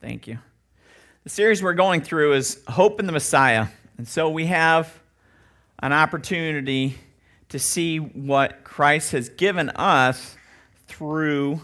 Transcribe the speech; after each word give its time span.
Thank 0.00 0.26
you. 0.26 0.38
The 1.24 1.30
series 1.30 1.62
we're 1.62 1.74
going 1.74 2.02
through 2.02 2.34
is 2.34 2.62
Hope 2.68 3.00
in 3.00 3.06
the 3.06 3.12
Messiah. 3.12 3.68
And 3.96 4.06
so 4.06 4.28
we 4.28 4.46
have 4.46 5.00
an 5.78 5.92
opportunity 5.92 6.98
to 7.48 7.58
see 7.58 7.98
what 7.98 8.62
Christ 8.62 9.12
has 9.12 9.30
given 9.30 9.70
us 9.70 10.36
through 10.86 11.60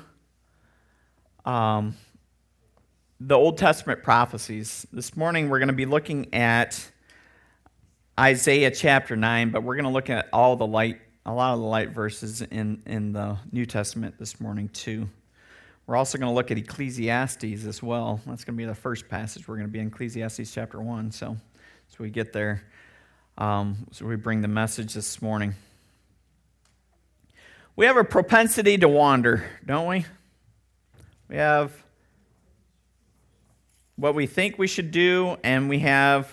um, 1.44 1.94
the 3.20 3.34
Old 3.34 3.58
Testament 3.58 4.02
prophecies. 4.02 4.86
This 4.92 5.14
morning 5.14 5.50
we're 5.50 5.58
going 5.58 5.68
to 5.68 5.74
be 5.74 5.86
looking 5.86 6.32
at 6.34 6.90
Isaiah 8.18 8.70
chapter 8.70 9.14
9, 9.14 9.50
but 9.50 9.62
we're 9.62 9.76
going 9.76 9.84
to 9.84 9.90
look 9.90 10.08
at 10.08 10.28
all 10.32 10.56
the 10.56 10.66
light, 10.66 11.00
a 11.26 11.32
lot 11.32 11.52
of 11.52 11.60
the 11.60 11.66
light 11.66 11.90
verses 11.90 12.40
in, 12.40 12.82
in 12.86 13.12
the 13.12 13.36
New 13.52 13.66
Testament 13.66 14.16
this 14.18 14.40
morning, 14.40 14.70
too. 14.70 15.08
We're 15.86 15.96
also 15.96 16.16
going 16.16 16.30
to 16.30 16.34
look 16.34 16.50
at 16.50 16.58
Ecclesiastes 16.58 17.64
as 17.64 17.82
well. 17.82 18.20
That's 18.26 18.44
going 18.44 18.56
to 18.56 18.62
be 18.62 18.66
the 18.66 18.74
first 18.74 19.08
passage. 19.08 19.48
We're 19.48 19.56
going 19.56 19.66
to 19.66 19.72
be 19.72 19.80
in 19.80 19.88
Ecclesiastes 19.88 20.52
chapter 20.52 20.80
1. 20.80 21.10
So, 21.10 21.36
as 21.90 21.98
we 21.98 22.08
get 22.08 22.32
there, 22.32 22.62
um, 23.36 23.88
so 23.90 24.06
we 24.06 24.14
bring 24.16 24.42
the 24.42 24.48
message 24.48 24.94
this 24.94 25.20
morning. 25.20 25.54
We 27.74 27.86
have 27.86 27.96
a 27.96 28.04
propensity 28.04 28.78
to 28.78 28.88
wander, 28.88 29.44
don't 29.66 29.88
we? 29.88 30.04
We 31.28 31.36
have 31.36 31.72
what 33.96 34.14
we 34.14 34.26
think 34.26 34.58
we 34.58 34.68
should 34.68 34.92
do, 34.92 35.36
and 35.42 35.68
we 35.68 35.80
have 35.80 36.30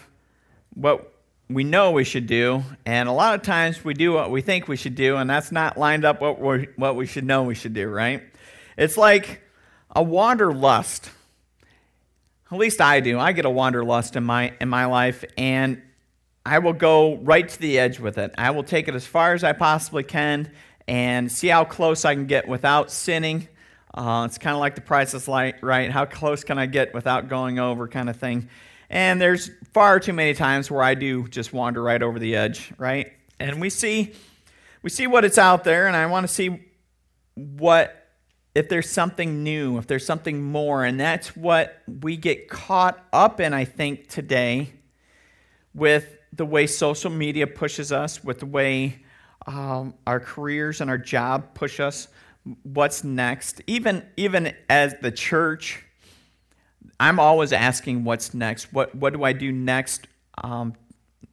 what 0.76 1.12
we 1.50 1.64
know 1.64 1.92
we 1.92 2.04
should 2.04 2.28
do. 2.28 2.64
And 2.86 3.10
a 3.10 3.12
lot 3.12 3.34
of 3.34 3.42
times 3.42 3.84
we 3.84 3.96
do 3.96 4.14
what 4.14 4.30
we 4.30 4.42
think 4.42 4.68
we 4.68 4.76
should 4.76 4.96
do, 4.96 5.18
and 5.18 5.28
that's 5.30 5.52
not 5.52 5.78
lined 5.78 6.06
up 6.06 6.22
what, 6.22 6.40
we 6.40 6.68
what 6.76 6.96
we 6.96 7.08
should 7.08 7.24
know 7.26 7.44
we 7.44 7.56
should 7.56 7.74
do, 7.74 7.88
right? 7.88 8.22
It's 8.80 8.96
like 8.96 9.42
a 9.94 10.02
wanderlust. 10.02 11.12
At 12.50 12.58
least 12.58 12.80
I 12.80 13.02
do. 13.02 13.20
I 13.20 13.34
get 13.34 13.44
a 13.44 13.50
wanderlust 13.50 14.16
in 14.16 14.24
my 14.24 14.54
in 14.62 14.70
my 14.70 14.86
life, 14.86 15.26
and 15.38 15.82
I 16.46 16.60
will 16.60 16.72
go 16.72 17.18
right 17.18 17.48
to 17.48 17.60
the 17.60 17.78
edge 17.78 18.00
with 18.00 18.18
it. 18.18 18.34
I 18.38 18.52
will 18.52 18.64
take 18.64 18.88
it 18.88 18.96
as 18.96 19.06
far 19.06 19.34
as 19.34 19.44
I 19.44 19.52
possibly 19.52 20.04
can 20.04 20.50
and 20.88 21.30
see 21.30 21.50
how 21.50 21.66
close 21.66 22.06
I 22.06 22.16
can 22.16 22.26
get 22.26 22.48
without 22.48 22.90
sinning. 22.90 23.50
Uh, 23.94 24.24
it's 24.26 24.38
kind 24.38 24.54
of 24.54 24.62
like 24.62 24.76
the 24.76 24.82
price 24.82 25.14
is 25.14 25.28
light, 25.28 25.62
right. 25.62 25.92
How 25.92 26.06
close 26.06 26.46
can 26.46 26.58
I 26.58 26.66
get 26.66 26.94
without 26.94 27.28
going 27.28 27.60
over, 27.60 27.90
kind 27.90 28.10
of 28.10 28.16
thing. 28.16 28.48
And 28.90 29.20
there's 29.20 29.52
far 29.74 30.00
too 30.00 30.14
many 30.14 30.34
times 30.34 30.72
where 30.72 30.82
I 30.82 30.94
do 30.94 31.28
just 31.28 31.52
wander 31.52 31.84
right 31.84 32.02
over 32.02 32.18
the 32.18 32.38
edge, 32.38 32.72
right? 32.78 33.12
And 33.42 33.60
we 33.60 33.70
see 33.70 34.14
we 34.84 34.90
see 34.90 35.06
what 35.06 35.26
it's 35.26 35.38
out 35.38 35.66
there, 35.66 35.88
and 35.88 35.98
I 35.98 36.06
want 36.06 36.26
to 36.26 36.34
see 36.34 36.62
what 37.36 37.99
if 38.60 38.68
there's 38.68 38.90
something 38.90 39.42
new, 39.42 39.78
if 39.78 39.88
there's 39.88 40.06
something 40.06 40.42
more. 40.42 40.84
And 40.84 41.00
that's 41.00 41.34
what 41.34 41.82
we 41.88 42.18
get 42.18 42.50
caught 42.50 43.02
up 43.14 43.40
in, 43.40 43.54
I 43.54 43.64
think, 43.64 44.10
today 44.10 44.74
with 45.74 46.18
the 46.34 46.46
way 46.46 46.68
social 46.68 47.10
media 47.10 47.48
pushes 47.48 47.94
us, 47.94 48.22
with 48.22 48.40
the 48.40 48.46
way 48.46 49.02
um, 49.48 49.94
our 50.06 50.20
careers 50.20 50.82
and 50.82 50.90
our 50.90 50.98
job 50.98 51.54
push 51.54 51.80
us. 51.80 52.10
What's 52.64 53.02
next? 53.02 53.62
Even, 53.66 54.06
even 54.18 54.54
as 54.70 54.94
the 55.02 55.12
church, 55.12 55.82
I'm 57.00 57.18
always 57.18 57.54
asking 57.54 58.04
what's 58.04 58.34
next. 58.34 58.74
What, 58.74 58.94
what 58.94 59.14
do 59.14 59.24
I 59.24 59.32
do 59.32 59.54
next? 59.54 60.06
Um, 60.44 60.74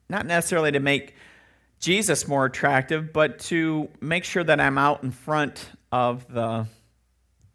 not 0.09 0.27
necessarily 0.27 0.71
to 0.71 0.81
make 0.81 1.17
Jesus 1.81 2.29
more 2.29 2.45
attractive, 2.45 3.13
but 3.13 3.41
to 3.41 3.89
make 4.01 4.23
sure 4.23 4.45
that 4.45 4.61
I'm 4.61 4.79
out 4.79 5.03
in 5.03 5.11
front 5.11 5.69
of 5.91 6.33
the 6.33 6.69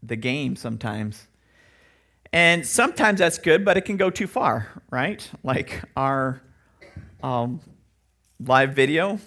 the 0.04 0.16
game 0.16 0.56
sometimes. 0.56 1.28
And 2.34 2.66
sometimes 2.66 3.20
that's 3.20 3.38
good, 3.38 3.66
but 3.66 3.78
it 3.78 3.82
can 3.82 3.98
go 3.98 4.10
too 4.10 4.28
far, 4.28 4.68
right? 4.90 5.28
Like 5.44 5.82
our 5.98 6.42
um, 7.22 7.60
live 8.40 8.74
video, 8.74 9.20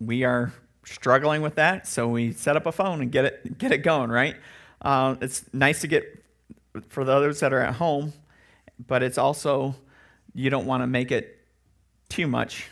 we 0.00 0.24
are 0.24 0.52
struggling 0.84 1.42
with 1.42 1.56
that, 1.56 1.86
so 1.86 2.08
we 2.08 2.32
set 2.32 2.56
up 2.56 2.64
a 2.64 2.72
phone 2.72 3.02
and 3.02 3.12
get 3.12 3.26
it 3.26 3.58
get 3.58 3.72
it 3.72 3.78
going, 3.78 4.10
right? 4.10 4.36
Uh, 4.80 5.16
it's 5.20 5.44
nice 5.52 5.82
to 5.82 5.88
get 5.88 6.04
for 6.88 7.04
the 7.04 7.12
others 7.12 7.40
that 7.40 7.52
are 7.52 7.60
at 7.60 7.74
home, 7.74 8.12
but 8.86 9.02
it's 9.02 9.18
also 9.18 9.74
you 10.34 10.50
don't 10.50 10.66
want 10.66 10.82
to 10.82 10.86
make 10.86 11.12
it 11.12 11.38
too 12.08 12.26
much 12.26 12.68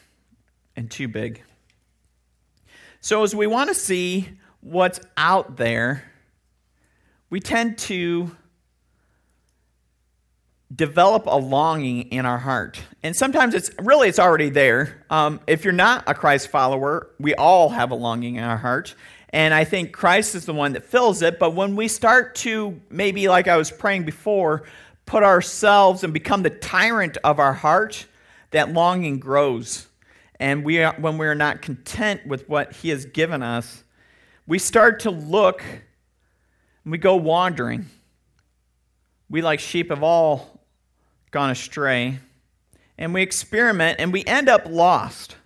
and 0.74 0.90
too 0.90 1.08
big. 1.08 1.42
So 3.00 3.22
as 3.22 3.34
we 3.34 3.46
want 3.46 3.68
to 3.68 3.74
see 3.74 4.28
what's 4.60 5.00
out 5.16 5.56
there 5.56 6.04
we 7.30 7.40
tend 7.40 7.78
to 7.78 8.30
develop 10.74 11.26
a 11.26 11.36
longing 11.36 12.02
in 12.02 12.26
our 12.26 12.38
heart. 12.38 12.80
And 13.02 13.14
sometimes 13.14 13.54
it's 13.54 13.70
really 13.78 14.08
it's 14.08 14.18
already 14.18 14.50
there. 14.50 15.04
Um, 15.10 15.40
if 15.46 15.64
you're 15.64 15.72
not 15.72 16.04
a 16.06 16.14
christ 16.14 16.48
follower 16.48 17.10
we 17.20 17.34
all 17.34 17.70
have 17.70 17.90
a 17.90 17.94
longing 17.94 18.36
in 18.36 18.44
our 18.44 18.56
heart. 18.56 18.94
And 19.30 19.54
i 19.54 19.64
think 19.64 19.92
christ 19.92 20.34
is 20.34 20.44
the 20.44 20.52
one 20.52 20.72
that 20.72 20.84
fills 20.84 21.22
it. 21.22 21.38
But 21.38 21.54
when 21.54 21.76
we 21.76 21.88
start 21.88 22.34
to 22.36 22.80
maybe 22.90 23.28
like 23.28 23.46
i 23.48 23.56
was 23.56 23.70
praying 23.70 24.04
before 24.04 24.64
put 25.04 25.22
ourselves 25.22 26.02
and 26.02 26.12
become 26.12 26.42
the 26.42 26.50
tyrant 26.50 27.16
of 27.22 27.38
our 27.38 27.52
heart 27.52 28.06
that 28.50 28.72
longing 28.72 29.20
grows. 29.20 29.86
And 30.40 30.64
we 30.64 30.82
are, 30.82 30.94
when 30.98 31.16
we're 31.16 31.36
not 31.36 31.62
content 31.62 32.26
with 32.26 32.48
what 32.48 32.72
he 32.72 32.88
has 32.88 33.04
given 33.06 33.42
us 33.42 33.84
we 34.48 34.58
start 34.58 35.00
to 35.00 35.10
look 35.10 35.62
we 36.92 36.98
go 36.98 37.16
wandering. 37.16 37.86
We, 39.28 39.42
like 39.42 39.60
sheep, 39.60 39.90
have 39.90 40.02
all 40.02 40.60
gone 41.30 41.50
astray. 41.50 42.18
And 42.96 43.12
we 43.12 43.22
experiment 43.22 44.00
and 44.00 44.12
we 44.12 44.24
end 44.24 44.48
up 44.48 44.62
lost. 44.66 45.36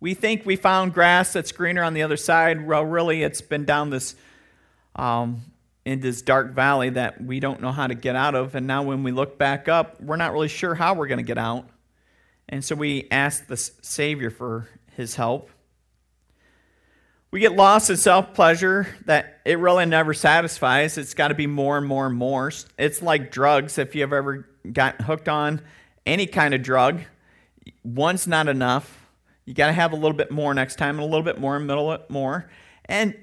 We 0.00 0.14
think 0.14 0.46
we 0.46 0.56
found 0.56 0.94
grass 0.94 1.32
that's 1.32 1.52
greener 1.52 1.82
on 1.82 1.94
the 1.94 2.02
other 2.02 2.16
side. 2.16 2.66
Well, 2.66 2.84
really, 2.84 3.22
it's 3.22 3.40
been 3.40 3.64
down 3.64 3.90
this 3.90 4.16
um, 4.96 5.42
in 5.84 6.00
this 6.00 6.22
dark 6.22 6.52
valley 6.52 6.90
that 6.90 7.22
we 7.22 7.40
don't 7.40 7.60
know 7.60 7.72
how 7.72 7.86
to 7.86 7.94
get 7.94 8.16
out 8.16 8.34
of. 8.34 8.54
And 8.54 8.66
now, 8.66 8.82
when 8.82 9.02
we 9.02 9.12
look 9.12 9.38
back 9.38 9.68
up, 9.68 10.00
we're 10.00 10.16
not 10.16 10.32
really 10.32 10.48
sure 10.48 10.74
how 10.74 10.94
we're 10.94 11.06
going 11.06 11.18
to 11.18 11.24
get 11.24 11.38
out. 11.38 11.68
And 12.48 12.64
so 12.64 12.74
we 12.74 13.08
ask 13.10 13.46
the 13.46 13.56
Savior 13.56 14.30
for 14.30 14.68
his 14.96 15.16
help. 15.16 15.50
We 17.30 17.40
get 17.40 17.52
lost 17.52 17.90
in 17.90 17.98
self 17.98 18.32
pleasure 18.32 18.86
that 19.04 19.40
it 19.44 19.58
really 19.58 19.84
never 19.84 20.14
satisfies. 20.14 20.96
It's 20.96 21.12
got 21.12 21.28
to 21.28 21.34
be 21.34 21.46
more 21.46 21.76
and 21.76 21.86
more 21.86 22.06
and 22.06 22.16
more. 22.16 22.50
It's 22.78 23.02
like 23.02 23.30
drugs. 23.30 23.76
If 23.76 23.94
you've 23.94 24.12
ever 24.12 24.48
got 24.72 25.02
hooked 25.02 25.28
on 25.28 25.60
any 26.06 26.26
kind 26.26 26.54
of 26.54 26.62
drug, 26.62 27.02
one's 27.84 28.26
not 28.26 28.48
enough. 28.48 29.06
You 29.44 29.52
got 29.52 29.66
to 29.66 29.72
have 29.72 29.92
a 29.92 29.96
little 29.96 30.16
bit 30.16 30.30
more 30.30 30.54
next 30.54 30.76
time 30.76 30.96
and 30.96 31.00
a 31.00 31.04
little 31.04 31.22
bit 31.22 31.38
more 31.38 31.56
and 31.56 31.70
a 31.70 31.74
little 31.74 31.90
bit 31.98 32.08
more. 32.08 32.50
And 32.86 33.14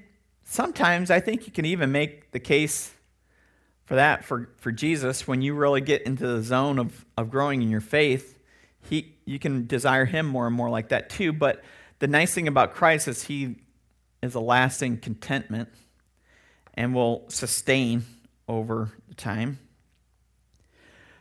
sometimes 0.44 1.10
I 1.10 1.18
think 1.18 1.46
you 1.46 1.52
can 1.52 1.64
even 1.64 1.90
make 1.90 2.30
the 2.30 2.40
case 2.40 2.92
for 3.86 3.96
that 3.96 4.24
for, 4.24 4.50
for 4.58 4.70
Jesus 4.70 5.26
when 5.26 5.42
you 5.42 5.54
really 5.54 5.80
get 5.80 6.02
into 6.02 6.26
the 6.26 6.42
zone 6.42 6.78
of, 6.78 7.04
of 7.16 7.30
growing 7.30 7.60
in 7.60 7.70
your 7.70 7.80
faith. 7.80 8.38
He, 8.88 9.16
you 9.24 9.40
can 9.40 9.66
desire 9.66 10.04
him 10.04 10.26
more 10.26 10.46
and 10.46 10.54
more 10.54 10.70
like 10.70 10.90
that 10.90 11.10
too. 11.10 11.32
But 11.32 11.64
the 11.98 12.06
nice 12.06 12.34
thing 12.34 12.46
about 12.46 12.74
Christ 12.74 13.08
is 13.08 13.24
he 13.24 13.56
is 14.26 14.34
a 14.34 14.40
lasting 14.40 14.98
contentment 14.98 15.70
and 16.74 16.94
will 16.94 17.24
sustain 17.28 18.04
over 18.48 18.92
time. 19.16 19.58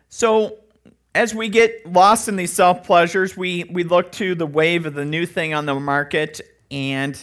So, 0.09 0.57
as 1.13 1.33
we 1.33 1.47
get 1.47 1.89
lost 1.89 2.27
in 2.27 2.35
these 2.35 2.51
self 2.51 2.83
pleasures, 2.83 3.37
we, 3.37 3.63
we 3.71 3.83
look 3.83 4.11
to 4.13 4.35
the 4.35 4.45
wave 4.45 4.85
of 4.85 4.93
the 4.93 5.05
new 5.05 5.25
thing 5.25 5.53
on 5.53 5.65
the 5.65 5.75
market, 5.75 6.41
and 6.69 7.17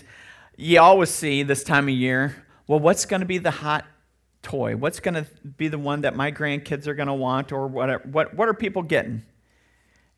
you 0.57 0.81
always 0.81 1.11
see 1.11 1.43
this 1.43 1.63
time 1.63 1.89
of 1.89 1.95
year 1.95 2.37
well, 2.69 2.79
what's 2.79 3.05
going 3.05 3.21
to 3.21 3.27
be 3.27 3.39
the 3.39 3.51
hot 3.51 3.85
toy? 4.41 4.77
What's 4.77 5.01
going 5.01 5.15
to 5.15 5.27
be 5.59 5.69
the 5.69 5.79
one 5.79 6.03
that 6.03 6.17
my 6.17 6.33
grandkids 6.33 6.87
are 6.87 6.95
going 6.95 7.09
to 7.09 7.15
want, 7.15 7.53
or 7.53 7.67
whatever? 7.67 8.03
What, 8.09 8.35
what 8.35 8.49
are 8.49 8.55
people 8.55 8.83
getting? 8.83 9.25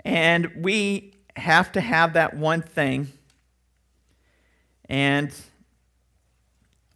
And 0.05 0.53
we 0.59 1.15
have 1.35 1.73
to 1.73 1.81
have 1.81 2.13
that 2.13 2.37
one 2.37 2.63
thing 2.63 3.11
and 4.89 5.35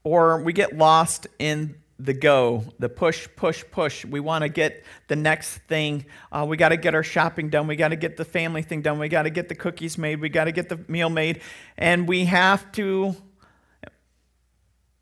or 0.08 0.40
we 0.40 0.55
get 0.55 0.76
lost 0.76 1.26
in 1.38 1.75
the 1.99 2.14
go, 2.14 2.64
the 2.78 2.88
push, 2.88 3.28
push, 3.37 3.62
push. 3.70 4.06
We 4.06 4.20
want 4.20 4.43
to 4.43 4.49
get 4.49 4.84
the 5.08 5.16
next 5.16 5.58
thing. 5.69 6.06
Uh, 6.32 6.46
we 6.49 6.56
got 6.56 6.70
to 6.70 6.78
get 6.78 6.94
our 6.94 7.02
shopping 7.02 7.50
done. 7.50 7.66
We 7.66 7.76
got 7.76 7.88
to 7.88 7.96
get 7.96 8.16
the 8.16 8.25
family 8.25 8.62
thing 8.62 8.81
done. 8.81 8.99
We 8.99 9.08
got 9.08 9.25
to 9.25 9.31
get 9.31 9.50
the 9.50 9.55
cookies 9.55 9.99
made. 9.99 10.20
We 10.20 10.31
got 10.31 10.44
to 10.44 10.52
get 10.52 10.70
the 10.70 10.81
meal 10.88 11.10
made. 11.10 11.43
And 11.76 12.08
we 12.08 12.25
have 12.25 12.70
to, 12.72 13.16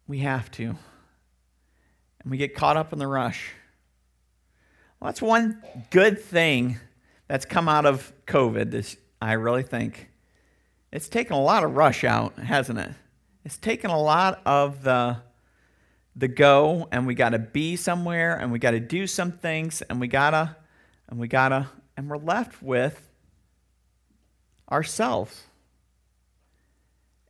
we 0.08 0.18
have 0.20 0.50
to. 0.52 0.64
And 0.64 2.30
we 2.30 2.36
get 2.36 2.56
caught 2.56 2.76
up 2.76 2.92
in 2.92 2.98
the 2.98 3.06
rush. 3.06 3.52
Well, 4.98 5.08
that's 5.08 5.22
one 5.22 5.62
good 5.90 6.20
thing 6.20 6.80
that's 7.28 7.44
come 7.44 7.68
out 7.68 7.86
of 7.86 8.12
COVID, 8.26 8.72
this, 8.72 8.96
I 9.22 9.34
really 9.34 9.62
think. 9.62 10.08
It's 10.90 11.08
taken 11.08 11.34
a 11.34 11.42
lot 11.42 11.62
of 11.62 11.76
rush 11.76 12.02
out, 12.02 12.38
hasn't 12.38 12.80
it? 12.80 12.90
It's 13.46 13.56
taken 13.56 13.90
a 13.90 13.98
lot 13.98 14.42
of 14.44 14.82
the 14.82 15.22
the 16.14 16.28
go 16.28 16.88
and 16.90 17.06
we 17.06 17.14
got 17.14 17.30
to 17.30 17.38
be 17.38 17.76
somewhere 17.76 18.34
and 18.36 18.50
we 18.50 18.58
got 18.58 18.72
to 18.72 18.80
do 18.80 19.06
some 19.06 19.32
things 19.32 19.82
and 19.82 20.00
we 20.00 20.08
got 20.08 20.30
to 20.30 20.56
and 21.08 21.18
we 21.20 21.28
gotta, 21.28 21.68
and 21.96 22.10
we're 22.10 22.18
left 22.18 22.62
with 22.62 23.08
ourselves. 24.70 25.44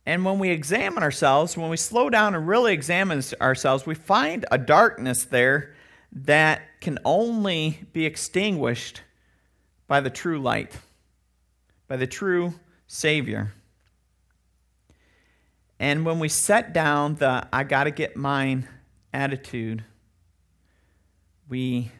And 0.05 0.23
when 0.25 0.39
we 0.39 0.49
examine 0.49 1.03
ourselves, 1.03 1.57
when 1.57 1.69
we 1.69 1.77
slow 1.77 2.09
down 2.09 2.33
and 2.33 2.47
really 2.47 2.73
examine 2.73 3.21
ourselves, 3.41 3.85
we 3.85 3.93
find 3.93 4.45
a 4.51 4.57
darkness 4.57 5.25
there 5.25 5.75
that 6.11 6.61
can 6.79 6.97
only 7.03 7.85
be 7.91 8.05
extinguished 8.05 9.01
by 9.87 9.99
the 9.99 10.09
true 10.09 10.39
light, 10.39 10.75
by 11.87 11.97
the 11.97 12.07
true 12.07 12.53
Savior. 12.87 13.53
And 15.79 16.05
when 16.05 16.19
we 16.19 16.29
set 16.29 16.73
down 16.73 17.15
the 17.15 17.47
I 17.53 17.63
got 17.63 17.85
to 17.85 17.91
get 17.91 18.15
mine 18.15 18.67
attitude, 19.13 19.83
we 21.47 21.91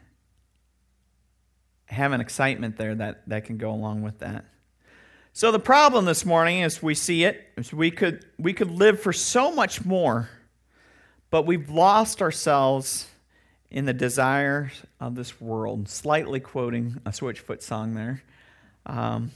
have 1.85 2.11
an 2.11 2.21
excitement 2.21 2.77
there 2.77 2.95
that, 2.95 3.27
that 3.27 3.45
can 3.45 3.57
go 3.57 3.71
along 3.71 4.01
with 4.01 4.19
that. 4.19 4.45
So 5.33 5.51
the 5.51 5.59
problem 5.59 6.05
this 6.05 6.25
morning, 6.25 6.63
as 6.63 6.81
we 6.81 6.95
see 6.95 7.23
it, 7.23 7.47
is 7.57 7.71
we 7.71 7.91
could 7.91 8.25
we 8.39 8.53
could 8.53 8.71
live 8.71 8.99
for 8.99 9.13
so 9.13 9.51
much 9.51 9.85
more, 9.85 10.29
but 11.29 11.45
we've 11.45 11.69
lost 11.69 12.23
ourselves 12.23 13.07
in 13.69 13.85
the 13.85 13.93
desires 13.93 14.71
of 14.99 15.13
this 15.13 15.39
world. 15.39 15.89
Slightly 15.89 16.39
quoting 16.39 16.99
a 17.05 17.11
Switchfoot 17.11 17.61
song 17.61 17.93
there. 17.93 18.23
Um, 18.87 19.31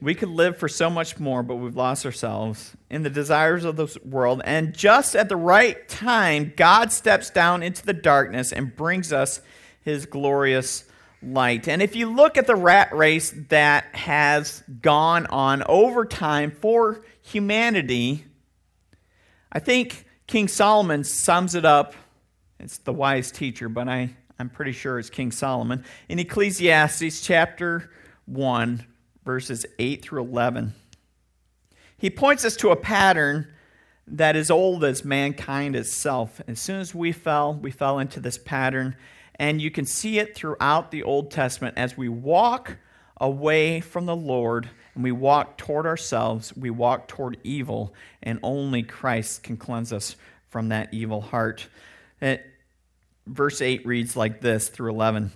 we 0.00 0.14
could 0.14 0.28
live 0.28 0.58
for 0.58 0.68
so 0.68 0.90
much 0.90 1.18
more, 1.18 1.42
but 1.42 1.56
we've 1.56 1.76
lost 1.76 2.04
ourselves 2.04 2.76
in 2.90 3.02
the 3.02 3.10
desires 3.10 3.64
of 3.64 3.76
this 3.76 3.96
world. 4.02 4.42
And 4.44 4.74
just 4.74 5.16
at 5.16 5.28
the 5.28 5.36
right 5.36 5.88
time, 5.88 6.52
God 6.56 6.92
steps 6.92 7.30
down 7.30 7.62
into 7.62 7.84
the 7.84 7.94
darkness 7.94 8.52
and 8.52 8.76
brings 8.76 9.12
us 9.12 9.40
his 9.80 10.04
glorious 10.04 10.84
light. 11.22 11.66
And 11.66 11.80
if 11.80 11.96
you 11.96 12.12
look 12.12 12.36
at 12.36 12.46
the 12.46 12.54
rat 12.54 12.94
race 12.94 13.32
that 13.48 13.84
has 13.94 14.62
gone 14.82 15.26
on 15.26 15.62
over 15.66 16.04
time 16.04 16.50
for 16.50 17.02
humanity, 17.22 18.24
I 19.50 19.60
think 19.60 20.04
King 20.26 20.48
Solomon 20.48 21.04
sums 21.04 21.54
it 21.54 21.64
up. 21.64 21.94
It's 22.60 22.78
the 22.78 22.92
wise 22.92 23.30
teacher, 23.30 23.68
but 23.68 23.88
I, 23.88 24.10
I'm 24.38 24.50
pretty 24.50 24.72
sure 24.72 24.98
it's 24.98 25.10
King 25.10 25.30
Solomon. 25.30 25.84
In 26.08 26.18
Ecclesiastes 26.18 27.22
chapter 27.22 27.90
1, 28.26 28.84
verses 29.26 29.66
8 29.78 30.00
through 30.00 30.22
11, 30.22 30.72
he 31.98 32.08
points 32.08 32.44
us 32.44 32.56
to 32.56 32.70
a 32.70 32.76
pattern 32.76 33.48
that 34.06 34.36
is 34.36 34.50
old 34.50 34.84
as 34.84 35.04
mankind 35.04 35.76
itself. 35.76 36.40
As 36.46 36.60
soon 36.60 36.80
as 36.80 36.94
we 36.94 37.12
fell, 37.12 37.52
we 37.54 37.70
fell 37.70 37.98
into 37.98 38.20
this 38.20 38.38
pattern 38.38 38.96
and 39.38 39.60
you 39.60 39.70
can 39.70 39.84
see 39.84 40.18
it 40.18 40.34
throughout 40.34 40.90
the 40.90 41.02
Old 41.02 41.30
Testament 41.30 41.76
as 41.76 41.96
we 41.96 42.08
walk 42.08 42.78
away 43.20 43.80
from 43.80 44.06
the 44.06 44.16
Lord 44.16 44.70
and 44.94 45.04
we 45.04 45.12
walk 45.12 45.58
toward 45.58 45.86
ourselves, 45.86 46.56
we 46.56 46.70
walk 46.70 47.06
toward 47.06 47.36
evil, 47.44 47.92
and 48.22 48.38
only 48.42 48.82
Christ 48.82 49.42
can 49.42 49.58
cleanse 49.58 49.92
us 49.92 50.16
from 50.48 50.70
that 50.70 50.92
evil 50.94 51.20
heart. 51.20 51.68
It, 52.20 52.46
verse 53.26 53.60
8 53.60 53.84
reads 53.84 54.16
like 54.16 54.40
this 54.40 54.68
through 54.68 54.90
11. 54.90 55.32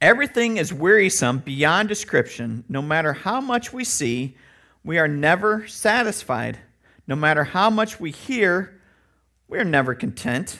Everything 0.00 0.58
is 0.58 0.74
wearisome 0.74 1.38
beyond 1.38 1.88
description. 1.88 2.64
No 2.68 2.82
matter 2.82 3.14
how 3.14 3.40
much 3.40 3.72
we 3.72 3.82
see, 3.82 4.36
we 4.84 4.98
are 4.98 5.08
never 5.08 5.66
satisfied. 5.66 6.58
No 7.06 7.16
matter 7.16 7.44
how 7.44 7.70
much 7.70 7.98
we 7.98 8.10
hear, 8.10 8.78
we 9.48 9.58
are 9.58 9.64
never 9.64 9.94
content. 9.94 10.58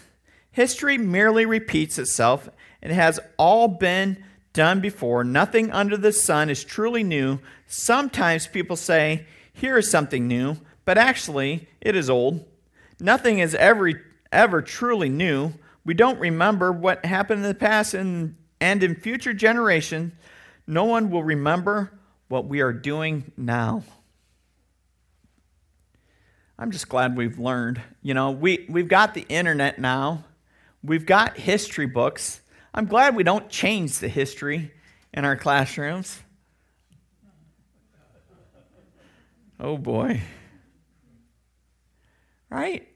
History 0.52 0.96
merely 0.96 1.44
repeats 1.44 1.98
itself. 1.98 2.48
It 2.80 2.90
has 2.90 3.20
all 3.36 3.68
been 3.68 4.24
done 4.54 4.80
before. 4.80 5.22
Nothing 5.22 5.70
under 5.70 5.98
the 5.98 6.12
sun 6.12 6.48
is 6.48 6.64
truly 6.64 7.02
new. 7.02 7.38
Sometimes 7.66 8.46
people 8.46 8.76
say, 8.76 9.26
here 9.52 9.76
is 9.76 9.90
something 9.90 10.26
new, 10.26 10.56
but 10.86 10.96
actually 10.96 11.68
it 11.82 11.94
is 11.94 12.08
old. 12.08 12.42
Nothing 12.98 13.40
is 13.40 13.54
ever, 13.54 14.02
ever 14.32 14.62
truly 14.62 15.10
new. 15.10 15.52
We 15.84 15.92
don't 15.92 16.18
remember 16.18 16.72
what 16.72 17.04
happened 17.04 17.42
in 17.42 17.48
the 17.48 17.54
past, 17.54 17.92
and, 17.92 18.36
and 18.60 18.82
in 18.82 18.94
future 18.94 19.32
generations, 19.32 20.12
no 20.66 20.84
one 20.84 21.10
will 21.10 21.22
remember 21.22 21.92
what 22.28 22.46
we 22.46 22.60
are 22.60 22.72
doing 22.72 23.32
now. 23.36 23.84
I'm 26.58 26.70
just 26.70 26.88
glad 26.88 27.16
we've 27.16 27.38
learned. 27.38 27.80
You 28.02 28.14
know, 28.14 28.30
we, 28.30 28.66
we've 28.68 28.88
got 28.88 29.14
the 29.14 29.26
internet 29.28 29.78
now. 29.78 30.24
We've 30.82 31.04
got 31.04 31.36
history 31.36 31.86
books. 31.86 32.40
I'm 32.72 32.86
glad 32.86 33.14
we 33.14 33.24
don't 33.24 33.48
change 33.48 33.98
the 33.98 34.08
history 34.08 34.72
in 35.12 35.24
our 35.24 35.36
classrooms. 35.36 36.22
Oh 39.58 39.76
boy. 39.76 40.22
Right? 42.50 42.88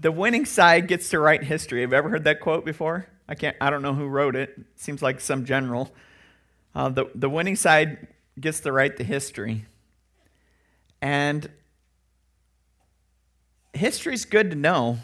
The 0.00 0.10
winning 0.10 0.46
side 0.46 0.88
gets 0.88 1.10
to 1.10 1.20
write 1.20 1.44
history. 1.44 1.82
Have 1.82 1.92
you 1.92 1.96
ever 1.96 2.08
heard 2.08 2.24
that 2.24 2.40
quote 2.40 2.64
before? 2.64 3.06
I 3.32 3.34
can't 3.34 3.56
I 3.62 3.70
don't 3.70 3.80
know 3.80 3.94
who 3.94 4.08
wrote 4.08 4.36
it. 4.36 4.50
it 4.58 4.66
seems 4.76 5.00
like 5.00 5.18
some 5.18 5.46
general. 5.46 5.90
Uh, 6.74 6.90
the, 6.90 7.06
the 7.14 7.30
winning 7.30 7.56
side 7.56 8.08
gets 8.38 8.60
to 8.60 8.70
write 8.70 8.98
the 8.98 9.04
history. 9.04 9.64
And 11.00 11.48
history's 13.72 14.26
good 14.26 14.50
to 14.50 14.56
know. 14.56 14.98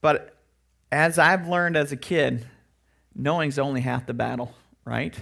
But 0.00 0.36
as 0.92 1.18
I've 1.18 1.48
learned 1.48 1.76
as 1.76 1.90
a 1.90 1.96
kid, 1.96 2.46
knowing's 3.12 3.58
only 3.58 3.80
half 3.80 4.06
the 4.06 4.14
battle, 4.14 4.54
right? 4.84 5.16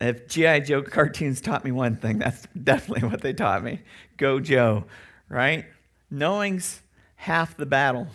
If 0.00 0.28
G.I. 0.28 0.60
Joe 0.60 0.82
cartoons 0.82 1.40
taught 1.40 1.64
me 1.64 1.72
one 1.72 1.96
thing, 1.96 2.20
that's 2.20 2.46
definitely 2.62 3.08
what 3.08 3.20
they 3.20 3.32
taught 3.32 3.64
me. 3.64 3.80
Go 4.16 4.38
Joe, 4.38 4.84
right? 5.28 5.66
Knowing's 6.08 6.82
half 7.16 7.56
the 7.56 7.66
battle, 7.66 8.06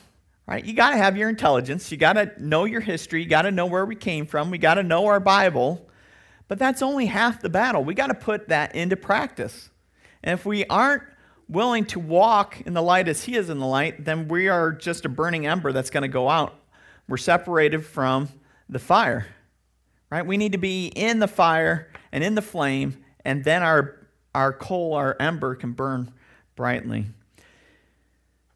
right? 0.45 0.63
You 0.63 0.74
got 0.74 0.92
to 0.92 0.98
have 0.98 1.18
your 1.18 1.30
intelligence. 1.30 1.92
You 1.92 1.98
got 1.98 2.13
to 2.13 2.31
know 2.38 2.66
your 2.66 2.81
history. 2.81 3.24
You 3.24 3.30
got 3.30 3.44
to 3.44 3.51
know 3.51 3.66
where 3.66 3.86
we 3.86 3.95
came 3.95 4.25
from. 4.25 4.51
We 4.51 4.57
got 4.57 4.75
to 4.75 4.84
know 4.84 5.06
our 5.06 5.19
Bible. 5.19 5.88
But 6.48 6.60
that's 6.60 6.81
only 6.81 7.06
half 7.06 7.42
the 7.42 7.50
battle. 7.50 7.84
We 7.84 7.94
got 7.94 8.07
to 8.07 8.13
put 8.13 8.50
that 8.50 8.75
into 8.75 8.95
practice. 8.95 9.69
And 10.24 10.38
if 10.38 10.45
we 10.45 10.66
aren't 10.66 11.04
willing 11.48 11.86
to 11.86 12.00
walk 12.00 12.62
in 12.62 12.74
the 12.74 12.81
light 12.81 13.07
as 13.07 13.24
He 13.24 13.36
is 13.36 13.50
in 13.50 13.60
the 13.60 13.66
light, 13.66 14.04
then 14.06 14.28
we 14.28 14.48
are 14.50 14.72
just 14.72 15.06
a 15.06 15.10
burning 15.10 15.45
ember 15.45 15.72
that's 15.72 15.90
going 15.90 16.04
to 16.04 16.07
go 16.07 16.30
out. 16.30 16.56
We're 17.07 17.18
separated 17.18 17.86
from 17.86 18.30
the 18.69 18.80
fire, 18.80 19.28
right? 20.10 20.25
We 20.25 20.38
need 20.38 20.53
to 20.53 20.58
be 20.58 20.88
in 20.88 21.20
the 21.20 21.27
fire 21.27 21.89
and 22.12 22.24
in 22.24 22.36
the 22.36 22.41
flame, 22.41 23.03
and 23.25 23.44
then 23.44 23.62
our, 23.62 24.08
our 24.34 24.53
coal, 24.53 24.94
our 24.94 25.17
ember, 25.20 25.56
can 25.56 25.74
burn 25.74 26.13
brightly. 26.56 27.08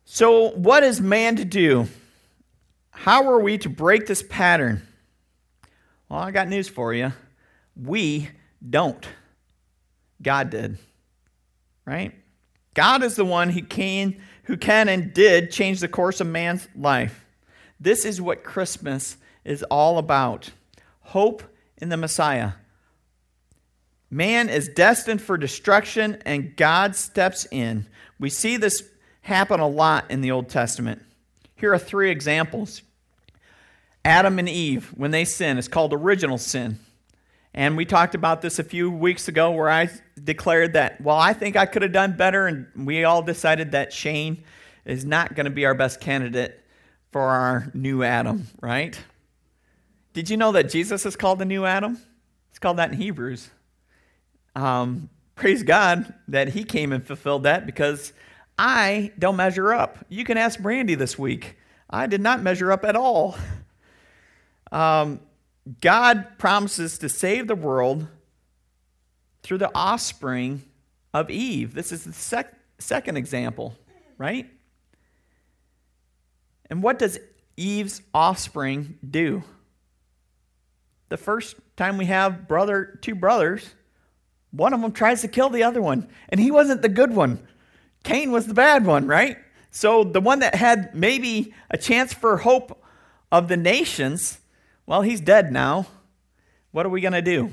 So, 0.10 0.52
what 0.52 0.84
is 0.84 1.02
man 1.02 1.36
to 1.36 1.44
do? 1.44 1.90
How 2.92 3.30
are 3.30 3.42
we 3.42 3.58
to 3.58 3.70
break 3.70 4.08
this 4.08 4.24
pattern? 4.24 4.88
Well, 6.08 6.22
I 6.22 6.32
got 6.32 6.48
news 6.48 6.70
for 6.70 6.94
you. 6.94 7.12
We 7.76 8.30
don't. 8.68 9.06
God 10.22 10.50
did. 10.50 10.78
Right? 11.86 12.14
God 12.74 13.04
is 13.04 13.18
the 13.18 13.26
one 13.26 13.50
who 13.50 13.62
can, 13.62 14.16
who 14.44 14.56
can 14.56 14.88
and 14.88 15.14
did 15.14 15.52
change 15.52 15.82
the 15.82 15.90
course 15.90 16.22
of 16.22 16.28
man's 16.28 16.70
life. 16.74 17.26
This 17.78 18.06
is 18.06 18.22
what 18.22 18.46
Christmas 18.46 19.18
is 19.44 19.62
all 19.64 19.98
about 19.98 20.52
hope 21.02 21.44
in 21.80 21.90
the 21.90 21.98
Messiah. 21.98 22.54
Man 24.10 24.48
is 24.48 24.70
destined 24.70 25.22
for 25.22 25.38
destruction, 25.38 26.22
and 26.26 26.56
God 26.56 26.96
steps 26.96 27.46
in. 27.52 27.88
We 28.18 28.30
see 28.30 28.56
this 28.56 28.84
happen 29.28 29.60
a 29.60 29.68
lot 29.68 30.10
in 30.10 30.22
the 30.22 30.32
Old 30.32 30.48
Testament. 30.48 31.02
Here 31.56 31.74
are 31.74 31.78
three 31.78 32.10
examples 32.10 32.82
Adam 34.06 34.40
and 34.40 34.48
Eve, 34.48 34.94
when 34.96 35.12
they 35.12 35.26
sin, 35.26 35.58
is 35.58 35.68
called 35.68 35.94
original 35.94 36.38
sin. 36.38 36.80
And 37.54 37.76
we 37.76 37.84
talked 37.84 38.16
about 38.16 38.42
this 38.42 38.58
a 38.58 38.64
few 38.64 38.90
weeks 38.90 39.28
ago 39.28 39.52
where 39.52 39.70
I 39.70 39.90
declared 40.24 40.74
that, 40.74 41.02
well, 41.02 41.18
I 41.18 41.34
think 41.34 41.58
I 41.58 41.66
could 41.66 41.82
have 41.82 41.92
done 41.92 42.16
better. 42.16 42.48
And 42.48 42.68
we 42.88 43.04
all 43.04 43.22
decided 43.22 43.72
that 43.74 43.92
Shane 43.92 44.44
is 44.86 45.04
not 45.04 45.36
going 45.36 45.44
to 45.46 45.52
be 45.52 45.66
our 45.66 45.74
best 45.74 46.00
candidate 46.00 46.64
for 47.12 47.22
our 47.22 47.70
new 47.74 48.04
Adam, 48.04 48.48
right? 48.62 48.98
Did 50.14 50.30
you 50.30 50.38
know 50.38 50.54
that 50.54 50.70
Jesus 50.70 51.06
is 51.06 51.18
called 51.18 51.40
the 51.40 51.46
new 51.46 51.66
Adam? 51.66 52.00
It's 52.50 52.60
called 52.60 52.78
that 52.78 52.92
in 52.92 52.98
Hebrews. 52.98 53.50
Um, 54.56 55.10
praise 55.36 55.64
God 55.64 56.14
that 56.30 56.50
he 56.50 56.64
came 56.64 56.94
and 56.94 57.06
fulfilled 57.06 57.44
that 57.44 57.66
because 57.66 58.14
I 58.58 59.12
don't 59.20 59.36
measure 59.36 59.74
up. 59.74 60.06
You 60.10 60.24
can 60.24 60.38
ask 60.38 60.60
Brandy 60.60 60.96
this 60.96 61.18
week. 61.18 61.58
I 61.90 62.08
did 62.08 62.22
not 62.22 62.42
measure 62.42 62.72
up 62.72 62.84
at 62.84 62.96
all. 62.96 63.38
Um, 64.72 65.20
God 65.82 66.38
promises 66.38 66.98
to 67.00 67.10
save 67.10 67.48
the 67.48 67.56
world 67.56 68.08
through 69.44 69.60
the 69.60 69.72
offspring 69.74 70.64
of 71.14 71.30
Eve. 71.30 71.74
This 71.74 71.92
is 71.92 72.04
the 72.04 72.14
sec- 72.14 72.54
second 72.80 73.18
example, 73.18 73.76
right? 74.18 74.50
And 76.70 76.84
what 76.84 77.00
does 77.00 77.20
Eve's 77.56 78.02
offspring 78.14 78.98
do? 79.10 79.44
The 81.10 81.18
first 81.18 81.56
time 81.78 81.98
we 81.98 82.06
have 82.06 82.48
brother 82.48 83.00
two 83.02 83.16
brothers, 83.16 83.74
one 84.52 84.74
of 84.74 84.82
them 84.82 84.92
tries 84.92 85.22
to 85.22 85.28
kill 85.28 85.50
the 85.50 85.64
other 85.64 85.82
one, 85.82 86.10
and 86.30 86.40
he 86.40 86.52
wasn't 86.52 86.82
the 86.82 86.90
good 86.90 87.16
one. 87.16 87.40
Cain 88.08 88.32
was 88.32 88.48
the 88.48 88.54
bad 88.54 88.86
one, 88.86 89.06
right? 89.06 89.38
So 89.70 90.06
the 90.06 90.22
one 90.22 90.40
that 90.40 90.56
had 90.56 90.96
maybe 90.96 91.54
a 91.70 91.78
chance 91.78 92.14
for 92.14 92.38
hope 92.38 92.82
of 93.34 93.50
the 93.50 93.58
nations, 93.58 94.40
well, 94.86 95.02
he's 95.02 95.20
dead 95.20 95.52
now. 95.52 95.88
What 96.72 96.86
are 96.86 96.90
we 96.90 97.02
going 97.02 97.12
to 97.12 97.22
do? 97.22 97.52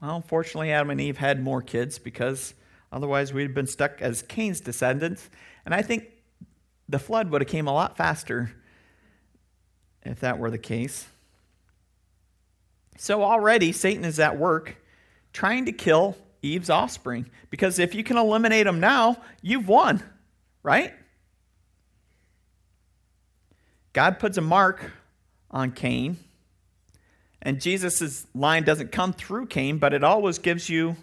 Well, 0.00 0.16
unfortunately, 0.16 0.72
Adam 0.72 0.88
and 0.88 0.98
Eve 0.98 1.18
had 1.18 1.42
more 1.42 1.60
kids 1.60 1.98
because 1.98 2.54
otherwise 2.90 3.34
we'd 3.34 3.42
have 3.42 3.54
been 3.54 3.66
stuck 3.66 4.00
as 4.00 4.22
Cain's 4.22 4.62
descendants. 4.62 5.28
And 5.66 5.74
I 5.74 5.82
think 5.82 6.08
the 6.88 6.98
flood 6.98 7.30
would 7.30 7.42
have 7.42 7.50
came 7.50 7.68
a 7.68 7.74
lot 7.74 7.94
faster 7.94 8.50
if 10.06 10.20
that 10.20 10.38
were 10.38 10.50
the 10.50 10.56
case. 10.56 11.06
So 12.96 13.22
already 13.22 13.72
Satan 13.72 14.06
is 14.06 14.18
at 14.18 14.38
work 14.38 14.76
trying 15.34 15.66
to 15.66 15.72
kill 15.72 16.16
Eve's 16.42 16.68
offspring 16.68 17.30
because 17.50 17.78
if 17.78 17.94
you 17.94 18.04
can 18.04 18.16
eliminate 18.16 18.66
them 18.66 18.80
now, 18.80 19.16
you've 19.40 19.68
won, 19.68 20.02
right? 20.62 20.92
God 23.92 24.18
puts 24.18 24.36
a 24.36 24.40
mark 24.40 24.90
on 25.50 25.72
Cain. 25.72 26.16
And 27.40 27.60
Jesus' 27.60 28.26
line 28.34 28.64
doesn't 28.64 28.92
come 28.92 29.12
through 29.12 29.46
Cain, 29.46 29.78
but 29.78 29.92
it 29.92 30.04
always 30.04 30.38
gives 30.38 30.68
you 30.68 30.96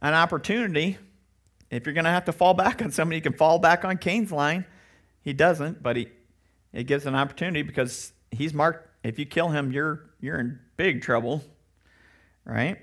an 0.00 0.14
opportunity. 0.14 0.98
If 1.70 1.86
you're 1.86 1.94
going 1.94 2.04
to 2.04 2.10
have 2.10 2.24
to 2.26 2.32
fall 2.32 2.54
back 2.54 2.82
on 2.82 2.90
somebody, 2.90 3.16
you 3.16 3.22
can 3.22 3.32
fall 3.32 3.58
back 3.58 3.84
on 3.84 3.96
Cain's 3.96 4.32
line. 4.32 4.66
He 5.22 5.32
doesn't, 5.32 5.82
but 5.82 5.96
he, 5.96 6.08
it 6.72 6.84
gives 6.84 7.06
an 7.06 7.14
opportunity 7.14 7.62
because 7.62 8.12
he's 8.30 8.52
marked. 8.52 8.88
If 9.04 9.18
you 9.18 9.24
kill 9.24 9.48
him, 9.48 9.72
you're, 9.72 10.10
you're 10.20 10.38
in 10.38 10.58
big 10.76 11.02
trouble, 11.02 11.42
right? 12.44 12.78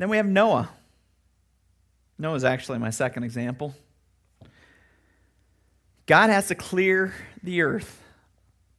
Then 0.00 0.08
we 0.08 0.16
have 0.16 0.26
Noah. 0.26 0.70
Noah's 2.18 2.42
actually 2.42 2.78
my 2.78 2.88
second 2.88 3.22
example. 3.22 3.74
God 6.06 6.30
has 6.30 6.48
to 6.48 6.54
clear 6.54 7.12
the 7.42 7.60
earth 7.60 8.02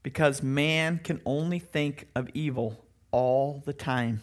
because 0.02 0.42
man 0.42 0.98
can 0.98 1.22
only 1.24 1.60
think 1.60 2.08
of 2.16 2.28
evil 2.34 2.84
all 3.12 3.62
the 3.68 3.72
time. 3.72 4.22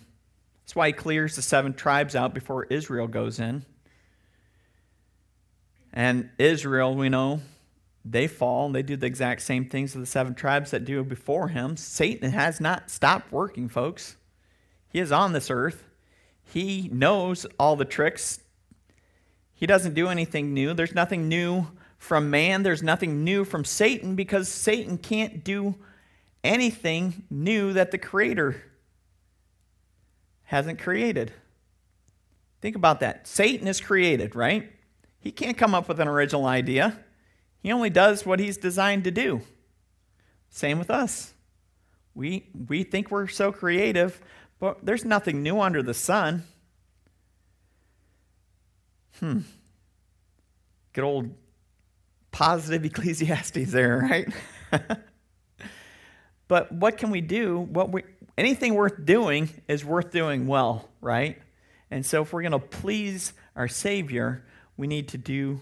That's 0.62 0.74
why 0.74 0.88
he 0.88 0.92
clears 0.92 1.36
the 1.36 1.42
seven 1.42 1.72
tribes 1.72 2.16
out 2.16 2.34
before 2.34 2.64
Israel 2.64 3.06
goes 3.06 3.38
in. 3.38 3.64
And 5.92 6.30
Israel, 6.36 6.96
we 6.96 7.08
know, 7.08 7.42
they 8.04 8.26
fall. 8.26 8.66
and 8.66 8.74
They 8.74 8.82
do 8.82 8.96
the 8.96 9.06
exact 9.06 9.42
same 9.42 9.68
things 9.68 9.92
to 9.92 9.98
the 9.98 10.06
seven 10.06 10.34
tribes 10.34 10.72
that 10.72 10.84
do 10.84 11.04
before 11.04 11.46
him. 11.46 11.76
Satan 11.76 12.32
has 12.32 12.60
not 12.60 12.90
stopped 12.90 13.30
working, 13.30 13.68
folks. 13.68 14.16
He 14.88 14.98
is 14.98 15.12
on 15.12 15.32
this 15.32 15.48
earth. 15.48 15.84
He 16.52 16.88
knows 16.92 17.46
all 17.58 17.76
the 17.76 17.84
tricks. 17.84 18.40
He 19.54 19.66
doesn't 19.66 19.94
do 19.94 20.08
anything 20.08 20.54
new. 20.54 20.72
There's 20.74 20.94
nothing 20.94 21.28
new 21.28 21.66
from 21.98 22.30
man, 22.30 22.62
there's 22.62 22.82
nothing 22.82 23.24
new 23.24 23.44
from 23.44 23.64
Satan 23.64 24.14
because 24.14 24.48
Satan 24.48 24.98
can't 24.98 25.42
do 25.42 25.74
anything 26.44 27.24
new 27.28 27.72
that 27.72 27.90
the 27.90 27.98
Creator 27.98 28.62
hasn't 30.44 30.78
created. 30.78 31.32
Think 32.60 32.76
about 32.76 33.00
that. 33.00 33.26
Satan 33.26 33.66
is 33.66 33.80
created, 33.80 34.36
right? 34.36 34.72
He 35.18 35.32
can't 35.32 35.58
come 35.58 35.74
up 35.74 35.88
with 35.88 36.00
an 36.00 36.08
original 36.08 36.46
idea. 36.46 36.98
He 37.60 37.72
only 37.72 37.90
does 37.90 38.24
what 38.24 38.38
he's 38.40 38.56
designed 38.56 39.04
to 39.04 39.10
do. 39.10 39.42
Same 40.48 40.78
with 40.78 40.90
us. 40.90 41.34
We, 42.14 42.48
we 42.68 42.84
think 42.84 43.10
we're 43.10 43.28
so 43.28 43.52
creative, 43.52 44.20
but 44.60 44.84
there's 44.84 45.04
nothing 45.04 45.42
new 45.42 45.60
under 45.60 45.82
the 45.82 45.94
sun. 45.94 46.44
Hmm. 49.18 49.40
Good 50.92 51.04
old 51.04 51.30
positive 52.30 52.84
Ecclesiastes 52.90 53.72
there, 53.72 53.98
right? 53.98 54.28
but 56.48 56.72
what 56.72 56.98
can 56.98 57.10
we 57.10 57.20
do? 57.20 57.58
What 57.58 57.92
we 57.92 58.04
anything 58.36 58.74
worth 58.74 59.04
doing 59.04 59.48
is 59.66 59.84
worth 59.84 60.10
doing 60.12 60.46
well, 60.46 60.88
right? 61.00 61.38
And 61.90 62.04
so 62.04 62.22
if 62.22 62.32
we're 62.32 62.42
going 62.42 62.52
to 62.52 62.58
please 62.58 63.32
our 63.56 63.68
Savior, 63.68 64.44
we 64.76 64.86
need 64.86 65.08
to 65.08 65.18
do 65.18 65.60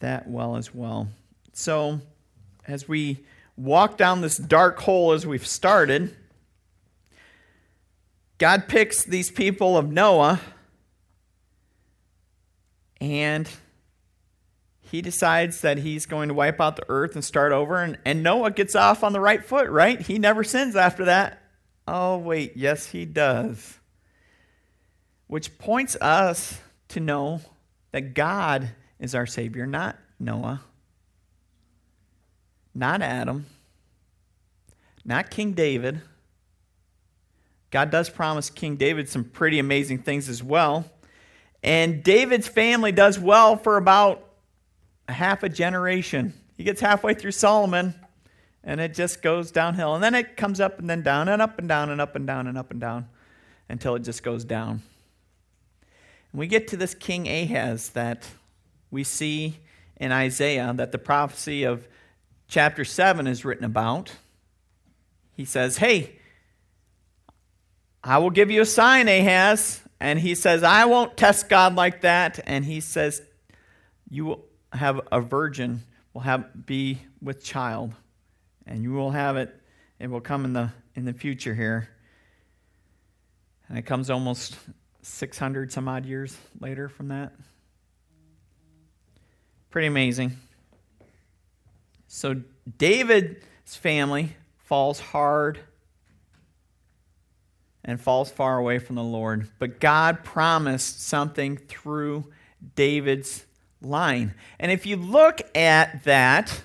that 0.00 0.28
well 0.28 0.56
as 0.56 0.74
well. 0.74 1.08
So 1.52 2.00
as 2.66 2.88
we 2.88 3.24
walk 3.56 3.96
down 3.96 4.20
this 4.20 4.36
dark 4.36 4.78
hole 4.80 5.12
as 5.12 5.26
we've 5.26 5.46
started, 5.46 6.14
God 8.38 8.68
picks 8.68 9.04
these 9.04 9.30
people 9.30 9.76
of 9.76 9.90
Noah 9.90 10.40
and 13.00 13.48
he 14.80 15.02
decides 15.02 15.60
that 15.62 15.78
he's 15.78 16.06
going 16.06 16.28
to 16.28 16.34
wipe 16.34 16.60
out 16.60 16.76
the 16.76 16.86
earth 16.88 17.14
and 17.14 17.24
start 17.24 17.52
over. 17.52 17.82
And, 17.82 17.98
and 18.04 18.22
Noah 18.22 18.50
gets 18.50 18.74
off 18.74 19.02
on 19.02 19.12
the 19.12 19.20
right 19.20 19.44
foot, 19.44 19.68
right? 19.68 20.00
He 20.00 20.18
never 20.18 20.44
sins 20.44 20.76
after 20.76 21.06
that. 21.06 21.42
Oh, 21.86 22.16
wait, 22.16 22.56
yes, 22.56 22.86
he 22.86 23.04
does. 23.04 23.78
Which 25.26 25.58
points 25.58 25.96
us 26.00 26.60
to 26.88 27.00
know 27.00 27.40
that 27.92 28.14
God 28.14 28.70
is 29.00 29.14
our 29.14 29.26
Savior, 29.26 29.66
not 29.66 29.98
Noah, 30.20 30.62
not 32.74 33.02
Adam, 33.02 33.46
not 35.04 35.30
King 35.30 35.52
David. 35.52 36.00
God 37.74 37.90
does 37.90 38.08
promise 38.08 38.50
King 38.50 38.76
David 38.76 39.08
some 39.08 39.24
pretty 39.24 39.58
amazing 39.58 39.98
things 39.98 40.28
as 40.28 40.44
well. 40.44 40.84
And 41.60 42.04
David's 42.04 42.46
family 42.46 42.92
does 42.92 43.18
well 43.18 43.56
for 43.56 43.76
about 43.76 44.30
a 45.08 45.12
half 45.12 45.42
a 45.42 45.48
generation. 45.48 46.34
He 46.56 46.62
gets 46.62 46.80
halfway 46.80 47.14
through 47.14 47.32
Solomon, 47.32 47.96
and 48.62 48.80
it 48.80 48.94
just 48.94 49.22
goes 49.22 49.50
downhill. 49.50 49.92
And 49.96 50.04
then 50.04 50.14
it 50.14 50.36
comes 50.36 50.60
up 50.60 50.78
and 50.78 50.88
then 50.88 51.02
down 51.02 51.28
and 51.28 51.42
up 51.42 51.58
and 51.58 51.68
down 51.68 51.90
and 51.90 52.00
up 52.00 52.14
and 52.14 52.24
down 52.28 52.46
and 52.46 52.56
up 52.56 52.70
and 52.70 52.80
down 52.80 53.08
until 53.68 53.96
it 53.96 54.04
just 54.04 54.22
goes 54.22 54.44
down. 54.44 54.80
And 56.30 56.38
we 56.38 56.46
get 56.46 56.68
to 56.68 56.76
this 56.76 56.94
King 56.94 57.26
Ahaz 57.26 57.88
that 57.88 58.24
we 58.92 59.02
see 59.02 59.56
in 59.96 60.12
Isaiah 60.12 60.72
that 60.76 60.92
the 60.92 60.98
prophecy 60.98 61.64
of 61.64 61.88
chapter 62.46 62.84
7 62.84 63.26
is 63.26 63.44
written 63.44 63.64
about. 63.64 64.12
He 65.36 65.44
says, 65.44 65.78
Hey, 65.78 66.20
I 68.04 68.18
will 68.18 68.30
give 68.30 68.50
you 68.50 68.60
a 68.60 68.66
sign, 68.66 69.08
Ahaz. 69.08 69.80
And 69.98 70.18
he 70.18 70.34
says, 70.34 70.62
I 70.62 70.84
won't 70.84 71.16
test 71.16 71.48
God 71.48 71.74
like 71.74 72.02
that. 72.02 72.38
And 72.44 72.64
he 72.64 72.80
says, 72.80 73.22
You 74.10 74.26
will 74.26 74.44
have 74.72 75.00
a 75.10 75.20
virgin 75.20 75.82
will 76.14 76.22
have 76.22 76.66
be 76.66 77.00
with 77.20 77.44
child, 77.44 77.92
and 78.66 78.82
you 78.82 78.92
will 78.92 79.10
have 79.10 79.36
it. 79.36 79.54
It 79.98 80.08
will 80.08 80.20
come 80.20 80.44
in 80.44 80.52
the 80.52 80.70
in 80.94 81.04
the 81.04 81.12
future 81.12 81.54
here, 81.54 81.88
and 83.68 83.76
it 83.76 83.82
comes 83.82 84.10
almost 84.10 84.56
six 85.02 85.38
hundred 85.38 85.72
some 85.72 85.88
odd 85.88 86.06
years 86.06 86.36
later 86.60 86.88
from 86.88 87.08
that. 87.08 87.32
Pretty 89.70 89.88
amazing. 89.88 90.36
So 92.06 92.42
David's 92.78 93.76
family 93.76 94.36
falls 94.56 95.00
hard 95.00 95.58
and 97.84 98.00
falls 98.00 98.30
far 98.30 98.58
away 98.58 98.78
from 98.78 98.96
the 98.96 99.02
Lord. 99.02 99.48
But 99.58 99.80
God 99.80 100.24
promised 100.24 101.02
something 101.02 101.56
through 101.56 102.32
David's 102.76 103.44
line. 103.82 104.34
And 104.58 104.72
if 104.72 104.86
you 104.86 104.96
look 104.96 105.40
at 105.54 106.04
that, 106.04 106.62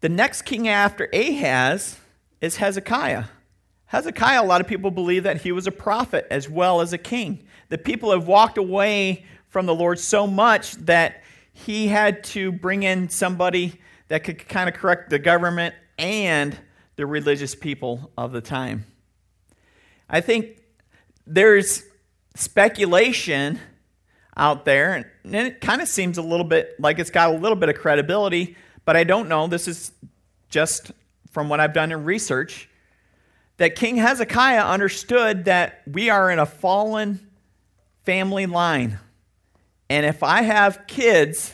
the 0.00 0.08
next 0.08 0.42
king 0.42 0.68
after 0.68 1.08
Ahaz 1.12 1.98
is 2.40 2.56
Hezekiah. 2.56 3.24
Hezekiah, 3.86 4.42
a 4.42 4.44
lot 4.44 4.60
of 4.60 4.66
people 4.66 4.90
believe 4.90 5.22
that 5.22 5.42
he 5.42 5.52
was 5.52 5.66
a 5.66 5.72
prophet 5.72 6.26
as 6.30 6.48
well 6.48 6.80
as 6.80 6.92
a 6.92 6.98
king. 6.98 7.44
The 7.68 7.78
people 7.78 8.10
have 8.10 8.26
walked 8.26 8.58
away 8.58 9.24
from 9.48 9.66
the 9.66 9.74
Lord 9.74 9.98
so 9.98 10.26
much 10.26 10.72
that 10.72 11.22
he 11.52 11.88
had 11.88 12.22
to 12.24 12.52
bring 12.52 12.82
in 12.82 13.08
somebody 13.08 13.80
that 14.08 14.24
could 14.24 14.46
kind 14.48 14.68
of 14.68 14.74
correct 14.74 15.08
the 15.08 15.18
government 15.18 15.74
and 15.98 16.56
the 16.96 17.06
religious 17.06 17.54
people 17.54 18.10
of 18.18 18.32
the 18.32 18.40
time. 18.40 18.84
I 20.08 20.20
think 20.20 20.62
there's 21.26 21.82
speculation 22.34 23.58
out 24.36 24.64
there. 24.64 25.12
And 25.24 25.34
it 25.34 25.60
kind 25.60 25.80
of 25.80 25.88
seems 25.88 26.18
a 26.18 26.22
little 26.22 26.44
bit 26.44 26.78
like 26.78 26.98
it's 26.98 27.10
got 27.10 27.30
a 27.30 27.38
little 27.38 27.56
bit 27.56 27.68
of 27.68 27.76
credibility, 27.76 28.56
but 28.84 28.96
I 28.96 29.04
don't 29.04 29.28
know. 29.28 29.46
This 29.46 29.66
is 29.66 29.92
just 30.48 30.92
from 31.30 31.48
what 31.48 31.60
I've 31.60 31.72
done 31.72 31.92
in 31.92 32.04
research 32.04 32.68
that 33.56 33.74
King 33.74 33.96
Hezekiah 33.96 34.64
understood 34.64 35.46
that 35.46 35.82
we 35.90 36.10
are 36.10 36.30
in 36.30 36.38
a 36.38 36.46
fallen 36.46 37.26
family 38.04 38.46
line. 38.46 38.98
And 39.88 40.04
if 40.04 40.22
I 40.22 40.42
have 40.42 40.86
kids, 40.86 41.52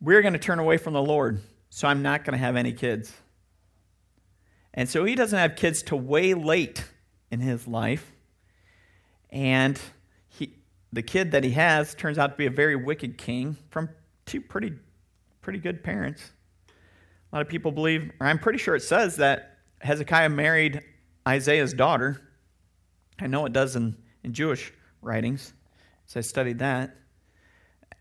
we're 0.00 0.22
going 0.22 0.34
to 0.34 0.38
turn 0.38 0.58
away 0.58 0.76
from 0.76 0.92
the 0.92 1.02
Lord. 1.02 1.40
So 1.70 1.88
I'm 1.88 2.02
not 2.02 2.24
going 2.24 2.32
to 2.32 2.38
have 2.38 2.56
any 2.56 2.72
kids. 2.72 3.12
And 4.74 4.88
so 4.88 5.04
he 5.04 5.14
doesn't 5.14 5.38
have 5.38 5.56
kids 5.56 5.82
to 5.84 5.96
way 5.96 6.34
late 6.34 6.84
in 7.32 7.40
his 7.40 7.66
life. 7.66 8.12
And 9.30 9.80
he, 10.28 10.54
the 10.92 11.02
kid 11.02 11.32
that 11.32 11.42
he 11.42 11.50
has 11.52 11.94
turns 11.94 12.18
out 12.18 12.32
to 12.32 12.36
be 12.36 12.46
a 12.46 12.50
very 12.50 12.76
wicked 12.76 13.18
king 13.18 13.56
from 13.70 13.88
two 14.26 14.42
pretty, 14.42 14.74
pretty 15.40 15.58
good 15.58 15.82
parents. 15.82 16.30
A 16.68 17.36
lot 17.36 17.42
of 17.42 17.48
people 17.48 17.72
believe, 17.72 18.12
or 18.20 18.26
I'm 18.26 18.38
pretty 18.38 18.58
sure 18.58 18.76
it 18.76 18.82
says 18.82 19.16
that 19.16 19.58
Hezekiah 19.80 20.28
married 20.28 20.82
Isaiah's 21.26 21.72
daughter. 21.72 22.20
I 23.18 23.26
know 23.26 23.46
it 23.46 23.54
does 23.54 23.74
in, 23.74 23.96
in 24.22 24.34
Jewish 24.34 24.72
writings, 25.00 25.54
so 26.06 26.20
I 26.20 26.22
studied 26.22 26.58
that. 26.58 26.94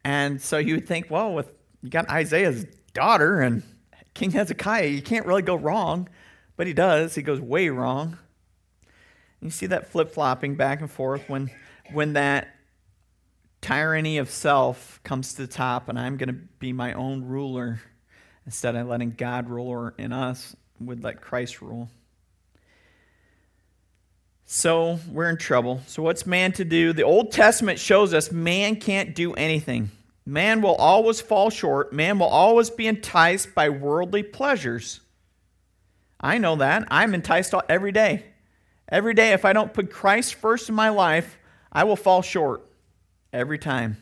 And 0.04 0.42
so 0.42 0.58
you 0.58 0.76
would 0.76 0.88
think, 0.88 1.10
well, 1.10 1.34
with 1.34 1.50
you 1.82 1.90
got 1.90 2.10
Isaiah's 2.10 2.66
daughter 2.94 3.40
and 3.40 3.64
King 4.14 4.32
Hezekiah, 4.32 4.88
you 4.88 5.02
can't 5.02 5.26
really 5.26 5.42
go 5.42 5.56
wrong. 5.56 6.10
But 6.58 6.68
he 6.68 6.74
does. 6.74 7.16
He 7.16 7.22
goes 7.22 7.40
way 7.40 7.70
wrong. 7.70 8.18
You 9.41 9.50
see 9.50 9.65
that 9.67 9.91
flip 9.91 10.12
flopping 10.12 10.55
back 10.55 10.81
and 10.81 10.89
forth 10.89 11.27
when, 11.27 11.50
when 11.91 12.13
that 12.13 12.48
tyranny 13.62 14.17
of 14.17 14.29
self 14.29 15.00
comes 15.03 15.33
to 15.33 15.45
the 15.45 15.51
top 15.51 15.89
and 15.89 15.98
I'm 16.00 16.17
going 16.17 16.27
to 16.27 16.39
be 16.60 16.74
my 16.74 16.93
own 16.93 17.25
ruler 17.25 17.81
instead 18.45 18.75
of 18.75 18.88
letting 18.88 19.12
God 19.12 19.50
rule 19.50 19.91
in 19.98 20.12
us, 20.12 20.55
would 20.79 21.03
let 21.03 21.21
Christ 21.21 21.62
rule. 21.62 21.89
So 24.45 25.00
we're 25.10 25.29
in 25.29 25.38
trouble. 25.38 25.81
So, 25.88 26.03
what's 26.03 26.25
man 26.25 26.51
to 26.53 26.65
do? 26.65 26.91
The 26.91 27.03
Old 27.03 27.31
Testament 27.31 27.79
shows 27.79 28.13
us 28.13 28.31
man 28.31 28.75
can't 28.75 29.15
do 29.15 29.33
anything. 29.33 29.91
Man 30.25 30.62
will 30.62 30.75
always 30.75 31.21
fall 31.21 31.50
short. 31.50 31.93
Man 31.93 32.19
will 32.19 32.27
always 32.27 32.69
be 32.69 32.86
enticed 32.88 33.55
by 33.55 33.69
worldly 33.69 34.24
pleasures. 34.24 35.00
I 36.19 36.38
know 36.38 36.57
that. 36.57 36.88
I'm 36.91 37.13
enticed 37.13 37.53
every 37.69 37.91
day. 37.91 38.25
Every 38.91 39.13
day, 39.13 39.31
if 39.31 39.45
I 39.45 39.53
don't 39.53 39.74
put 39.74 39.89
Christ 39.89 40.36
first 40.36 40.67
in 40.67 40.75
my 40.75 40.89
life, 40.89 41.39
I 41.71 41.86
will 41.86 41.95
fall 41.95 42.21
short 42.21 42.69
every 43.31 43.57
time. 43.57 43.98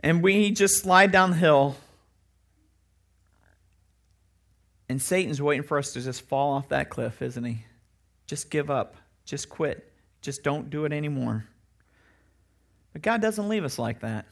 And 0.00 0.22
we 0.22 0.50
just 0.50 0.78
slide 0.78 1.12
down 1.12 1.30
the 1.30 1.36
hill, 1.36 1.76
and 4.88 5.00
Satan's 5.00 5.40
waiting 5.40 5.62
for 5.62 5.78
us 5.78 5.92
to 5.92 6.00
just 6.00 6.22
fall 6.22 6.54
off 6.54 6.70
that 6.70 6.90
cliff, 6.90 7.22
isn't 7.22 7.44
he? 7.44 7.64
Just 8.26 8.50
give 8.50 8.70
up. 8.70 8.96
Just 9.24 9.48
quit. 9.48 9.92
Just 10.22 10.42
don't 10.42 10.70
do 10.70 10.84
it 10.84 10.92
anymore. 10.92 11.46
But 12.92 13.02
God 13.02 13.20
doesn't 13.20 13.48
leave 13.48 13.64
us 13.64 13.78
like 13.78 14.00
that. 14.00 14.26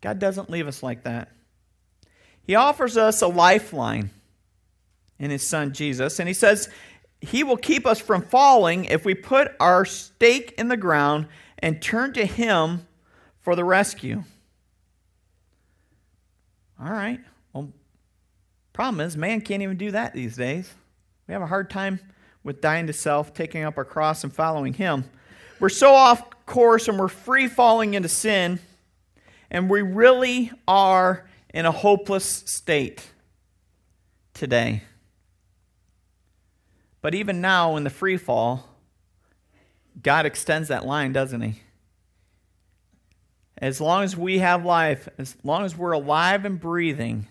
God 0.00 0.18
doesn't 0.18 0.50
leave 0.50 0.68
us 0.68 0.82
like 0.82 1.04
that. 1.04 1.32
He 2.42 2.54
offers 2.54 2.96
us 2.96 3.20
a 3.22 3.26
lifeline 3.26 4.10
in 5.18 5.30
His 5.30 5.46
Son 5.46 5.72
Jesus, 5.72 6.18
and 6.18 6.28
He 6.28 6.34
says 6.34 6.68
He 7.20 7.44
will 7.44 7.56
keep 7.56 7.86
us 7.86 7.98
from 7.98 8.22
falling 8.22 8.84
if 8.86 9.04
we 9.04 9.14
put 9.14 9.52
our 9.60 9.84
stake 9.84 10.54
in 10.58 10.68
the 10.68 10.76
ground 10.76 11.26
and 11.58 11.82
turn 11.82 12.12
to 12.14 12.24
Him 12.24 12.86
for 13.40 13.56
the 13.56 13.64
rescue. 13.64 14.22
All 16.80 16.90
right. 16.90 17.20
Well, 17.52 17.72
problem 18.72 19.00
is, 19.00 19.16
man 19.16 19.40
can't 19.40 19.62
even 19.62 19.76
do 19.76 19.90
that 19.90 20.14
these 20.14 20.36
days. 20.36 20.72
We 21.26 21.32
have 21.32 21.42
a 21.42 21.46
hard 21.46 21.70
time 21.70 21.98
with 22.44 22.60
dying 22.60 22.86
to 22.86 22.92
self, 22.92 23.34
taking 23.34 23.64
up 23.64 23.76
our 23.76 23.84
cross, 23.84 24.22
and 24.22 24.32
following 24.32 24.72
Him. 24.72 25.04
We're 25.60 25.68
so 25.68 25.92
off 25.92 26.22
course 26.46 26.88
and 26.88 26.98
we're 26.98 27.08
free 27.08 27.48
falling 27.48 27.94
into 27.94 28.08
sin, 28.08 28.60
and 29.50 29.68
we 29.68 29.82
really 29.82 30.52
are 30.66 31.28
in 31.52 31.66
a 31.66 31.72
hopeless 31.72 32.44
state 32.46 33.10
today. 34.34 34.82
But 37.00 37.14
even 37.14 37.40
now, 37.40 37.76
in 37.76 37.84
the 37.84 37.90
free 37.90 38.16
fall, 38.16 38.68
God 40.02 40.26
extends 40.26 40.68
that 40.68 40.86
line, 40.86 41.12
doesn't 41.12 41.40
He? 41.40 41.62
As 43.56 43.80
long 43.80 44.04
as 44.04 44.16
we 44.16 44.38
have 44.38 44.64
life, 44.64 45.08
as 45.18 45.36
long 45.42 45.64
as 45.64 45.76
we're 45.76 45.92
alive 45.92 46.44
and 46.44 46.60
breathing, 46.60 47.26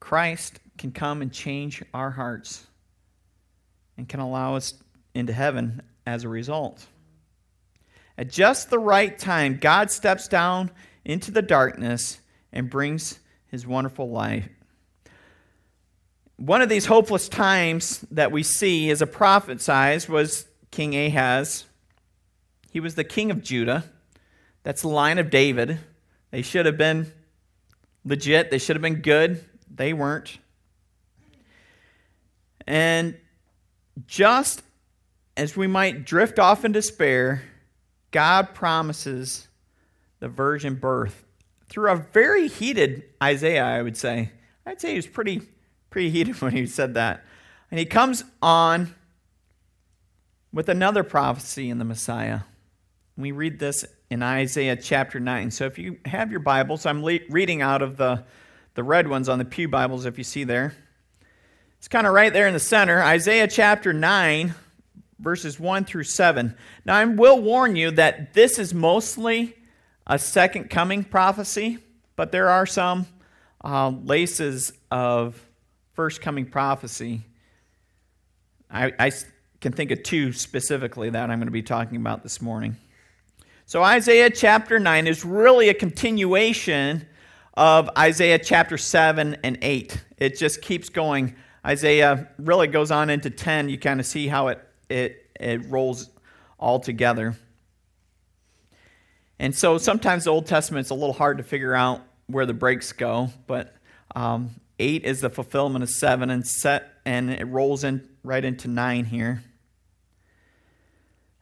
Christ 0.00 0.60
can 0.76 0.92
come 0.92 1.22
and 1.22 1.32
change 1.32 1.82
our 1.92 2.10
hearts 2.10 2.66
and 3.96 4.08
can 4.08 4.20
allow 4.20 4.56
us 4.56 4.74
into 5.14 5.32
heaven 5.32 5.82
as 6.06 6.24
a 6.24 6.28
result. 6.28 6.86
At 8.16 8.30
just 8.30 8.70
the 8.70 8.78
right 8.78 9.18
time, 9.18 9.58
God 9.58 9.90
steps 9.90 10.28
down 10.28 10.70
into 11.04 11.30
the 11.30 11.42
darkness 11.42 12.20
and 12.52 12.70
brings 12.70 13.18
his 13.46 13.66
wonderful 13.66 14.10
light. 14.10 14.50
One 16.38 16.62
of 16.62 16.68
these 16.68 16.86
hopeless 16.86 17.28
times 17.28 18.04
that 18.12 18.32
we 18.32 18.42
see 18.42 18.90
as 18.90 19.02
a 19.02 19.06
prophet 19.06 19.60
size 19.60 20.08
was 20.08 20.46
King 20.70 20.94
Ahaz. 20.94 21.66
He 22.70 22.80
was 22.80 22.94
the 22.94 23.04
king 23.04 23.30
of 23.30 23.42
Judah. 23.42 23.84
That's 24.62 24.82
the 24.82 24.88
line 24.88 25.18
of 25.18 25.30
David. 25.30 25.78
They 26.30 26.42
should 26.42 26.64
have 26.66 26.78
been 26.78 27.12
legit, 28.04 28.50
they 28.50 28.58
should 28.58 28.76
have 28.76 28.82
been 28.82 29.02
good. 29.02 29.44
They 29.74 29.92
weren't. 29.92 30.38
And 32.66 33.16
just 34.06 34.62
as 35.36 35.56
we 35.56 35.66
might 35.66 36.04
drift 36.04 36.38
off 36.38 36.64
in 36.64 36.72
despair, 36.72 37.42
God 38.10 38.54
promises 38.54 39.48
the 40.20 40.28
virgin 40.28 40.74
birth 40.74 41.24
through 41.68 41.90
a 41.90 41.96
very 41.96 42.48
heated 42.48 43.04
Isaiah, 43.22 43.64
I 43.64 43.82
would 43.82 43.96
say. 43.96 44.30
I'd 44.66 44.80
say 44.80 44.90
he 44.90 44.96
was 44.96 45.06
pretty, 45.06 45.42
pretty 45.90 46.10
heated 46.10 46.40
when 46.42 46.52
he 46.52 46.66
said 46.66 46.94
that. 46.94 47.24
And 47.70 47.78
he 47.78 47.86
comes 47.86 48.24
on 48.42 48.94
with 50.52 50.68
another 50.68 51.02
prophecy 51.02 51.70
in 51.70 51.78
the 51.78 51.84
Messiah. 51.84 52.40
We 53.16 53.32
read 53.32 53.58
this 53.58 53.84
in 54.10 54.22
Isaiah 54.22 54.76
chapter 54.76 55.20
9. 55.20 55.50
So 55.50 55.66
if 55.66 55.78
you 55.78 55.98
have 56.04 56.30
your 56.30 56.40
Bibles, 56.40 56.86
I'm 56.86 57.02
le- 57.02 57.18
reading 57.28 57.60
out 57.62 57.82
of 57.82 57.96
the, 57.96 58.24
the 58.74 58.82
red 58.82 59.08
ones 59.08 59.28
on 59.28 59.38
the 59.38 59.44
Pew 59.44 59.68
Bibles, 59.68 60.06
if 60.06 60.16
you 60.18 60.24
see 60.24 60.44
there. 60.44 60.74
It's 61.78 61.88
kind 61.88 62.06
of 62.06 62.12
right 62.12 62.32
there 62.32 62.46
in 62.46 62.54
the 62.54 62.60
center. 62.60 63.02
Isaiah 63.02 63.46
chapter 63.46 63.92
9, 63.92 64.54
verses 65.18 65.60
1 65.60 65.84
through 65.84 66.04
7. 66.04 66.56
Now, 66.84 66.96
I 66.96 67.04
will 67.04 67.40
warn 67.40 67.76
you 67.76 67.90
that 67.92 68.34
this 68.34 68.58
is 68.58 68.72
mostly 68.72 69.54
a 70.06 70.18
second 70.18 70.70
coming 70.70 71.04
prophecy, 71.04 71.78
but 72.16 72.32
there 72.32 72.48
are 72.48 72.66
some 72.66 73.06
uh, 73.62 73.90
laces 73.90 74.72
of 74.90 75.47
first 75.98 76.20
coming 76.20 76.46
prophecy. 76.46 77.22
I, 78.70 78.92
I 79.00 79.10
can 79.60 79.72
think 79.72 79.90
of 79.90 80.04
two 80.04 80.32
specifically 80.32 81.10
that 81.10 81.28
I'm 81.28 81.40
going 81.40 81.48
to 81.48 81.50
be 81.50 81.60
talking 81.60 81.96
about 81.96 82.22
this 82.22 82.40
morning. 82.40 82.76
So, 83.66 83.82
Isaiah 83.82 84.30
chapter 84.30 84.78
9 84.78 85.08
is 85.08 85.24
really 85.24 85.70
a 85.70 85.74
continuation 85.74 87.04
of 87.54 87.90
Isaiah 87.98 88.38
chapter 88.38 88.78
7 88.78 89.38
and 89.42 89.58
8. 89.60 90.04
It 90.18 90.38
just 90.38 90.62
keeps 90.62 90.88
going. 90.88 91.34
Isaiah 91.66 92.28
really 92.38 92.68
goes 92.68 92.92
on 92.92 93.10
into 93.10 93.28
10. 93.28 93.68
You 93.68 93.76
kind 93.76 93.98
of 93.98 94.06
see 94.06 94.28
how 94.28 94.46
it, 94.46 94.64
it, 94.88 95.26
it 95.40 95.68
rolls 95.68 96.10
all 96.60 96.78
together. 96.78 97.36
And 99.40 99.52
so 99.52 99.78
sometimes 99.78 100.26
the 100.26 100.30
Old 100.30 100.46
Testament 100.46 100.86
is 100.86 100.92
a 100.92 100.94
little 100.94 101.12
hard 101.12 101.38
to 101.38 101.42
figure 101.42 101.74
out 101.74 102.02
where 102.28 102.46
the 102.46 102.54
breaks 102.54 102.92
go, 102.92 103.30
but 103.48 103.74
um, 104.14 104.50
eight 104.78 105.04
is 105.04 105.20
the 105.20 105.30
fulfillment 105.30 105.82
of 105.82 105.90
seven, 105.90 106.30
and 106.30 106.46
set, 106.46 106.92
and 107.04 107.30
it 107.30 107.46
rolls 107.46 107.84
in 107.84 108.08
right 108.22 108.44
into 108.44 108.68
nine 108.68 109.04
here. 109.06 109.42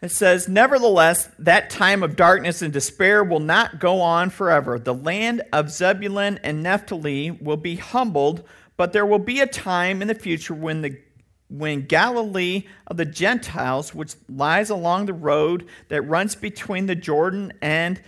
It 0.03 0.11
says, 0.11 0.49
Nevertheless, 0.49 1.29
that 1.39 1.71
time 1.71 2.03
of 2.03 2.17
darkness 2.17 2.63
and 2.63 2.73
despair 2.73 3.25
will 3.25 3.41
not 3.41 3.81
go 3.81 4.01
on 4.01 4.31
forever. 4.31 4.79
The 4.79 4.95
land 4.95 5.43
of 5.53 5.71
Zebulun 5.71 6.39
and 6.43 6.63
Naphtali 6.63 7.31
will 7.31 7.57
be 7.57 7.77
humbled, 7.77 8.45
but 8.77 8.93
there 8.93 9.07
will 9.07 9.19
be 9.19 9.41
a 9.41 9.47
time 9.47 10.03
in 10.03 10.09
the 10.09 10.15
future 10.15 10.55
when 10.55 10.83
the 10.83 10.99
when 11.49 11.87
Galilee 11.87 12.65
of 12.89 12.97
the 12.97 13.05
Gentiles, 13.05 13.95
which 13.95 14.15
lies 14.29 14.69
along 14.69 15.07
the 15.07 15.13
road 15.13 15.67
that 15.89 16.03
runs 16.03 16.35
between 16.35 16.87
the 16.87 16.97
Jordan 16.97 17.53
and 17.63 18.01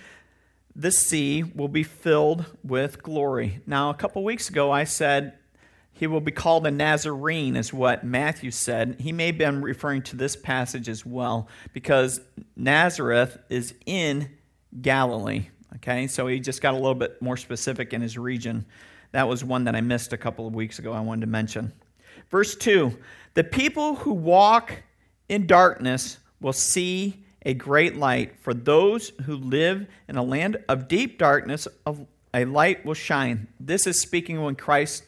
the 0.78 0.92
sea, 0.92 1.42
will 1.42 1.68
be 1.68 1.82
filled 1.82 2.46
with 2.62 3.02
glory. 3.02 3.60
Now, 3.66 3.90
a 3.90 3.94
couple 3.94 4.22
weeks 4.22 4.48
ago, 4.48 4.70
I 4.70 4.84
said 4.84 5.36
he 5.90 6.06
will 6.06 6.20
be 6.20 6.30
called 6.30 6.64
a 6.68 6.70
Nazarene, 6.70 7.56
is 7.56 7.72
what 7.72 8.04
Matthew 8.04 8.52
said. 8.52 9.00
He 9.00 9.10
may 9.10 9.26
have 9.26 9.38
been 9.38 9.60
referring 9.60 10.02
to 10.02 10.16
this 10.16 10.36
passage 10.36 10.88
as 10.88 11.04
well, 11.04 11.48
because 11.72 12.20
Nazareth 12.54 13.38
is 13.50 13.74
in 13.86 14.30
Galilee. 14.80 15.48
Okay, 15.76 16.06
so 16.06 16.28
he 16.28 16.38
just 16.38 16.62
got 16.62 16.74
a 16.74 16.76
little 16.76 16.94
bit 16.94 17.20
more 17.20 17.36
specific 17.36 17.92
in 17.92 18.00
his 18.00 18.16
region. 18.16 18.64
That 19.10 19.26
was 19.26 19.42
one 19.42 19.64
that 19.64 19.74
I 19.74 19.80
missed 19.80 20.12
a 20.12 20.16
couple 20.16 20.46
of 20.46 20.54
weeks 20.54 20.78
ago, 20.78 20.92
I 20.92 21.00
wanted 21.00 21.22
to 21.22 21.26
mention. 21.26 21.72
Verse 22.30 22.54
2 22.54 22.96
The 23.34 23.42
people 23.42 23.96
who 23.96 24.12
walk 24.12 24.84
in 25.28 25.48
darkness 25.48 26.18
will 26.40 26.52
see 26.52 27.24
a 27.42 27.54
great 27.54 27.96
light. 27.96 28.36
For 28.40 28.54
those 28.54 29.10
who 29.24 29.36
live 29.36 29.86
in 30.08 30.16
a 30.16 30.22
land 30.22 30.58
of 30.68 30.88
deep 30.88 31.18
darkness, 31.18 31.68
of 31.86 32.06
a 32.34 32.44
light 32.44 32.84
will 32.84 32.94
shine. 32.94 33.48
This 33.58 33.86
is 33.86 34.00
speaking 34.00 34.42
when 34.42 34.54
Christ 34.54 35.04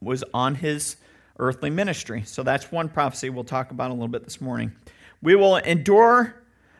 was 0.00 0.24
on 0.32 0.56
his 0.56 0.96
earthly 1.38 1.70
ministry. 1.70 2.22
So 2.24 2.42
that's 2.42 2.70
one 2.70 2.88
prophecy 2.88 3.30
we'll 3.30 3.44
talk 3.44 3.70
about 3.70 3.90
a 3.90 3.94
little 3.94 4.08
bit 4.08 4.24
this 4.24 4.40
morning. 4.40 4.72
We 5.20 5.34
will 5.34 5.56
endure, 5.56 6.34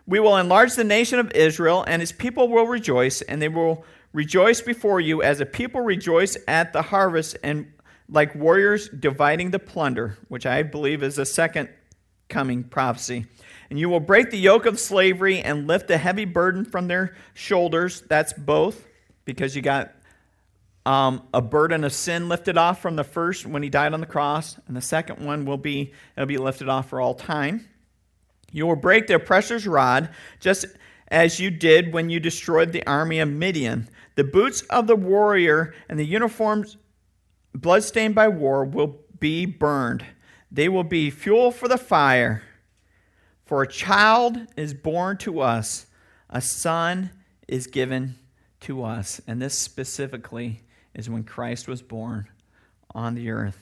we 0.06 0.20
will 0.20 0.36
enlarge 0.36 0.74
the 0.74 0.84
nation 0.84 1.18
of 1.18 1.32
Israel, 1.32 1.84
and 1.86 2.00
his 2.00 2.12
people 2.12 2.48
will 2.48 2.66
rejoice, 2.66 3.22
and 3.22 3.40
they 3.42 3.48
will 3.48 3.84
rejoice 4.12 4.60
before 4.60 5.00
you 5.00 5.22
as 5.22 5.40
a 5.40 5.46
people 5.46 5.80
rejoice 5.80 6.36
at 6.46 6.72
the 6.72 6.82
harvest, 6.82 7.36
and 7.42 7.72
like 8.08 8.34
warriors 8.34 8.88
dividing 8.88 9.50
the 9.50 9.58
plunder, 9.58 10.18
which 10.28 10.46
I 10.46 10.62
believe 10.62 11.02
is 11.02 11.18
a 11.18 11.26
second 11.26 11.68
coming 12.28 12.64
prophecy. 12.64 13.26
And 13.74 13.80
you 13.80 13.88
will 13.88 13.98
break 13.98 14.30
the 14.30 14.38
yoke 14.38 14.66
of 14.66 14.78
slavery 14.78 15.40
and 15.40 15.66
lift 15.66 15.90
a 15.90 15.98
heavy 15.98 16.26
burden 16.26 16.64
from 16.64 16.86
their 16.86 17.16
shoulders. 17.32 18.02
That's 18.02 18.32
both, 18.32 18.86
because 19.24 19.56
you 19.56 19.62
got 19.62 19.92
um, 20.86 21.26
a 21.34 21.42
burden 21.42 21.82
of 21.82 21.92
sin 21.92 22.28
lifted 22.28 22.56
off 22.56 22.80
from 22.80 22.94
the 22.94 23.02
first 23.02 23.44
when 23.44 23.64
he 23.64 23.68
died 23.68 23.92
on 23.92 23.98
the 23.98 24.06
cross, 24.06 24.60
and 24.68 24.76
the 24.76 24.80
second 24.80 25.26
one 25.26 25.44
will 25.44 25.56
be 25.56 25.92
it'll 26.16 26.28
be 26.28 26.38
lifted 26.38 26.68
off 26.68 26.88
for 26.88 27.00
all 27.00 27.14
time. 27.14 27.68
You 28.52 28.64
will 28.64 28.76
break 28.76 29.08
the 29.08 29.16
oppressor's 29.16 29.66
rod, 29.66 30.08
just 30.38 30.66
as 31.08 31.40
you 31.40 31.50
did 31.50 31.92
when 31.92 32.10
you 32.10 32.20
destroyed 32.20 32.70
the 32.70 32.86
army 32.86 33.18
of 33.18 33.28
Midian. 33.28 33.88
The 34.14 34.22
boots 34.22 34.60
of 34.70 34.86
the 34.86 34.94
warrior 34.94 35.74
and 35.88 35.98
the 35.98 36.06
uniforms 36.06 36.76
bloodstained 37.52 38.14
by 38.14 38.28
war 38.28 38.64
will 38.64 39.00
be 39.18 39.46
burned. 39.46 40.04
They 40.48 40.68
will 40.68 40.84
be 40.84 41.10
fuel 41.10 41.50
for 41.50 41.66
the 41.66 41.76
fire. 41.76 42.44
For 43.44 43.62
a 43.62 43.68
child 43.68 44.38
is 44.56 44.74
born 44.74 45.18
to 45.18 45.40
us, 45.40 45.86
a 46.30 46.40
son 46.40 47.10
is 47.46 47.66
given 47.66 48.16
to 48.60 48.82
us. 48.82 49.20
And 49.26 49.40
this 49.40 49.56
specifically 49.56 50.62
is 50.94 51.10
when 51.10 51.24
Christ 51.24 51.68
was 51.68 51.82
born 51.82 52.28
on 52.94 53.14
the 53.14 53.30
earth. 53.30 53.58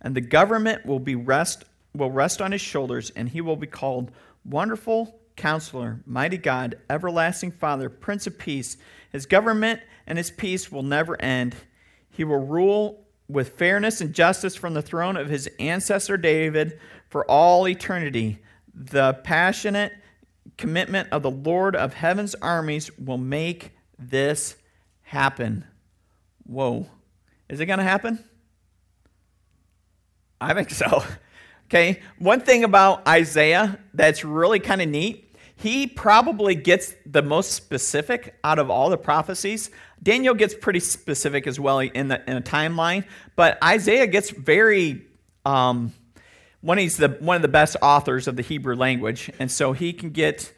And 0.00 0.14
the 0.14 0.20
government 0.20 0.86
will 0.86 1.00
be 1.00 1.14
rest 1.14 1.64
will 1.94 2.10
rest 2.10 2.40
on 2.40 2.52
his 2.52 2.60
shoulders, 2.60 3.10
and 3.10 3.28
he 3.28 3.40
will 3.40 3.56
be 3.56 3.66
called 3.66 4.12
Wonderful 4.44 5.18
Counselor, 5.36 6.00
Mighty 6.06 6.38
God, 6.38 6.76
Everlasting 6.88 7.50
Father, 7.50 7.88
Prince 7.88 8.26
of 8.26 8.38
Peace. 8.38 8.76
His 9.10 9.26
government 9.26 9.80
and 10.06 10.18
his 10.18 10.30
peace 10.30 10.70
will 10.70 10.82
never 10.82 11.20
end. 11.20 11.56
He 12.10 12.24
will 12.24 12.44
rule 12.44 13.06
with 13.28 13.58
fairness 13.58 14.00
and 14.00 14.14
justice 14.14 14.54
from 14.54 14.74
the 14.74 14.82
throne 14.82 15.16
of 15.16 15.28
his 15.28 15.48
ancestor 15.58 16.16
David 16.16 16.78
for 17.08 17.24
all 17.30 17.68
eternity. 17.68 18.38
The 18.80 19.14
passionate 19.24 19.92
commitment 20.56 21.08
of 21.10 21.22
the 21.22 21.30
Lord 21.30 21.74
of 21.74 21.94
heaven's 21.94 22.36
armies 22.36 22.96
will 22.96 23.18
make 23.18 23.72
this 23.98 24.54
happen. 25.02 25.64
Whoa. 26.46 26.86
Is 27.48 27.58
it 27.58 27.66
going 27.66 27.80
to 27.80 27.84
happen? 27.84 28.22
I 30.40 30.54
think 30.54 30.70
so. 30.70 31.02
Okay, 31.70 32.00
one 32.18 32.40
thing 32.40 32.64
about 32.64 33.06
Isaiah 33.06 33.78
that's 33.92 34.24
really 34.24 34.58
kind 34.58 34.80
of 34.80 34.88
neat, 34.88 35.36
he 35.54 35.86
probably 35.86 36.54
gets 36.54 36.94
the 37.04 37.20
most 37.20 37.52
specific 37.52 38.38
out 38.42 38.58
of 38.58 38.70
all 38.70 38.88
the 38.88 38.96
prophecies. 38.96 39.70
Daniel 40.02 40.32
gets 40.32 40.54
pretty 40.54 40.80
specific 40.80 41.46
as 41.46 41.60
well 41.60 41.80
in, 41.80 42.08
the, 42.08 42.22
in 42.26 42.38
a 42.38 42.40
timeline, 42.40 43.04
but 43.36 43.62
Isaiah 43.62 44.06
gets 44.06 44.30
very. 44.30 45.04
Um, 45.44 45.92
one 46.60 46.78
he's 46.78 46.96
the 46.96 47.08
one 47.20 47.36
of 47.36 47.42
the 47.42 47.48
best 47.48 47.76
authors 47.82 48.26
of 48.28 48.36
the 48.36 48.42
Hebrew 48.42 48.74
language, 48.74 49.30
and 49.38 49.50
so 49.50 49.72
he 49.72 49.92
can 49.92 50.10
get 50.10 50.52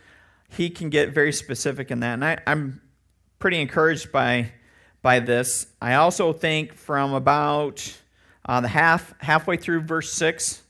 he 0.49 0.71
can 0.71 0.91
get 0.91 1.11
very 1.11 1.33
specific 1.33 1.91
in 1.91 2.01
that. 2.01 2.15
And 2.15 2.25
I, 2.25 2.39
I'm 2.47 2.81
pretty 3.39 3.61
encouraged 3.61 4.11
by 4.13 4.53
by 5.03 5.21
this. 5.21 5.67
I 5.81 5.95
also 5.95 6.33
think 6.33 6.75
from 6.75 7.13
about 7.13 7.97
uh, 8.47 8.61
the 8.61 8.69
half 8.69 9.15
halfway 9.21 9.57
through 9.57 9.83
verse 9.83 10.13
six 10.13 10.63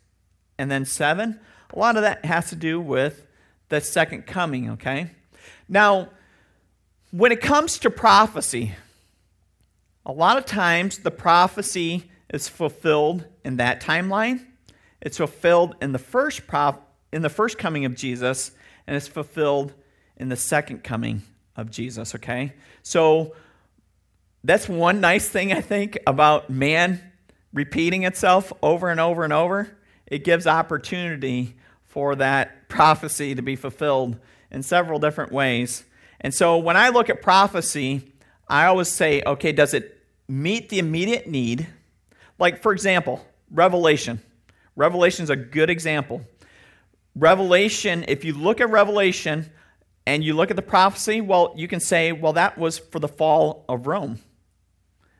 and 0.61 0.71
then 0.71 0.85
7, 0.85 1.40
a 1.73 1.79
lot 1.79 1.97
of 1.97 2.03
that 2.03 2.23
has 2.27 2.51
to 2.51 2.55
do 2.55 2.79
with 2.79 3.27
the 3.71 3.81
second 3.81 4.27
coming, 4.27 4.73
okay? 4.73 5.11
Now, 5.71 6.11
when 7.12 7.33
it 7.33 7.40
comes 7.40 7.79
to 7.79 7.88
prophecy, 7.88 8.75
a 10.05 10.12
lot 10.12 10.37
of 10.37 10.45
times 10.45 10.99
the 10.99 11.11
prophecy 11.11 12.11
is 12.29 12.47
fulfilled 12.47 13.25
in 13.43 13.57
that 13.57 13.81
timeline. 13.81 14.45
It's 15.00 15.16
fulfilled 15.16 15.76
in 15.80 15.92
the 15.92 15.98
first 15.98 16.46
prof- 16.46 16.80
in 17.12 17.22
the 17.22 17.28
first 17.28 17.58
coming 17.58 17.84
of 17.84 17.94
Jesus, 17.94 18.52
and 18.86 18.96
it's 18.96 19.08
fulfilled 19.08 19.72
in 20.16 20.28
the 20.28 20.36
second 20.36 20.84
coming 20.84 21.22
of 21.56 21.70
Jesus, 21.70 22.14
okay? 22.14 22.52
So 22.82 23.34
that's 24.44 24.68
one 24.68 25.00
nice 25.00 25.28
thing 25.28 25.52
I 25.52 25.60
think 25.60 25.98
about 26.06 26.50
man 26.50 27.00
repeating 27.52 28.04
itself 28.04 28.52
over 28.62 28.88
and 28.88 29.00
over 29.00 29.24
and 29.24 29.32
over 29.32 29.76
it 30.06 30.24
gives 30.24 30.46
opportunity 30.46 31.54
for 31.84 32.16
that 32.16 32.68
prophecy 32.68 33.34
to 33.34 33.42
be 33.42 33.56
fulfilled 33.56 34.16
in 34.50 34.62
several 34.62 34.98
different 34.98 35.32
ways. 35.32 35.84
And 36.20 36.34
so 36.34 36.58
when 36.58 36.76
I 36.76 36.90
look 36.90 37.08
at 37.08 37.22
prophecy, 37.22 38.12
I 38.48 38.66
always 38.66 38.88
say, 38.88 39.22
okay, 39.24 39.52
does 39.52 39.72
it 39.72 39.98
meet 40.28 40.68
the 40.68 40.78
immediate 40.80 41.26
need? 41.26 41.66
Like, 42.38 42.62
for 42.62 42.72
example, 42.72 43.24
Revelation. 43.50 44.20
Revelation 44.81 45.25
is 45.25 45.31
a 45.31 45.37
good 45.37 45.69
example. 45.69 46.23
Revelation, 47.14 48.03
if 48.09 48.25
you 48.25 48.33
look 48.33 48.62
at 48.62 48.71
Revelation 48.71 49.51
and 50.07 50.25
you 50.25 50.33
look 50.33 50.49
at 50.49 50.57
the 50.57 50.62
prophecy, 50.62 51.21
well, 51.21 51.53
you 51.55 51.69
can 51.69 51.81
say, 51.81 52.12
well, 52.12 52.33
that 52.33 52.57
was 52.57 52.79
for 52.79 52.99
the 52.99 53.07
fall 53.07 53.66
of 53.69 53.87
Rome. 53.87 54.21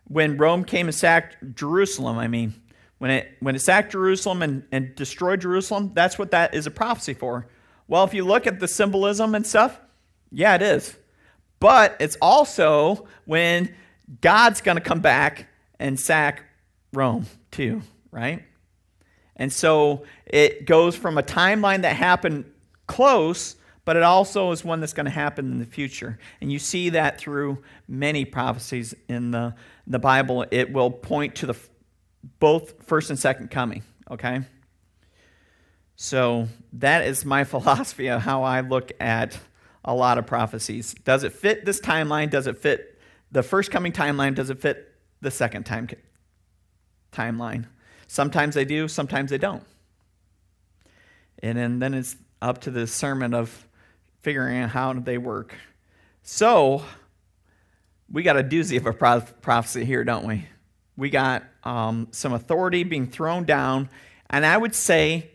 When 0.09 0.39
Rome 0.39 0.65
came 0.65 0.87
and 0.87 0.95
sacked 0.95 1.37
Jerusalem, 1.55 2.17
I 2.17 2.27
mean. 2.27 2.55
When 2.97 3.11
it, 3.11 3.37
when 3.41 3.55
it 3.55 3.61
sacked 3.61 3.93
Jerusalem 3.93 4.43
and, 4.43 4.63
and 4.73 4.95
destroyed 4.95 5.41
Jerusalem, 5.41 5.93
that's 5.95 6.19
what 6.19 6.31
that 6.33 6.55
is 6.55 6.67
a 6.67 6.71
prophecy 6.71 7.15
for. 7.15 7.47
Well, 7.89 8.05
if 8.05 8.15
you 8.15 8.25
look 8.25 8.47
at 8.47 8.61
the 8.61 8.69
symbolism 8.69 9.35
and 9.35 9.47
stuff, 9.47 9.79
yeah, 10.31 10.55
it 10.55 10.63
is. 10.63 10.97
But 11.61 11.97
it's 11.99 12.17
also 12.21 13.07
when 13.25 13.75
God's 14.21 14.61
going 14.61 14.77
to 14.77 14.83
come 14.83 15.01
back 15.01 15.49
and 15.79 15.99
sack 15.99 16.45
Rome, 16.93 17.27
too, 17.51 17.83
right? 18.11 18.45
And 19.41 19.51
so 19.51 20.05
it 20.27 20.67
goes 20.67 20.95
from 20.95 21.17
a 21.17 21.23
timeline 21.23 21.83
that 21.83 21.97
happened 21.97 22.45
close, 22.87 23.57
but 23.87 23.97
it 23.97 24.03
also 24.03 24.53
is 24.53 24.63
one 24.63 24.81
that's 24.81 24.93
going 24.93 25.07
to 25.07 25.11
happen 25.11 25.51
in 25.51 25.59
the 25.59 25.65
future. 25.65 26.19
And 26.43 26.53
you 26.53 26.59
see 26.59 26.91
that 26.91 27.19
through 27.19 27.65
many 27.89 28.27
prophecies 28.27 28.95
in 29.09 29.31
the, 29.31 29.55
the 29.87 29.99
Bible. 29.99 30.45
It 30.51 30.71
will 30.71 30.91
point 30.91 31.37
to 31.37 31.47
the 31.47 31.55
both 32.39 32.85
first 32.85 33.09
and 33.09 33.19
second 33.19 33.51
coming, 33.51 33.83
okay? 34.11 34.43
So 35.97 36.49
that 36.75 37.07
is 37.07 37.25
my 37.25 37.45
philosophy 37.45 38.09
of 38.09 38.21
how 38.21 38.43
I 38.43 38.61
look 38.61 38.93
at 39.01 39.39
a 39.83 39.95
lot 39.95 40.19
of 40.19 40.27
prophecies. 40.27 40.93
Does 40.93 41.25
it 41.25 41.33
fit 41.33 41.65
this 41.65 41.81
timeline? 41.81 42.29
Does 42.29 42.47
it 42.47 42.59
fit 42.59 42.99
the 43.33 43.43
first 43.43 43.71
coming 43.71 43.93
timeline? 43.93 44.35
Does 44.35 44.51
it 44.51 44.61
fit 44.61 44.93
the 45.23 45.31
second 45.31 45.65
time 45.65 45.89
timeline? 47.11 47.65
Sometimes 48.11 48.57
they 48.57 48.65
do, 48.65 48.89
sometimes 48.89 49.31
they 49.31 49.39
don't. 49.39 49.63
And 51.43 51.81
then, 51.81 51.95
it's 51.95 52.17
up 52.43 52.61
to 52.63 52.71
the 52.71 52.87
sermon 52.87 53.35
of 53.35 53.69
figuring 54.21 54.59
out 54.59 54.71
how 54.71 54.93
they 54.95 55.17
work. 55.17 55.55
So, 56.23 56.85
we 58.11 58.23
got 58.23 58.37
a 58.37 58.43
doozy 58.43 58.77
of 58.79 58.87
a 58.87 58.93
prophecy 58.93 59.85
here, 59.85 60.03
don't 60.03 60.27
we? 60.27 60.47
we 61.01 61.09
got 61.09 61.45
um, 61.65 62.09
some 62.11 62.35
authority 62.35 62.85
being 62.85 63.07
thrown 63.07 63.45
down. 63.45 63.89
And 64.29 64.45
I 64.45 64.57
would 64.57 64.75
say, 64.75 65.31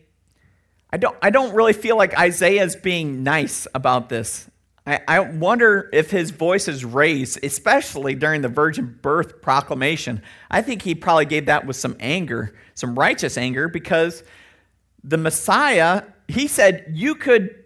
I 0.90 0.96
don't, 0.96 1.16
I 1.20 1.30
don't 1.30 1.54
really 1.54 1.72
feel 1.72 1.96
like 1.96 2.16
Isaiah 2.16 2.62
is 2.62 2.76
being 2.76 3.24
nice 3.24 3.66
about 3.74 4.08
this. 4.08 4.48
I, 4.86 5.00
I 5.08 5.20
wonder 5.20 5.90
if 5.92 6.10
his 6.10 6.30
voice 6.30 6.68
is 6.68 6.84
raised, 6.84 7.44
especially 7.44 8.14
during 8.14 8.42
the 8.42 8.48
virgin 8.48 8.98
birth 9.02 9.42
proclamation. 9.42 10.22
I 10.50 10.62
think 10.62 10.82
he 10.82 10.94
probably 10.94 11.26
gave 11.26 11.46
that 11.46 11.66
with 11.66 11.76
some 11.76 11.96
anger, 11.98 12.54
some 12.74 12.96
righteous 12.98 13.36
anger, 13.36 13.68
because 13.68 14.22
the 15.02 15.16
Messiah, 15.16 16.04
he 16.28 16.46
said, 16.46 16.86
you 16.92 17.14
could, 17.16 17.64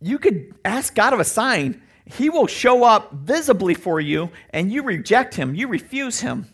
you 0.00 0.18
could 0.18 0.54
ask 0.64 0.94
God 0.94 1.12
of 1.12 1.20
a 1.20 1.24
sign. 1.24 1.80
He 2.04 2.28
will 2.28 2.46
show 2.46 2.84
up 2.84 3.12
visibly 3.12 3.74
for 3.74 4.00
you, 4.00 4.30
and 4.50 4.70
you 4.70 4.82
reject 4.82 5.34
him, 5.34 5.54
you 5.54 5.68
refuse 5.68 6.20
him. 6.20 6.46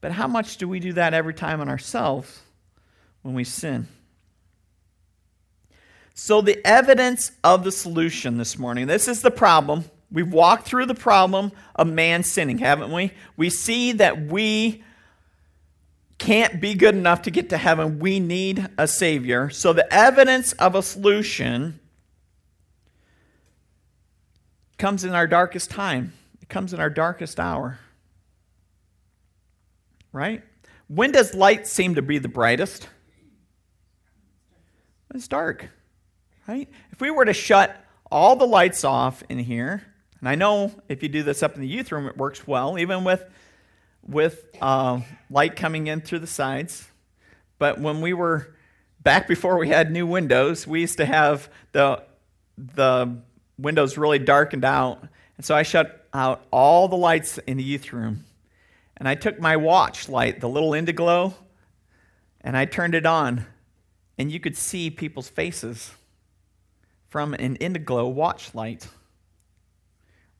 But 0.00 0.12
how 0.12 0.28
much 0.28 0.58
do 0.58 0.68
we 0.68 0.78
do 0.78 0.92
that 0.92 1.14
every 1.14 1.34
time 1.34 1.60
on 1.60 1.68
ourselves 1.68 2.42
when 3.22 3.34
we 3.34 3.42
sin? 3.44 3.88
So, 6.18 6.40
the 6.40 6.66
evidence 6.66 7.32
of 7.44 7.62
the 7.62 7.70
solution 7.70 8.38
this 8.38 8.58
morning 8.58 8.86
this 8.86 9.06
is 9.06 9.20
the 9.20 9.30
problem. 9.30 9.84
We've 10.10 10.32
walked 10.32 10.66
through 10.66 10.86
the 10.86 10.94
problem 10.94 11.52
of 11.74 11.88
man 11.88 12.22
sinning, 12.22 12.56
haven't 12.56 12.90
we? 12.90 13.12
We 13.36 13.50
see 13.50 13.92
that 13.92 14.22
we 14.22 14.82
can't 16.16 16.58
be 16.58 16.72
good 16.72 16.94
enough 16.94 17.20
to 17.22 17.30
get 17.30 17.50
to 17.50 17.58
heaven. 17.58 17.98
We 17.98 18.18
need 18.18 18.66
a 18.78 18.88
Savior. 18.88 19.50
So, 19.50 19.74
the 19.74 19.92
evidence 19.92 20.54
of 20.54 20.74
a 20.74 20.82
solution 20.82 21.80
comes 24.78 25.04
in 25.04 25.14
our 25.14 25.26
darkest 25.26 25.70
time, 25.70 26.14
it 26.40 26.48
comes 26.48 26.72
in 26.72 26.80
our 26.80 26.90
darkest 26.90 27.38
hour. 27.38 27.78
right? 30.12 30.42
When 30.88 31.12
does 31.12 31.34
light 31.34 31.66
seem 31.66 31.96
to 31.96 32.02
be 32.02 32.16
the 32.16 32.28
brightest? 32.28 32.88
It's 35.14 35.28
dark, 35.28 35.68
right? 36.46 36.68
If 36.92 37.00
we 37.00 37.10
were 37.10 37.24
to 37.24 37.32
shut 37.32 37.76
all 38.10 38.36
the 38.36 38.46
lights 38.46 38.84
off 38.84 39.22
in 39.28 39.38
here, 39.38 39.82
and 40.20 40.28
I 40.28 40.34
know 40.34 40.72
if 40.88 41.02
you 41.02 41.08
do 41.08 41.22
this 41.22 41.42
up 41.42 41.54
in 41.54 41.60
the 41.60 41.68
youth 41.68 41.92
room, 41.92 42.06
it 42.06 42.16
works 42.16 42.46
well, 42.46 42.78
even 42.78 43.04
with 43.04 43.24
with 44.06 44.46
uh, 44.60 45.00
light 45.30 45.56
coming 45.56 45.88
in 45.88 46.00
through 46.00 46.20
the 46.20 46.26
sides. 46.28 46.88
But 47.58 47.80
when 47.80 48.00
we 48.00 48.12
were 48.12 48.54
back 49.02 49.26
before 49.26 49.58
we 49.58 49.68
had 49.68 49.90
new 49.90 50.06
windows, 50.06 50.66
we 50.66 50.80
used 50.80 50.98
to 50.98 51.06
have 51.06 51.50
the 51.72 52.02
the 52.56 53.18
windows 53.58 53.98
really 53.98 54.18
darkened 54.18 54.64
out, 54.64 55.02
and 55.36 55.44
so 55.44 55.54
I 55.54 55.62
shut 55.62 56.06
out 56.14 56.46
all 56.50 56.88
the 56.88 56.96
lights 56.96 57.38
in 57.38 57.56
the 57.56 57.64
youth 57.64 57.92
room, 57.92 58.24
and 58.96 59.08
I 59.08 59.14
took 59.14 59.40
my 59.40 59.56
watch 59.56 60.08
light, 60.08 60.40
the 60.40 60.48
little 60.48 60.70
Indiglo, 60.70 61.34
and 62.40 62.56
I 62.56 62.64
turned 62.64 62.94
it 62.94 63.04
on, 63.04 63.46
and 64.16 64.30
you 64.30 64.40
could 64.40 64.56
see 64.56 64.90
people's 64.90 65.28
faces 65.28 65.92
from 67.08 67.34
an 67.34 67.56
Indiglo 67.58 68.12
watch 68.12 68.54
light. 68.54 68.88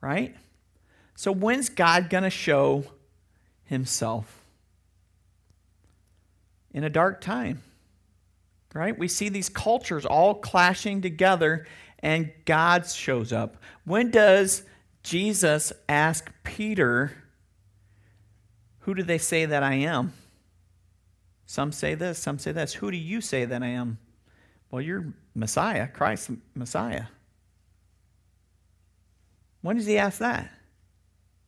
Right? 0.00 0.34
So 1.14 1.32
when's 1.32 1.68
God 1.68 2.10
going 2.10 2.24
to 2.24 2.30
show 2.30 2.84
himself? 3.64 4.44
In 6.72 6.84
a 6.84 6.90
dark 6.90 7.20
time. 7.20 7.62
Right? 8.74 8.98
We 8.98 9.08
see 9.08 9.30
these 9.30 9.48
cultures 9.48 10.04
all 10.04 10.34
clashing 10.34 11.00
together 11.00 11.66
and 12.00 12.30
God 12.44 12.86
shows 12.86 13.32
up. 13.32 13.56
When 13.84 14.10
does 14.10 14.62
Jesus 15.02 15.72
ask 15.88 16.30
Peter, 16.44 17.12
Who 18.80 18.94
do 18.94 19.02
they 19.02 19.18
say 19.18 19.46
that 19.46 19.62
I 19.62 19.74
am? 19.74 20.12
Some 21.46 21.72
say 21.72 21.94
this, 21.94 22.18
some 22.18 22.38
say 22.38 22.52
this. 22.52 22.74
Who 22.74 22.90
do 22.90 22.96
you 22.96 23.20
say 23.20 23.44
that 23.44 23.62
I 23.62 23.68
am? 23.68 23.98
Well, 24.70 24.82
you're 24.82 25.12
Messiah, 25.34 25.88
Christ 25.88 26.30
Messiah. 26.54 27.04
When 29.62 29.76
does 29.76 29.86
he 29.86 29.98
ask 29.98 30.18
that? 30.18 30.50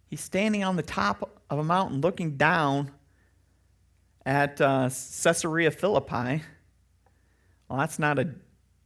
He's 0.06 0.20
standing 0.20 0.64
on 0.64 0.76
the 0.76 0.82
top 0.82 1.30
of 1.50 1.58
a 1.58 1.64
mountain 1.64 2.00
looking 2.00 2.36
down 2.36 2.90
at 4.24 4.60
uh, 4.60 4.88
Caesarea 4.88 5.70
Philippi. 5.70 6.42
Well, 7.68 7.78
that's 7.78 7.98
not 7.98 8.18
a 8.18 8.30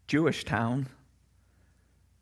Jewish 0.08 0.44
town, 0.44 0.88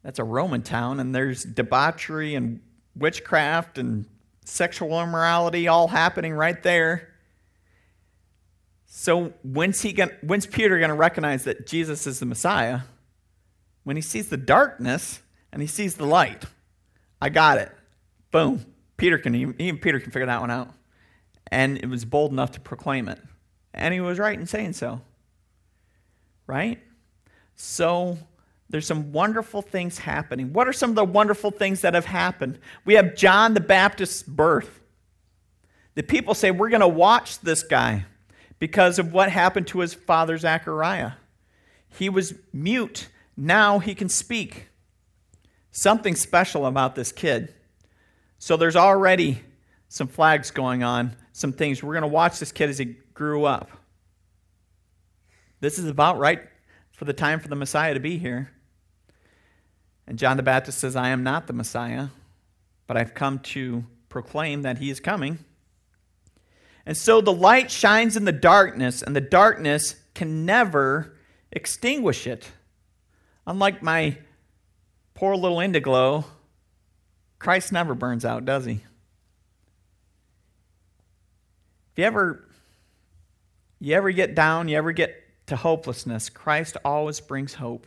that's 0.02 0.18
a 0.18 0.24
Roman 0.24 0.62
town, 0.62 1.00
and 1.00 1.14
there's 1.14 1.44
debauchery 1.44 2.34
and 2.34 2.60
witchcraft 2.94 3.78
and 3.78 4.06
sexual 4.44 5.00
immorality 5.02 5.68
all 5.68 5.88
happening 5.88 6.34
right 6.34 6.62
there. 6.62 7.09
So 8.92 9.32
when's 9.44 9.80
he 9.80 9.92
going 9.92 10.10
when's 10.20 10.46
Peter 10.46 10.76
going 10.76 10.90
to 10.90 10.96
recognize 10.96 11.44
that 11.44 11.64
Jesus 11.64 12.08
is 12.08 12.18
the 12.18 12.26
Messiah? 12.26 12.80
When 13.84 13.94
he 13.94 14.02
sees 14.02 14.28
the 14.28 14.36
darkness 14.36 15.20
and 15.52 15.62
he 15.62 15.68
sees 15.68 15.94
the 15.94 16.04
light. 16.04 16.44
I 17.22 17.28
got 17.28 17.58
it. 17.58 17.70
Boom. 18.32 18.66
Peter 18.96 19.16
can 19.16 19.34
even 19.36 19.78
Peter 19.78 20.00
can 20.00 20.10
figure 20.10 20.26
that 20.26 20.40
one 20.40 20.50
out. 20.50 20.74
And 21.52 21.78
it 21.78 21.86
was 21.86 22.04
bold 22.04 22.32
enough 22.32 22.50
to 22.52 22.60
proclaim 22.60 23.08
it. 23.08 23.20
And 23.72 23.94
he 23.94 24.00
was 24.00 24.18
right 24.18 24.36
in 24.36 24.46
saying 24.46 24.72
so. 24.72 25.00
Right? 26.48 26.80
So 27.54 28.18
there's 28.70 28.86
some 28.86 29.12
wonderful 29.12 29.62
things 29.62 29.98
happening. 29.98 30.52
What 30.52 30.66
are 30.66 30.72
some 30.72 30.90
of 30.90 30.96
the 30.96 31.04
wonderful 31.04 31.52
things 31.52 31.82
that 31.82 31.94
have 31.94 32.06
happened? 32.06 32.58
We 32.84 32.94
have 32.94 33.14
John 33.14 33.54
the 33.54 33.60
Baptist's 33.60 34.24
birth. 34.24 34.80
The 35.94 36.02
people 36.02 36.34
say, 36.34 36.50
We're 36.50 36.70
going 36.70 36.80
to 36.80 36.88
watch 36.88 37.38
this 37.38 37.62
guy 37.62 38.06
because 38.60 39.00
of 39.00 39.12
what 39.12 39.30
happened 39.30 39.66
to 39.66 39.80
his 39.80 39.94
father 39.94 40.38
Zechariah. 40.38 41.12
He 41.88 42.08
was 42.08 42.34
mute, 42.52 43.08
now 43.36 43.80
he 43.80 43.96
can 43.96 44.08
speak. 44.08 44.68
Something 45.72 46.14
special 46.14 46.66
about 46.66 46.94
this 46.94 47.10
kid. 47.10 47.52
So 48.38 48.56
there's 48.56 48.76
already 48.76 49.42
some 49.88 50.06
flags 50.06 50.50
going 50.52 50.84
on, 50.84 51.16
some 51.32 51.52
things. 51.52 51.82
We're 51.82 51.94
going 51.94 52.02
to 52.02 52.08
watch 52.08 52.38
this 52.38 52.52
kid 52.52 52.70
as 52.70 52.78
he 52.78 52.96
grew 53.14 53.44
up. 53.44 53.70
This 55.60 55.78
is 55.78 55.86
about 55.86 56.18
right 56.18 56.40
for 56.92 57.04
the 57.04 57.12
time 57.12 57.40
for 57.40 57.48
the 57.48 57.56
Messiah 57.56 57.94
to 57.94 58.00
be 58.00 58.18
here. 58.18 58.50
And 60.06 60.18
John 60.18 60.36
the 60.36 60.42
Baptist 60.42 60.78
says, 60.78 60.96
I 60.96 61.10
am 61.10 61.22
not 61.22 61.46
the 61.46 61.52
Messiah, 61.52 62.08
but 62.86 62.96
I've 62.96 63.14
come 63.14 63.38
to 63.40 63.84
proclaim 64.08 64.62
that 64.62 64.78
he 64.78 64.90
is 64.90 65.00
coming. 65.00 65.38
And 66.86 66.96
so 66.96 67.20
the 67.20 67.32
light 67.32 67.70
shines 67.70 68.16
in 68.16 68.24
the 68.24 68.32
darkness, 68.32 69.02
and 69.02 69.14
the 69.14 69.20
darkness 69.20 69.96
can 70.14 70.44
never 70.46 71.16
extinguish 71.52 72.26
it. 72.26 72.50
Unlike 73.46 73.82
my 73.82 74.18
poor 75.14 75.36
little 75.36 75.58
indiglo, 75.58 76.24
Christ 77.38 77.72
never 77.72 77.94
burns 77.94 78.24
out, 78.24 78.44
does 78.44 78.64
he? 78.64 78.80
If 81.92 81.98
you 81.98 82.04
ever 82.04 82.44
you 83.80 83.94
ever 83.94 84.10
get 84.10 84.34
down, 84.34 84.68
you 84.68 84.76
ever 84.76 84.92
get 84.92 85.16
to 85.46 85.56
hopelessness, 85.56 86.28
Christ 86.28 86.76
always 86.84 87.18
brings 87.18 87.54
hope. 87.54 87.86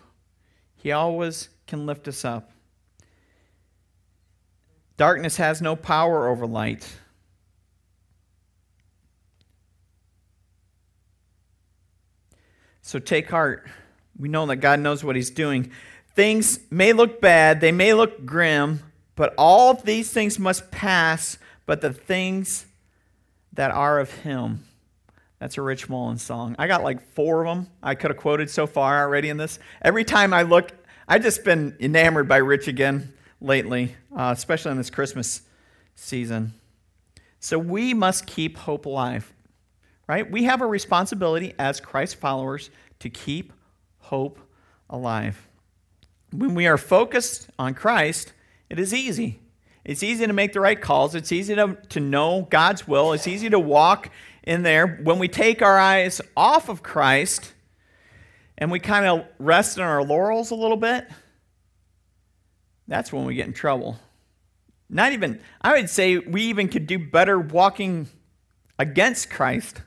He 0.76 0.92
always 0.92 1.50
can 1.68 1.86
lift 1.86 2.08
us 2.08 2.26
up. 2.26 2.52
Darkness 4.98 5.38
has 5.38 5.62
no 5.62 5.76
power 5.76 6.28
over 6.28 6.46
light. 6.46 6.98
So 12.84 13.00
take 13.00 13.30
heart. 13.30 13.66
We 14.20 14.30
know 14.30 14.46
that 14.46 14.58
God 14.58 14.80
knows 14.80 15.04
what 15.04 15.16
He's 15.16 15.32
doing. 15.32 15.72
Things 16.16 16.60
may 16.70 16.94
look 16.94 17.20
bad, 17.20 17.60
they 17.62 17.72
may 17.72 17.94
look 17.94 18.26
grim, 18.26 18.82
but 19.16 19.34
all 19.38 19.72
of 19.72 19.84
these 19.84 20.12
things 20.12 20.38
must 20.38 20.70
pass, 20.70 21.40
but 21.66 21.82
the 21.82 21.92
things 21.92 22.68
that 23.54 23.72
are 23.72 24.00
of 24.00 24.12
Him. 24.12 24.66
That's 25.40 25.58
a 25.58 25.62
Rich 25.62 25.90
Mullins 25.90 26.22
song. 26.22 26.56
I 26.60 26.68
got 26.68 26.84
like 26.84 27.02
four 27.14 27.46
of 27.46 27.48
them 27.48 27.68
I 27.82 27.96
could 27.96 28.12
have 28.12 28.18
quoted 28.18 28.50
so 28.50 28.68
far 28.68 29.02
already 29.02 29.30
in 29.30 29.38
this. 29.38 29.60
Every 29.82 30.04
time 30.04 30.34
I 30.34 30.44
look, 30.44 30.72
I've 31.08 31.24
just 31.24 31.44
been 31.44 31.76
enamored 31.80 32.28
by 32.28 32.38
Rich 32.38 32.68
again 32.68 33.14
lately, 33.42 33.96
uh, 34.16 34.34
especially 34.36 34.72
in 34.72 34.78
this 34.78 34.90
Christmas 34.90 35.42
season. 35.96 36.54
So 37.40 37.58
we 37.58 37.94
must 37.94 38.28
keep 38.28 38.58
hope 38.58 38.86
alive 38.86 39.34
right? 40.08 40.30
We 40.30 40.44
have 40.44 40.62
a 40.62 40.68
responsibility 40.68 41.54
as 41.58 41.80
Christ 41.80 42.16
followers 42.16 42.70
to 43.00 43.10
keep 43.10 43.54
hope 44.00 44.40
alive. 44.90 45.48
When 46.32 46.56
we 46.56 46.68
are 46.68 46.78
focused 46.78 47.50
on 47.58 47.74
Christ, 47.74 48.34
it 48.70 48.80
is 48.80 48.94
easy. 48.94 49.40
It's 49.86 50.04
easy 50.04 50.26
to 50.26 50.34
make 50.34 50.54
the 50.54 50.62
right 50.62 50.80
calls. 50.80 51.14
It's 51.14 51.32
easy 51.32 51.56
to, 51.56 51.78
to 51.90 52.00
know 52.00 52.48
God's 52.50 52.88
will. 52.88 53.14
It's 53.14 53.28
easy 53.28 53.50
to 53.50 53.60
walk 53.60 54.10
in 54.44 54.64
there. 54.64 54.88
When 54.88 55.20
we 55.20 55.28
take 55.28 55.62
our 55.62 55.78
eyes 55.78 56.22
off 56.36 56.70
of 56.70 56.84
Christ 56.84 57.54
and 58.58 58.72
we 58.72 58.80
kind 58.80 59.06
of 59.06 59.26
rest 59.40 59.78
in 59.78 59.84
our 59.84 60.04
laurels 60.04 60.52
a 60.52 60.56
little 60.56 60.78
bit, 60.78 61.08
that's 62.88 63.12
when 63.12 63.26
we 63.26 63.36
get 63.36 63.48
in 63.48 63.54
trouble. 63.54 64.00
Not 64.90 65.12
even, 65.14 65.40
I 65.62 65.74
would 65.74 65.90
say 65.90 66.18
we 66.18 66.44
even 66.44 66.68
could 66.68 66.88
do 66.88 67.00
better 67.00 67.40
walking 67.40 68.08
against 68.78 69.30
Christ 69.30 69.82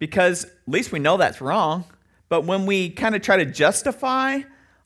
because 0.00 0.46
at 0.46 0.50
least 0.66 0.90
we 0.90 0.98
know 0.98 1.16
that's 1.16 1.40
wrong. 1.40 1.84
But 2.28 2.44
when 2.44 2.66
we 2.66 2.90
kind 2.90 3.14
of 3.14 3.22
try 3.22 3.36
to 3.36 3.44
justify 3.44 4.40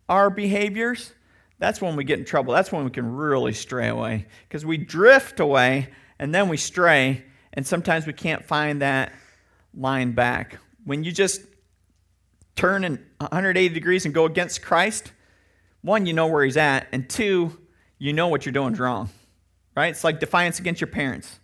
our 0.09 0.29
behaviors, 0.29 1.14
that's 1.59 1.81
when 1.81 1.96
we 1.96 2.05
get 2.05 2.18
in 2.18 2.27
trouble. 2.27 2.53
That's 2.53 2.70
when 2.70 2.85
we 2.85 2.90
can 2.90 3.14
really 3.14 3.55
stray 3.55 3.88
away 3.88 4.27
because 4.46 4.66
we 4.66 4.77
drift 4.77 5.40
away 5.40 5.88
and 6.18 6.35
then 6.35 6.48
we 6.48 6.57
stray, 6.57 7.24
and 7.53 7.66
sometimes 7.66 8.07
we 8.07 8.12
can't 8.12 8.44
find 8.44 8.83
that 8.83 9.12
line 9.74 10.12
back. 10.12 10.59
When 10.85 11.03
you 11.03 11.12
just 11.12 11.42
turn 12.57 12.85
in 12.85 13.05
180 13.18 13.74
degrees 13.74 14.05
and 14.05 14.14
go 14.14 14.24
against 14.24 14.62
Christ, 14.62 15.12
one, 15.83 16.07
you 16.07 16.12
know 16.12 16.27
where 16.27 16.44
he's 16.44 16.57
at, 16.57 16.87
and 16.92 17.09
two, 17.09 17.59
you 17.98 18.12
know 18.12 18.29
what 18.29 18.46
you're 18.46 18.53
doing 18.53 18.74
is 18.74 18.81
wrong. 18.81 19.11
Right? 19.77 19.88
It's 19.88 20.05
like 20.05 20.20
defiance 20.20 20.61
against 20.61 20.81
your 20.81 20.88
parents. 20.88 21.40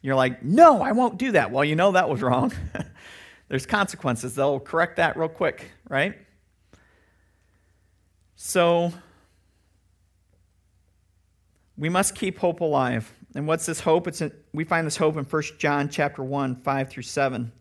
You're 0.00 0.14
like, 0.14 0.42
no, 0.42 0.80
I 0.80 0.92
won't 0.92 1.18
do 1.18 1.32
that. 1.32 1.50
Well, 1.50 1.64
you 1.64 1.76
know 1.76 1.92
that 1.92 2.08
was 2.08 2.22
wrong. 2.22 2.52
There's 3.48 3.66
consequences. 3.66 4.34
They'll 4.34 4.60
correct 4.60 4.96
that 4.96 5.16
real 5.16 5.28
quick, 5.28 5.70
right? 5.88 6.16
So 8.36 8.92
we 11.76 11.88
must 11.88 12.14
keep 12.14 12.38
hope 12.38 12.60
alive. 12.60 13.12
And 13.34 13.46
what's 13.46 13.66
this 13.66 13.80
hope? 13.80 14.06
It's 14.06 14.20
in, 14.20 14.32
we 14.52 14.64
find 14.64 14.86
this 14.86 14.96
hope 14.96 15.16
in 15.16 15.24
1 15.24 15.42
John 15.58 15.88
chapter 15.88 16.22
1, 16.22 16.56
5 16.56 16.88
through 16.90 17.02
7. 17.02 17.52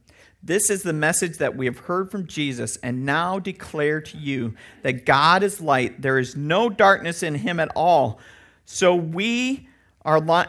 This 0.43 0.69
is 0.69 0.84
the 0.84 0.93
message 0.93 1.38
that 1.39 1.58
we 1.58 1.65
have 1.65 1.80
heard 1.80 2.12
from 2.12 2.28
Jesus 2.28 2.78
and 2.78 3.06
now 3.06 3.39
declare 3.39 4.02
to 4.02 4.17
you 4.17 4.54
that 4.84 5.06
God 5.06 5.43
is 5.43 5.60
light. 5.60 6.02
There 6.02 6.19
is 6.19 6.36
no 6.36 6.69
darkness 6.69 7.23
in 7.23 7.36
him 7.36 7.60
at 7.60 7.69
all. 7.76 8.19
So 8.65 8.95
we 8.95 9.67
are, 10.04 10.19
li- 10.19 10.45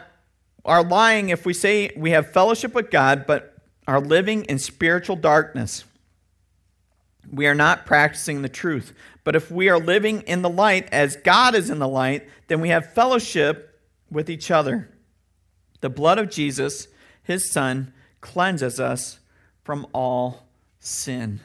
are 0.65 0.83
lying 0.83 1.29
if 1.29 1.45
we 1.45 1.53
say 1.53 1.91
we 1.95 2.11
have 2.11 2.31
fellowship 2.31 2.73
with 2.73 2.91
God, 2.91 3.25
but 3.25 3.55
are 3.87 3.99
living 3.99 4.45
in 4.45 4.59
spiritual 4.59 5.15
darkness, 5.15 5.83
we 7.31 7.47
are 7.47 7.55
not 7.55 7.85
practicing 7.85 8.41
the 8.41 8.49
truth. 8.49 8.93
But 9.23 9.35
if 9.35 9.51
we 9.51 9.69
are 9.69 9.79
living 9.79 10.21
in 10.21 10.41
the 10.41 10.49
light 10.49 10.87
as 10.91 11.15
God 11.17 11.55
is 11.55 11.69
in 11.69 11.79
the 11.79 11.87
light, 11.87 12.27
then 12.47 12.61
we 12.61 12.69
have 12.69 12.93
fellowship 12.93 13.79
with 14.09 14.29
each 14.29 14.49
other. 14.49 14.89
The 15.81 15.89
blood 15.89 16.17
of 16.17 16.29
Jesus, 16.29 16.87
his 17.23 17.49
Son, 17.49 17.93
cleanses 18.21 18.79
us 18.79 19.19
from 19.63 19.87
all 19.93 20.47
sin. 20.79 21.39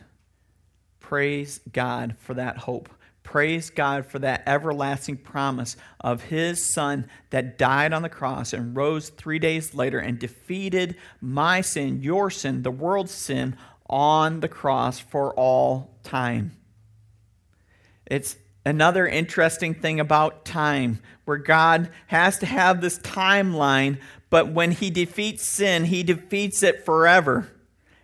Praise 1.00 1.60
God 1.72 2.16
for 2.18 2.34
that 2.34 2.58
hope. 2.58 2.88
Praise 3.24 3.70
God 3.70 4.06
for 4.06 4.20
that 4.20 4.44
everlasting 4.46 5.16
promise 5.16 5.76
of 5.98 6.24
His 6.24 6.72
Son 6.72 7.08
that 7.30 7.58
died 7.58 7.92
on 7.92 8.02
the 8.02 8.08
cross 8.08 8.52
and 8.52 8.76
rose 8.76 9.08
three 9.08 9.40
days 9.40 9.74
later 9.74 9.98
and 9.98 10.18
defeated 10.18 10.94
my 11.20 11.62
sin, 11.62 12.00
your 12.02 12.30
sin, 12.30 12.62
the 12.62 12.70
world's 12.70 13.12
sin 13.12 13.56
on 13.88 14.40
the 14.40 14.48
cross 14.48 15.00
for 15.00 15.34
all 15.34 15.96
time. 16.04 16.52
It's 18.06 18.36
another 18.64 19.06
interesting 19.06 19.74
thing 19.74 19.98
about 19.98 20.44
time 20.44 21.00
where 21.24 21.38
God 21.38 21.88
has 22.08 22.38
to 22.38 22.46
have 22.46 22.80
this 22.80 22.98
timeline, 22.98 23.98
but 24.28 24.52
when 24.52 24.70
He 24.70 24.90
defeats 24.90 25.50
sin, 25.50 25.86
He 25.86 26.02
defeats 26.02 26.62
it 26.62 26.84
forever. 26.84 27.50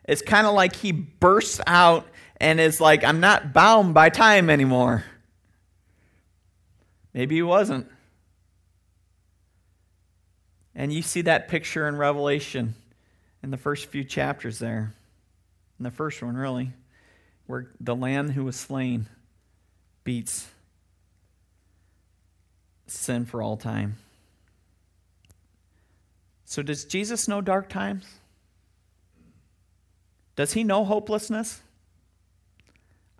It's 0.04 0.22
kind 0.22 0.46
of 0.46 0.54
like 0.54 0.76
He 0.76 0.92
bursts 0.92 1.60
out 1.66 2.08
and 2.40 2.58
it's 2.58 2.80
like, 2.80 3.04
I'm 3.04 3.20
not 3.20 3.52
bound 3.52 3.92
by 3.92 4.08
time 4.08 4.48
anymore. 4.48 5.04
Maybe 7.12 7.34
he 7.34 7.42
wasn't. 7.42 7.86
And 10.74 10.92
you 10.92 11.02
see 11.02 11.22
that 11.22 11.48
picture 11.48 11.86
in 11.86 11.96
Revelation 11.96 12.74
in 13.42 13.50
the 13.50 13.58
first 13.58 13.86
few 13.86 14.04
chapters 14.04 14.58
there. 14.58 14.94
In 15.78 15.84
the 15.84 15.90
first 15.90 16.22
one, 16.22 16.36
really, 16.36 16.72
where 17.46 17.70
the 17.78 17.94
lamb 17.94 18.30
who 18.30 18.44
was 18.44 18.56
slain 18.56 19.06
beats 20.04 20.48
sin 22.86 23.26
for 23.26 23.42
all 23.42 23.56
time. 23.56 23.96
So, 26.44 26.62
does 26.62 26.84
Jesus 26.84 27.28
know 27.28 27.40
dark 27.40 27.68
times? 27.68 28.06
Does 30.36 30.52
he 30.52 30.64
know 30.64 30.84
hopelessness? 30.84 31.60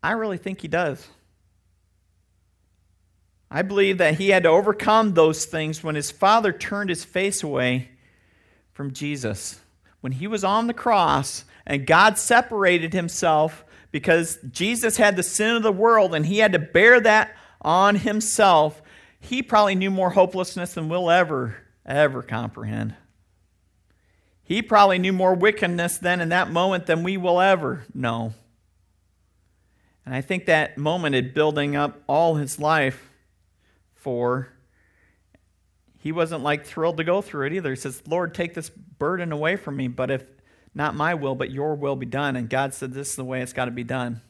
I 0.03 0.13
really 0.13 0.39
think 0.39 0.61
he 0.61 0.69
does. 0.69 1.07
I 3.51 3.63
believe 3.63 3.99
that 3.99 4.15
he 4.15 4.29
had 4.29 4.45
to 4.45 4.49
overcome 4.49 5.15
those 5.15 5.45
things 5.45 5.83
when 5.83 5.97
his 5.97 6.11
father 6.11 6.53
turned 6.53 6.89
his 6.89 7.05
face 7.05 7.43
away 7.43 7.91
from 8.73 8.93
Jesus. 8.93 9.61
When 10.01 10.13
he 10.13 10.27
was 10.27 10.45
on 10.45 10.67
the 10.67 10.75
cross 10.75 11.45
and 11.67 11.87
God 11.87 12.17
separated 12.17 12.93
himself 12.93 13.65
because 13.91 14.39
Jesus 14.51 14.97
had 14.97 15.17
the 15.17 15.23
sin 15.23 15.57
of 15.57 15.63
the 15.63 15.73
world 15.73 16.15
and 16.15 16.25
he 16.25 16.39
had 16.39 16.53
to 16.53 16.59
bear 16.59 17.01
that 17.01 17.37
on 17.61 17.97
himself, 17.97 18.81
he 19.19 19.43
probably 19.43 19.75
knew 19.75 19.91
more 19.91 20.11
hopelessness 20.11 20.75
than 20.75 20.89
we'll 20.89 21.11
ever, 21.11 21.57
ever 21.85 22.23
comprehend. 22.23 22.95
He 24.45 24.63
probably 24.63 24.99
knew 24.99 25.13
more 25.13 25.35
wickedness 25.35 25.99
then 25.99 26.21
in 26.21 26.31
that 26.31 26.51
moment 26.51 26.87
than 26.87 27.03
we 27.03 27.17
will 27.17 27.41
ever 27.41 27.85
know. 27.93 28.33
And 30.05 30.15
I 30.15 30.21
think 30.21 30.47
that 30.47 30.79
moment 30.79 31.15
had 31.15 31.35
building 31.35 31.77
up 31.77 32.03
all 32.07 32.35
his 32.37 32.59
life 32.59 33.11
for 33.95 34.49
he 35.99 36.13
wasn't 36.13 36.43
like 36.43 36.65
thrilled 36.65 36.97
to 36.97 37.05
go 37.05 37.21
through 37.21 37.47
it 37.47 37.53
either. 37.53 37.71
He 37.71 37.77
says, 37.77 38.03
Lord, 38.07 38.35
take 38.35 38.55
this 38.55 38.71
burden 38.71 39.33
away 39.33 39.57
from 39.57 39.77
me, 39.77 39.89
but 39.89 40.11
if 40.11 40.25
not 40.75 40.95
my 40.95 41.15
will, 41.15 41.35
but 41.35 41.51
your 41.51 41.75
will 41.75 41.97
be 41.97 42.07
done. 42.07 42.37
And 42.37 42.49
God 42.49 42.73
said, 42.73 42.95
This 42.95 43.11
is 43.11 43.17
the 43.17 43.25
way 43.25 43.43
it's 43.43 43.53
got 43.53 43.67
to 43.67 43.71
be 43.71 43.85
done. 43.85 44.23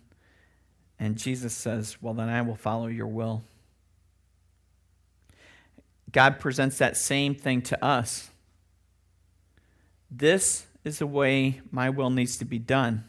And 0.98 1.16
Jesus 1.16 1.54
says, 1.54 1.96
Well, 2.02 2.14
then 2.14 2.28
I 2.28 2.42
will 2.42 2.56
follow 2.56 2.88
your 2.88 3.06
will. 3.06 3.42
God 6.10 6.40
presents 6.40 6.78
that 6.78 6.96
same 6.96 7.36
thing 7.36 7.62
to 7.62 7.84
us. 7.84 8.30
This 10.10 10.66
is 10.82 10.98
the 10.98 11.06
way 11.06 11.60
my 11.70 11.90
will 11.90 12.10
needs 12.10 12.36
to 12.38 12.44
be 12.44 12.58
done. 12.58 13.04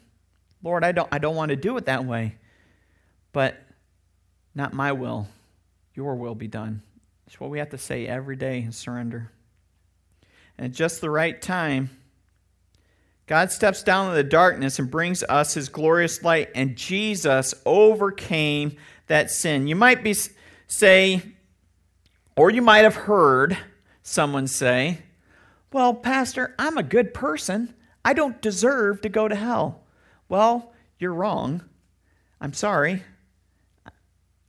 Lord, 0.61 0.83
I 0.83 0.91
don't, 0.91 1.09
I 1.11 1.17
don't 1.17 1.35
want 1.35 1.49
to 1.49 1.55
do 1.55 1.75
it 1.77 1.85
that 1.85 2.05
way, 2.05 2.35
but 3.31 3.61
not 4.53 4.73
my 4.73 4.91
will, 4.91 5.27
your 5.93 6.15
will 6.15 6.35
be 6.35 6.47
done. 6.47 6.81
It's 7.27 7.39
what 7.39 7.49
we 7.49 7.59
have 7.59 7.69
to 7.69 7.77
say 7.77 8.07
every 8.07 8.35
day 8.35 8.61
and 8.61 8.75
surrender. 8.75 9.31
And 10.57 10.65
at 10.65 10.73
just 10.73 11.01
the 11.01 11.09
right 11.09 11.41
time, 11.41 11.89
God 13.27 13.51
steps 13.51 13.83
down 13.83 14.09
in 14.09 14.15
the 14.15 14.23
darkness 14.23 14.77
and 14.77 14.91
brings 14.91 15.23
us 15.23 15.53
his 15.53 15.69
glorious 15.69 16.21
light, 16.23 16.49
and 16.53 16.75
Jesus 16.75 17.53
overcame 17.65 18.75
that 19.07 19.31
sin. 19.31 19.67
You 19.67 19.75
might 19.75 20.03
be 20.03 20.13
say, 20.67 21.21
or 22.35 22.49
you 22.49 22.61
might 22.61 22.83
have 22.83 22.95
heard 22.95 23.57
someone 24.03 24.47
say, 24.47 25.03
Well, 25.71 25.93
Pastor, 25.93 26.53
I'm 26.59 26.77
a 26.77 26.83
good 26.83 27.13
person. 27.13 27.73
I 28.03 28.13
don't 28.13 28.41
deserve 28.41 29.01
to 29.01 29.09
go 29.09 29.27
to 29.27 29.35
hell. 29.35 29.83
Well, 30.27 30.73
you're 30.99 31.13
wrong. 31.13 31.63
I'm 32.41 32.53
sorry. 32.53 33.03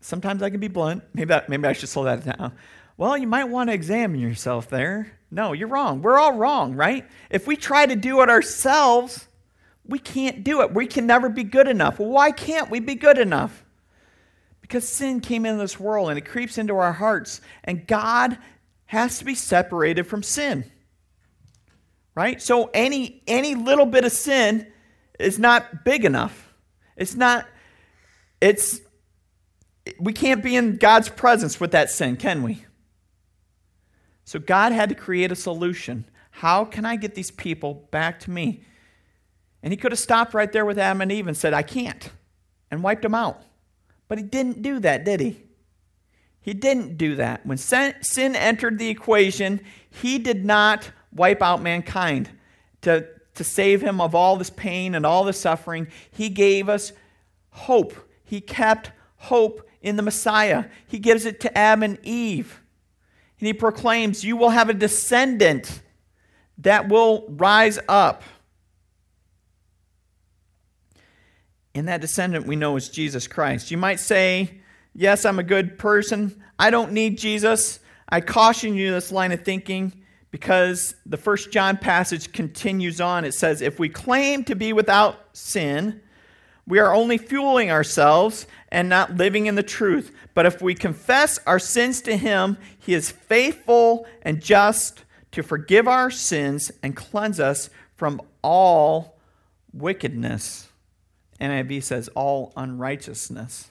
Sometimes 0.03 0.43
I 0.43 0.51
can 0.51 0.61
be 0.61 0.69
blunt. 0.69 1.05
Maybe, 1.15 1.29
that, 1.29 1.49
maybe 1.49 1.67
I 1.67 1.73
should 1.73 1.89
slow 1.89 2.05
that 2.05 2.25
down. 2.25 2.53
Well, 2.97 3.17
you 3.17 3.27
might 3.27 3.45
want 3.45 3.71
to 3.71 3.75
examine 3.75 4.21
yourself 4.21 4.69
there. 4.69 5.13
No, 5.31 5.53
you're 5.53 5.69
wrong. 5.69 6.03
We're 6.03 6.19
all 6.19 6.35
wrong, 6.35 6.75
right? 6.75 7.09
If 7.31 7.47
we 7.47 7.57
try 7.57 7.87
to 7.87 7.97
do 7.97 8.21
it 8.21 8.29
ourselves, 8.29 9.29
we 9.87 9.99
can't 9.99 10.45
do 10.45 10.61
it. 10.63 10.75
We 10.75 10.87
can 10.87 11.07
never 11.07 11.29
be 11.29 11.45
good 11.45 11.69
enough. 11.69 11.99
Well, 11.99 12.09
why 12.09 12.33
can't 12.33 12.69
we 12.69 12.81
be 12.81 12.97
good 12.97 13.17
enough? 13.17 13.65
Because 14.61 14.89
sin 14.89 15.21
came 15.21 15.47
into 15.47 15.61
this 15.61 15.79
world 15.81 16.11
and 16.11 16.19
it 16.19 16.27
creeps 16.27 16.59
into 16.59 16.77
our 16.77 16.93
hearts, 16.93 17.41
and 17.65 17.87
God 17.87 18.39
has 18.87 19.19
to 19.19 19.25
be 19.25 19.35
separated 19.35 20.05
from 20.05 20.23
sin. 20.23 20.65
Right? 22.15 22.43
So 22.43 22.71
any 22.75 23.23
any 23.27 23.55
little 23.55 23.87
bit 23.87 24.05
of 24.05 24.13
sin 24.13 24.67
is 25.19 25.39
not 25.39 25.85
big 25.85 26.05
enough. 26.05 26.53
It's 26.97 27.15
not 27.15 27.47
it's 28.41 28.81
we 29.99 30.13
can't 30.13 30.43
be 30.43 30.57
in 30.57 30.77
God's 30.77 31.09
presence 31.09 31.59
with 31.59 31.73
that 31.73 31.91
sin, 31.91 32.17
can 32.17 32.43
we? 32.43 32.65
So 34.25 34.39
God 34.39 34.73
had 34.73 34.89
to 34.89 34.95
create 34.95 35.33
a 35.33 35.37
solution. 35.37 36.05
How 36.31 36.65
can 36.65 36.85
I 36.85 36.97
get 36.97 37.15
these 37.15 37.31
people 37.31 37.89
back 37.91 38.21
to 38.21 38.31
me? 38.31 38.65
And 39.63 39.73
he 39.73 39.77
could 39.77 39.93
have 39.93 39.99
stopped 39.99 40.35
right 40.35 40.51
there 40.51 40.65
with 40.65 40.79
Adam 40.79 41.01
and 41.01 41.13
Eve 41.13 41.27
and 41.27 41.37
said, 41.37 41.55
I 41.55 41.63
can't, 41.63 42.11
and 42.71 42.83
wiped 42.83 43.03
them 43.03 43.15
out. 43.15 43.43
But 44.09 44.19
he 44.19 44.25
didn't 44.25 44.63
do 44.63 44.79
that, 44.81 45.05
did 45.05 45.21
he? 45.21 45.43
He 46.41 46.55
didn't 46.55 46.97
do 46.97 47.17
that. 47.17 47.47
When 47.47 47.57
sin 47.57 47.95
entered 48.37 48.79
the 48.79 48.89
equation, 48.89 49.61
he 49.91 50.19
did 50.19 50.45
not 50.45 50.91
wipe 51.13 51.43
out 51.43 51.63
mankind 51.63 52.31
to, 52.81 53.07
to 53.35 53.45
save 53.45 53.81
him 53.81 54.01
of 54.01 54.15
all 54.15 54.37
this 54.37 54.51
pain 54.51 54.95
and 54.95 55.07
all 55.07 55.25
this 55.25 55.41
suffering. 55.41 55.87
He 56.11 56.29
gave 56.29 56.69
us 56.69 56.93
hope. 57.51 57.95
He 58.25 58.41
kept 58.41 58.91
hope 59.17 59.69
in 59.83 59.97
the 59.97 60.03
Messiah. 60.03 60.65
He 60.87 60.99
gives 60.99 61.27
it 61.27 61.41
to 61.41 61.59
Adam 61.59 61.83
and 61.83 61.99
Eve. 62.03 62.63
And 63.39 63.47
he 63.47 63.53
proclaims, 63.53 64.25
You 64.25 64.37
will 64.37 64.51
have 64.51 64.69
a 64.69 64.75
descendant 64.75 65.81
that 66.59 66.89
will 66.89 67.27
rise 67.29 67.79
up. 67.89 68.23
And 71.75 71.89
that 71.89 72.01
descendant 72.01 72.47
we 72.47 72.57
know 72.57 72.77
is 72.77 72.89
Jesus 72.89 73.27
Christ. 73.27 73.71
You 73.71 73.77
might 73.77 73.99
say, 74.01 74.61
Yes, 74.95 75.25
I'm 75.25 75.39
a 75.39 75.43
good 75.45 75.79
person. 75.79 76.43
I 76.59 76.71
don't 76.71 76.93
need 76.93 77.19
Jesus. 77.19 77.81
I 78.09 78.21
caution 78.21 78.75
you 78.75 78.91
this 78.93 79.11
line 79.11 79.33
of 79.33 79.43
thinking 79.43 80.05
because 80.31 80.95
the 81.07 81.17
first 81.17 81.51
John 81.51 81.79
passage 81.79 82.33
continues 82.33 83.01
on. 83.01 83.25
It 83.25 83.35
says, 83.35 83.63
If 83.63 83.79
we 83.79 83.89
claim 83.89 84.45
to 84.45 84.55
be 84.55 84.73
without 84.73 85.19
sin, 85.33 86.01
we 86.73 86.79
are 86.79 86.95
only 86.95 87.19
fueling 87.19 87.71
ourselves 87.71 88.47
and 88.71 88.89
not 88.89 89.19
living 89.19 89.45
in 89.45 89.57
the 89.57 89.63
truth. 89.63 90.11
But 90.33 90.47
if 90.47 90.63
we 90.63 90.75
confess 90.75 91.39
our 91.47 91.59
sins 91.59 92.01
to 92.01 92.17
Him, 92.17 92.57
He 92.79 92.95
is 92.95 93.11
faithful 93.11 94.07
and 94.23 94.41
just 94.41 95.05
to 95.33 95.43
forgive 95.43 95.87
our 95.87 96.11
sins 96.11 96.73
and 96.83 96.97
cleanse 96.97 97.39
us 97.39 97.69
from 97.95 98.23
all 98.43 99.19
wickedness. 99.75 100.71
NIV 101.39 101.83
says, 101.83 102.09
all 102.15 102.55
unrighteousness. 102.57 103.69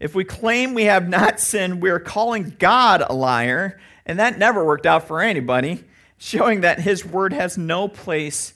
If 0.00 0.14
we 0.14 0.24
claim 0.24 0.72
we 0.72 0.84
have 0.84 1.06
not 1.06 1.38
sinned, 1.38 1.82
we're 1.82 2.00
calling 2.00 2.56
God 2.58 3.04
a 3.06 3.12
liar, 3.12 3.78
and 4.06 4.18
that 4.18 4.38
never 4.38 4.64
worked 4.64 4.86
out 4.86 5.06
for 5.06 5.20
anybody, 5.20 5.84
showing 6.16 6.62
that 6.62 6.80
His 6.80 7.04
word 7.04 7.34
has 7.34 7.58
no 7.58 7.88
place 7.88 8.54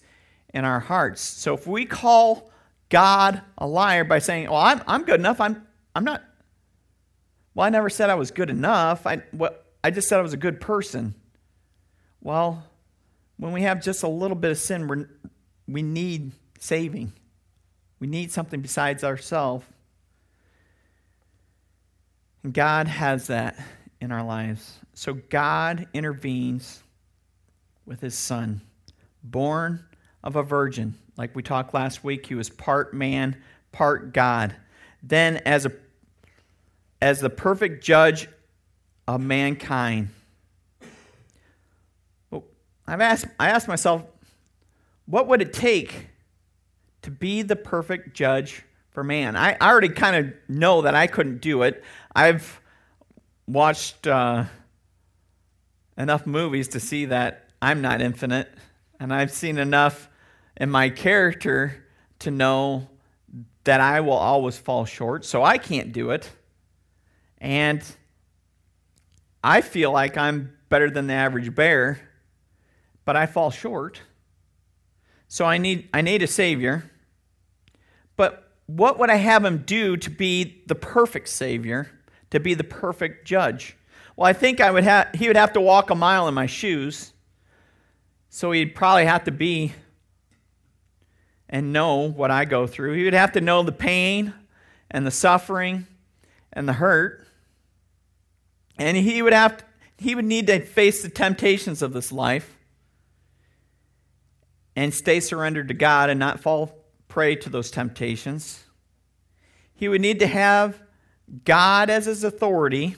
in 0.55 0.64
our 0.64 0.81
hearts. 0.81 1.20
So 1.20 1.53
if 1.53 1.66
we 1.66 1.85
call 1.85 2.50
God 2.91 3.41
a 3.57 3.66
liar 3.66 4.05
by 4.05 4.18
saying, 4.18 4.51
Well, 4.51 4.61
I'm, 4.61 4.82
I'm 4.86 5.05
good 5.05 5.18
enough. 5.18 5.41
I'm, 5.41 5.66
I'm 5.95 6.05
not. 6.05 6.22
Well, 7.55 7.66
I 7.66 7.70
never 7.70 7.88
said 7.88 8.11
I 8.11 8.14
was 8.14 8.30
good 8.30 8.51
enough. 8.51 9.07
I, 9.07 9.22
what, 9.30 9.66
I 9.82 9.91
just 9.91 10.09
said 10.09 10.18
I 10.18 10.22
was 10.22 10.34
a 10.34 10.38
good 10.38 10.61
person. 10.61 11.14
Well, 12.20 12.64
when 13.38 13.53
we 13.53 13.62
have 13.62 13.82
just 13.82 14.03
a 14.03 14.09
little 14.09 14.36
bit 14.36 14.51
of 14.51 14.59
sin, 14.59 14.86
we're, 14.86 15.09
we 15.66 15.82
need 15.82 16.32
saving. 16.59 17.12
We 17.99 18.07
need 18.07 18.30
something 18.30 18.61
besides 18.61 19.03
ourselves. 19.03 19.64
And 22.43 22.53
God 22.55 22.88
has 22.88 23.26
that 23.28 23.59
in 24.01 24.12
our 24.12 24.24
lives. 24.24 24.78
So 24.95 25.14
God 25.14 25.86
intervenes 25.93 26.82
with 27.86 28.01
his 28.01 28.14
son, 28.14 28.61
born 29.22 29.84
of 30.22 30.36
a 30.36 30.43
virgin. 30.43 30.95
Like 31.17 31.35
we 31.35 31.43
talked 31.43 31.75
last 31.75 32.03
week, 32.05 32.27
he 32.27 32.35
was 32.35 32.49
part 32.49 32.95
man, 32.95 33.37
part 33.73 34.13
God. 34.13 34.55
Then 35.03 35.39
as 35.39 35.67
a 35.67 35.73
as 37.03 37.21
the 37.21 37.31
perfect 37.31 37.83
judge 37.83 38.29
of 39.09 39.21
mankind. 39.21 40.11
I've 42.87 43.01
asked 43.01 43.27
I 43.39 43.51
asked 43.51 43.69
myself, 43.69 44.05
what 45.07 45.29
would 45.29 45.41
it 45.41 45.53
take 45.53 46.09
to 47.03 47.11
be 47.11 47.43
the 47.43 47.57
perfect 47.57 48.15
judge 48.15 48.65
for 48.91 49.05
man? 49.05 49.37
I, 49.37 49.57
I 49.61 49.71
already 49.71 49.91
kind 49.91 50.17
of 50.17 50.35
know 50.49 50.83
that 50.83 50.95
I 50.95 51.07
couldn't 51.07 51.41
do 51.41 51.63
it. 51.63 51.85
I've 52.15 52.61
watched 53.47 54.07
uh, 54.07 54.45
enough 55.97 56.27
movies 56.27 56.69
to 56.69 56.81
see 56.81 57.05
that 57.07 57.49
I'm 57.63 57.81
not 57.81 58.01
infinite, 58.01 58.49
and 58.99 59.15
I've 59.15 59.31
seen 59.31 59.59
enough 59.59 60.10
in 60.61 60.71
my 60.71 60.91
character 60.91 61.85
to 62.21 62.31
know 62.31 62.87
that 63.65 63.81
I 63.81 64.01
will 64.03 64.13
always 64.13 64.59
fall 64.59 64.85
short, 64.85 65.25
so 65.25 65.43
I 65.43 65.57
can't 65.59 65.93
do 65.93 66.11
it. 66.11 66.31
And 67.39 67.83
I 69.43 69.63
feel 69.63 69.91
like 69.91 70.19
I'm 70.19 70.53
better 70.69 70.91
than 70.91 71.07
the 71.07 71.15
average 71.15 71.55
bear, 71.55 71.99
but 73.07 73.17
I 73.17 73.25
fall 73.25 73.51
short. 73.51 74.03
So 75.29 75.47
I 75.47 75.57
need 75.57 75.89
I 75.95 76.03
need 76.03 76.23
a 76.23 76.27
savior. 76.27 76.91
But 78.17 78.53
what 78.67 78.99
would 78.99 79.09
I 79.09 79.17
have 79.17 79.45
him 79.45 79.63
do 79.65 79.97
to 79.97 80.11
be 80.11 80.63
the 80.67 80.75
perfect 80.75 81.29
savior, 81.29 81.91
to 82.31 82.39
be 82.39 82.53
the 82.53 82.65
perfect 82.65 83.27
judge? 83.27 83.77
Well, 84.15 84.29
I 84.29 84.35
think 84.35 84.61
I 84.61 84.71
would 84.71 84.85
have 84.85 85.09
he 85.15 85.27
would 85.27 85.37
have 85.37 85.55
to 85.55 85.61
walk 85.61 85.89
a 85.89 85.95
mile 85.95 86.29
in 86.29 86.35
my 86.35 86.47
shoes. 86.47 87.13
So 88.29 88.53
he'd 88.53 88.75
probably 88.75 89.07
have 89.07 89.25
to 89.25 89.33
be 89.33 89.73
and 91.51 91.73
know 91.73 92.09
what 92.09 92.31
I 92.31 92.47
go 92.47 92.67
through. 92.67 92.95
He 92.95 93.05
would 93.05 93.13
have 93.13 93.33
to 93.33 93.41
know 93.41 93.63
the 93.63 93.73
pain 93.73 94.33
and 94.91 95.05
the 95.05 95.11
suffering 95.11 95.87
and 96.53 96.67
the 96.67 96.73
hurt. 96.75 97.27
And 98.79 98.97
he 98.97 99.21
would 99.21 99.33
have 99.33 99.59
to, 99.59 99.65
he 99.99 100.15
would 100.15 100.25
need 100.25 100.47
to 100.47 100.61
face 100.61 101.03
the 101.03 101.11
temptations 101.11 101.83
of 101.83 101.93
this 101.93 102.11
life 102.11 102.57
and 104.77 104.95
stay 104.95 105.19
surrendered 105.21 105.69
to 105.69 105.75
God 105.75 106.09
and 106.09 106.19
not 106.19 106.41
fall 106.41 106.85
prey 107.09 107.35
to 107.35 107.51
those 107.51 107.71
temptations. 107.71 108.65
He 109.75 109.89
would 109.89 110.01
need 110.01 110.21
to 110.21 110.27
have 110.29 110.81
God 111.45 111.91
as 111.91 112.07
his 112.07 112.23
authority 112.23 112.95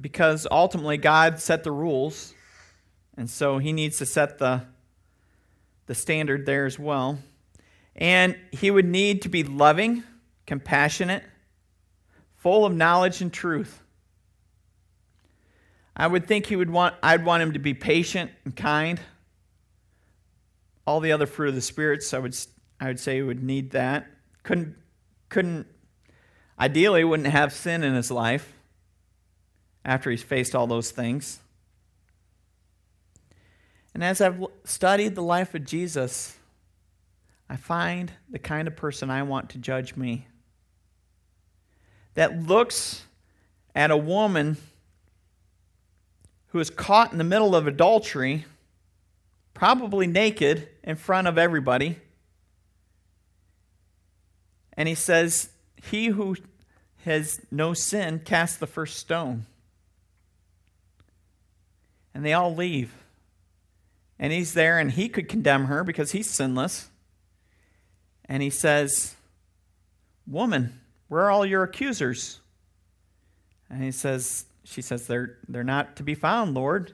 because 0.00 0.46
ultimately 0.50 0.96
God 0.96 1.38
set 1.38 1.64
the 1.64 1.70
rules. 1.70 2.34
And 3.16 3.28
so 3.28 3.58
he 3.58 3.74
needs 3.74 3.98
to 3.98 4.06
set 4.06 4.38
the 4.38 4.62
the 5.90 5.94
standard 5.96 6.46
there 6.46 6.66
as 6.66 6.78
well. 6.78 7.18
And 7.96 8.36
he 8.52 8.70
would 8.70 8.84
need 8.84 9.22
to 9.22 9.28
be 9.28 9.42
loving, 9.42 10.04
compassionate, 10.46 11.24
full 12.36 12.64
of 12.64 12.72
knowledge 12.72 13.20
and 13.20 13.32
truth. 13.32 13.82
I 15.96 16.06
would 16.06 16.28
think 16.28 16.46
he 16.46 16.54
would 16.54 16.70
want 16.70 16.94
I'd 17.02 17.24
want 17.24 17.42
him 17.42 17.54
to 17.54 17.58
be 17.58 17.74
patient 17.74 18.30
and 18.44 18.54
kind. 18.54 19.00
All 20.86 21.00
the 21.00 21.10
other 21.10 21.26
fruit 21.26 21.48
of 21.48 21.54
the 21.56 21.60
spirits, 21.60 22.14
I 22.14 22.20
would 22.20 22.36
I 22.78 22.86
would 22.86 23.00
say 23.00 23.16
he 23.16 23.22
would 23.22 23.42
need 23.42 23.72
that. 23.72 24.06
Couldn't 24.44 24.76
couldn't 25.28 25.66
ideally 26.56 27.02
wouldn't 27.02 27.30
have 27.30 27.52
sin 27.52 27.82
in 27.82 27.96
his 27.96 28.12
life 28.12 28.52
after 29.84 30.08
he's 30.08 30.22
faced 30.22 30.54
all 30.54 30.68
those 30.68 30.92
things. 30.92 31.40
And 33.94 34.04
as 34.04 34.20
I've 34.20 34.44
studied 34.64 35.14
the 35.14 35.22
life 35.22 35.54
of 35.54 35.64
Jesus, 35.64 36.36
I 37.48 37.56
find 37.56 38.12
the 38.28 38.38
kind 38.38 38.68
of 38.68 38.76
person 38.76 39.10
I 39.10 39.22
want 39.24 39.50
to 39.50 39.58
judge 39.58 39.96
me. 39.96 40.26
That 42.14 42.42
looks 42.42 43.04
at 43.74 43.90
a 43.90 43.96
woman 43.96 44.56
who 46.48 46.60
is 46.60 46.70
caught 46.70 47.12
in 47.12 47.18
the 47.18 47.24
middle 47.24 47.54
of 47.54 47.66
adultery, 47.66 48.44
probably 49.54 50.06
naked 50.06 50.68
in 50.82 50.96
front 50.96 51.26
of 51.26 51.38
everybody. 51.38 51.98
And 54.74 54.88
he 54.88 54.94
says, 54.94 55.50
He 55.82 56.06
who 56.06 56.36
has 57.04 57.40
no 57.50 57.74
sin 57.74 58.20
cast 58.24 58.60
the 58.60 58.66
first 58.66 58.98
stone. 58.98 59.46
And 62.14 62.24
they 62.24 62.32
all 62.32 62.54
leave 62.54 62.92
and 64.20 64.34
he's 64.34 64.52
there 64.52 64.78
and 64.78 64.92
he 64.92 65.08
could 65.08 65.28
condemn 65.28 65.64
her 65.64 65.82
because 65.82 66.12
he's 66.12 66.28
sinless. 66.28 66.90
And 68.26 68.42
he 68.42 68.50
says, 68.50 69.16
Woman, 70.26 70.78
where 71.08 71.22
are 71.22 71.30
all 71.30 71.46
your 71.46 71.64
accusers? 71.64 72.40
And 73.70 73.82
he 73.82 73.90
says, 73.90 74.44
She 74.62 74.82
says, 74.82 75.06
They're, 75.06 75.38
they're 75.48 75.64
not 75.64 75.96
to 75.96 76.02
be 76.02 76.14
found, 76.14 76.54
Lord. 76.54 76.92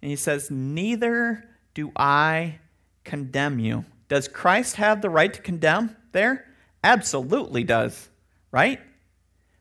And 0.00 0.10
he 0.10 0.16
says, 0.16 0.50
Neither 0.50 1.44
do 1.74 1.92
I 1.94 2.58
condemn 3.04 3.58
you. 3.58 3.84
Does 4.08 4.26
Christ 4.26 4.76
have 4.76 5.02
the 5.02 5.10
right 5.10 5.32
to 5.34 5.42
condemn 5.42 5.94
there? 6.12 6.46
Absolutely 6.82 7.62
does, 7.64 8.08
right? 8.50 8.80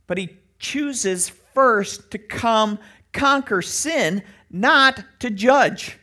But 0.07 0.17
he 0.17 0.37
chooses 0.57 1.27
first 1.27 2.11
to 2.11 2.17
come 2.17 2.79
conquer 3.11 3.61
sin, 3.61 4.23
not 4.49 5.03
to 5.19 5.29
judge 5.29 5.97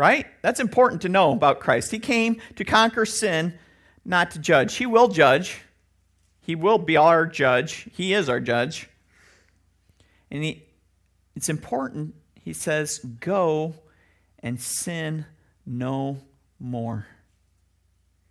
right? 0.00 0.28
That's 0.40 0.60
important 0.60 1.02
to 1.02 1.10
know 1.10 1.30
about 1.32 1.60
Christ. 1.60 1.90
He 1.90 1.98
came 1.98 2.40
to 2.56 2.64
conquer 2.64 3.04
sin, 3.04 3.58
not 4.02 4.30
to 4.30 4.38
judge. 4.38 4.76
He 4.76 4.86
will 4.86 5.08
judge. 5.08 5.60
He 6.40 6.54
will 6.54 6.78
be 6.78 6.96
our 6.96 7.26
judge. 7.26 7.86
He 7.92 8.14
is 8.14 8.30
our 8.30 8.40
judge. 8.40 8.88
And 10.30 10.42
he, 10.42 10.64
it's 11.36 11.50
important, 11.50 12.14
he 12.34 12.54
says, 12.54 12.98
go 13.20 13.74
and 14.38 14.58
sin 14.58 15.26
no 15.66 16.16
more. 16.58 17.06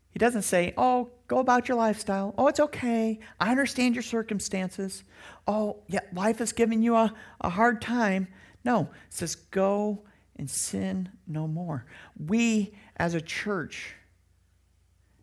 He 0.10 0.18
doesn't 0.18 0.42
say, 0.42 0.74
oh, 0.76 1.12
go 1.28 1.38
about 1.38 1.68
your 1.68 1.78
lifestyle. 1.78 2.34
Oh, 2.36 2.48
it's 2.48 2.60
okay. 2.60 3.20
I 3.40 3.52
understand 3.52 3.94
your 3.94 4.02
circumstances. 4.02 5.04
Oh, 5.48 5.84
yeah, 5.86 6.00
life 6.14 6.42
is 6.42 6.52
giving 6.52 6.82
you 6.82 6.96
a, 6.96 7.14
a 7.42 7.50
hard 7.50 7.80
time. 7.80 8.28
No, 8.66 8.82
it 8.82 9.14
says, 9.14 9.36
go 9.36 10.02
and 10.40 10.50
sin 10.50 11.10
no 11.28 11.48
more. 11.48 11.86
We, 12.18 12.74
as 12.96 13.14
a 13.14 13.20
church, 13.20 13.94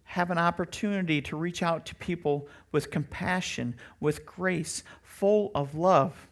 have 0.04 0.30
an 0.30 0.36
opportunity 0.36 1.22
to 1.22 1.36
reach 1.36 1.62
out 1.62 1.86
to 1.86 1.94
people 1.94 2.48
with 2.70 2.90
compassion, 2.90 3.76
with 3.98 4.26
grace, 4.26 4.84
full 5.02 5.50
of 5.54 5.74
love, 5.74 6.28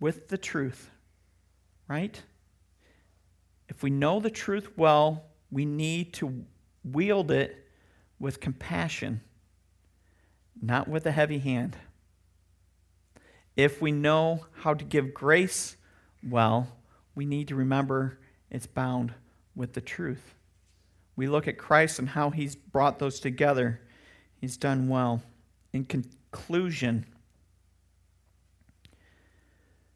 with 0.00 0.26
the 0.26 0.36
truth. 0.36 0.90
Right? 1.86 2.20
If 3.68 3.84
we 3.84 3.90
know 3.90 4.18
the 4.18 4.28
truth 4.28 4.76
well, 4.76 5.24
we 5.52 5.64
need 5.64 6.12
to 6.14 6.44
wield 6.84 7.30
it 7.30 7.64
with 8.18 8.40
compassion, 8.40 9.20
not 10.60 10.88
with 10.88 11.06
a 11.06 11.12
heavy 11.12 11.38
hand. 11.38 11.76
If 13.56 13.80
we 13.80 13.92
know 13.92 14.46
how 14.52 14.74
to 14.74 14.84
give 14.84 15.14
grace 15.14 15.76
well, 16.28 16.76
we 17.14 17.26
need 17.26 17.48
to 17.48 17.54
remember 17.54 18.18
it's 18.50 18.66
bound 18.66 19.12
with 19.54 19.72
the 19.72 19.80
truth. 19.80 20.34
We 21.16 21.28
look 21.28 21.48
at 21.48 21.58
Christ 21.58 21.98
and 21.98 22.08
how 22.08 22.30
he's 22.30 22.56
brought 22.56 22.98
those 22.98 23.20
together. 23.20 23.80
He's 24.40 24.56
done 24.56 24.88
well. 24.88 25.22
In 25.72 25.84
conclusion, 25.84 27.04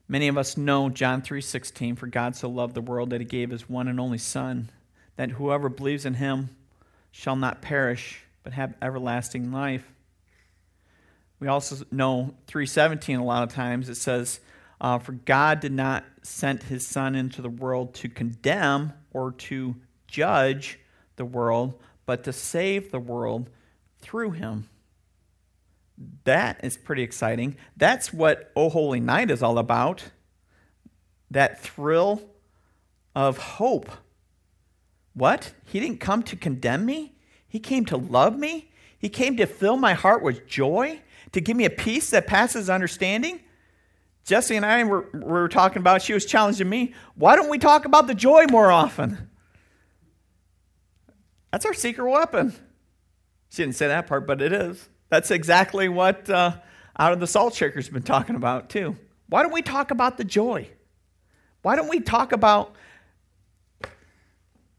many 0.07 0.29
of 0.29 0.37
us 0.37 0.57
know 0.57 0.91
John 0.91 1.23
3:16 1.23 1.97
for 1.97 2.07
God 2.07 2.37
so 2.37 2.49
loved 2.49 2.75
the 2.75 2.81
world 2.81 3.11
that 3.11 3.21
he 3.21 3.27
gave 3.27 3.51
his 3.51 3.69
one 3.69 3.89
and 3.89 3.99
only 3.99 4.19
son 4.19 4.71
that 5.17 5.33
whoever 5.33 5.69
believes 5.69 6.05
in 6.05 6.15
him 6.15 6.51
shall 7.11 7.37
not 7.37 7.63
perish 7.63 8.23
but 8.43 8.53
have 8.53 8.75
everlasting 8.83 9.51
life. 9.51 9.91
We 11.41 11.49
also 11.49 11.85
know 11.91 12.35
317 12.47 13.17
a 13.19 13.25
lot 13.25 13.43
of 13.43 13.53
times 13.53 13.89
it 13.89 13.97
says 13.97 14.41
uh, 14.85 14.99
for 14.99 15.13
God 15.13 15.61
did 15.61 15.73
not 15.73 16.05
send 16.23 16.65
his 16.65 16.87
Son 16.87 17.15
into 17.15 17.41
the 17.41 17.49
world 17.49 17.95
to 17.95 18.09
condemn 18.11 18.93
or 19.13 19.33
to 19.33 19.77
judge 20.07 20.79
the 21.17 21.25
world, 21.25 21.81
but 22.05 22.23
to 22.25 22.35
save 22.35 22.91
the 22.91 23.01
world 23.01 23.49
through 24.01 24.33
him. 24.33 24.69
That 26.25 26.63
is 26.63 26.77
pretty 26.77 27.03
exciting. 27.03 27.57
That's 27.79 28.13
what 28.13 28.53
O 28.55 28.69
Holy 28.69 29.01
Night 29.01 29.31
is 29.31 29.43
all 29.43 29.57
about. 29.57 30.05
That 31.31 31.63
thrill 31.63 32.21
of 33.15 33.39
hope 33.39 33.91
What? 35.15 35.55
He 35.65 35.81
didn't 35.81 36.01
come 36.01 36.23
to 36.25 36.37
condemn 36.37 36.85
me? 36.85 37.15
He 37.49 37.59
came 37.59 37.87
to 37.87 37.97
love 37.97 38.39
me? 38.39 38.71
He 38.99 39.09
came 39.09 39.39
to 39.39 39.47
fill 39.47 39.79
my 39.79 39.95
heart 39.95 40.23
with 40.23 40.47
joy? 40.47 41.01
To 41.33 41.41
give 41.41 41.57
me 41.57 41.65
a 41.65 41.71
peace 41.71 42.11
that 42.11 42.27
passes 42.27 42.69
understanding? 42.69 43.41
Jesse 44.25 44.57
and 44.57 44.65
I 44.65 44.83
were, 44.85 45.09
were 45.13 45.49
talking 45.49 45.79
about, 45.79 46.03
she 46.03 46.15
was 46.15 46.25
challenging 46.25 46.69
me, 46.69 46.95
why 47.15 47.37
don't 47.37 47.51
we 47.51 47.59
talk 47.59 47.85
about 47.85 48.07
the 48.07 48.15
joy 48.15 48.47
more 48.51 48.71
often? 48.71 49.31
That's 51.53 51.67
our 51.67 51.75
secret 51.75 52.11
weapon. 52.11 52.55
She 53.51 53.63
didn't 53.63 53.77
say 53.77 53.87
that 53.89 54.07
part, 54.07 54.27
but 54.27 54.41
it 54.43 54.53
is. 54.53 54.89
That's 55.11 55.31
exactly 55.31 55.89
what 55.89 56.29
uh, 56.29 56.57
Out 56.99 57.13
of 57.13 57.21
the 57.21 57.27
Salt 57.27 57.55
Shaker's 57.55 57.89
been 57.89 58.03
talking 58.03 58.35
about, 58.35 58.71
too. 58.71 58.97
Why 59.29 59.43
don't 59.43 59.53
we 59.53 59.63
talk 59.63 59.91
about 59.91 60.17
the 60.17 60.25
joy? 60.25 60.69
Why 61.63 61.77
don't 61.77 61.89
we 61.89 62.01
talk 62.01 62.33
about 62.33 62.75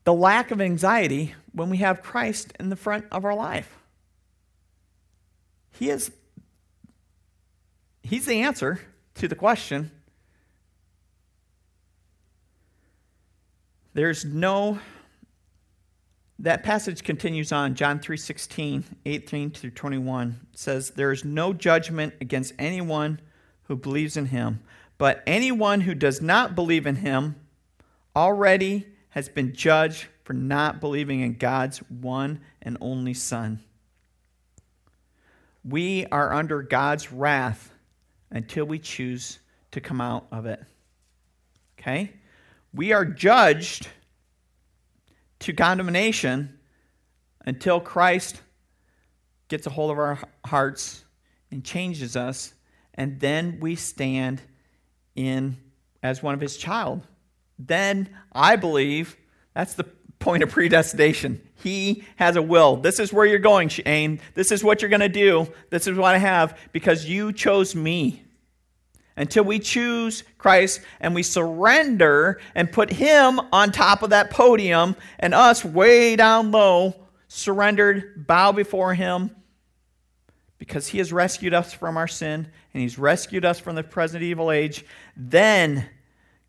the 0.04 0.14
lack 0.14 0.52
of 0.52 0.60
anxiety 0.60 1.36
when 1.52 1.70
we 1.70 1.78
have 1.78 2.02
Christ 2.02 2.52
in 2.60 2.70
the 2.70 2.76
front 2.76 3.06
of 3.12 3.26
our 3.26 3.36
life? 3.36 3.78
He 5.72 5.90
is 5.90 6.12
He's 8.02 8.26
the 8.26 8.42
answer 8.42 8.80
to 9.16 9.28
the 9.28 9.36
question. 9.36 9.92
There's 13.94 14.26
no 14.26 14.80
that 16.38 16.64
passage 16.64 17.02
continues 17.04 17.54
on 17.54 17.76
John 17.76 18.00
3:16, 18.00 18.84
18 19.06 19.52
through 19.52 19.72
21 19.72 20.48
says 20.54 20.92
there 20.92 21.14
is 21.14 21.24
no 21.24 21.54
judgment 21.54 22.14
against 22.20 22.54
anyone 22.60 23.22
who 23.64 23.76
believes 23.78 24.18
in 24.18 24.28
him, 24.28 24.60
but 24.98 25.24
anyone 25.26 25.82
who 25.82 25.96
does 25.96 26.22
not 26.22 26.54
believe 26.54 26.86
in 26.86 26.98
him 26.98 27.36
already 28.16 28.86
has 29.10 29.30
been 29.30 29.54
judged 29.54 30.08
for 30.24 30.34
not 30.34 30.82
believing 30.82 31.22
in 31.22 31.38
God's 31.38 31.78
one 31.90 32.42
and 32.62 32.78
only 32.82 33.14
son. 33.14 33.64
We 35.64 36.06
are 36.08 36.34
under 36.34 36.62
God's 36.62 37.14
wrath 37.14 37.72
until 38.36 38.66
we 38.66 38.78
choose 38.78 39.40
to 39.72 39.82
come 39.82 40.02
out 40.02 40.28
of 40.32 40.46
it. 40.46 40.62
Okay? 41.80 42.12
We 42.74 42.92
are 42.92 43.06
judged 43.06 43.88
to 45.40 45.54
condemnation 45.54 46.60
until 47.46 47.80
Christ 47.80 48.42
gets 49.48 49.66
a 49.66 49.70
hold 49.70 49.92
of 49.92 49.98
our 49.98 50.20
hearts 50.46 51.06
and 51.50 51.64
changes 51.64 52.18
us, 52.18 52.54
and 52.94 53.20
then 53.20 53.60
we 53.62 53.76
stand 53.76 54.42
in 55.16 55.56
as 56.04 56.22
one 56.22 56.34
of 56.34 56.42
his 56.42 56.58
child. 56.58 57.08
Then 57.58 58.10
I 58.34 58.58
believe 58.58 59.16
that's 59.54 59.76
the 59.76 59.86
point 60.20 60.44
of 60.44 60.50
predestination. 60.50 61.42
He 61.56 62.04
has 62.18 62.36
a 62.36 62.42
will. 62.42 62.78
This 62.78 63.00
is 63.00 63.14
where 63.14 63.26
you're 63.26 63.40
going, 63.40 63.70
Shane. 63.70 64.20
This 64.34 64.52
is 64.52 64.64
what 64.64 64.82
you're 64.82 64.90
going 64.90 65.00
to 65.00 65.10
do. 65.10 65.48
This 65.70 65.88
is 65.88 65.98
what 65.98 66.16
I 66.16 66.18
have 66.18 66.58
because 66.74 67.06
you 67.06 67.32
chose 67.32 67.76
me 67.76 68.25
until 69.18 69.44
we 69.44 69.60
choose 69.60 70.24
Christ 70.38 70.82
and 71.00 71.16
we 71.16 71.24
surrender 71.24 72.40
and 72.54 72.72
put 72.72 72.92
Him 72.92 73.40
on 73.52 73.72
top 73.72 74.04
of 74.04 74.10
that 74.10 74.30
podium 74.30 74.96
and 75.20 75.34
us 75.34 75.64
way 75.64 76.16
down 76.16 76.52
low, 76.52 76.96
surrendered, 77.28 78.28
bow 78.28 78.52
before 78.52 78.94
Him 78.94 79.32
because 80.58 80.88
He 80.88 80.98
has 80.98 81.14
rescued 81.14 81.54
us 81.54 81.74
from 81.74 81.98
our 81.98 82.08
sin 82.08 82.48
and 82.74 82.82
He's 82.82 82.98
rescued 82.98 83.46
us 83.46 83.60
from 83.60 83.76
the 83.76 83.84
present 83.84 84.24
evil 84.24 84.52
age. 84.52 84.86
Then 85.16 85.88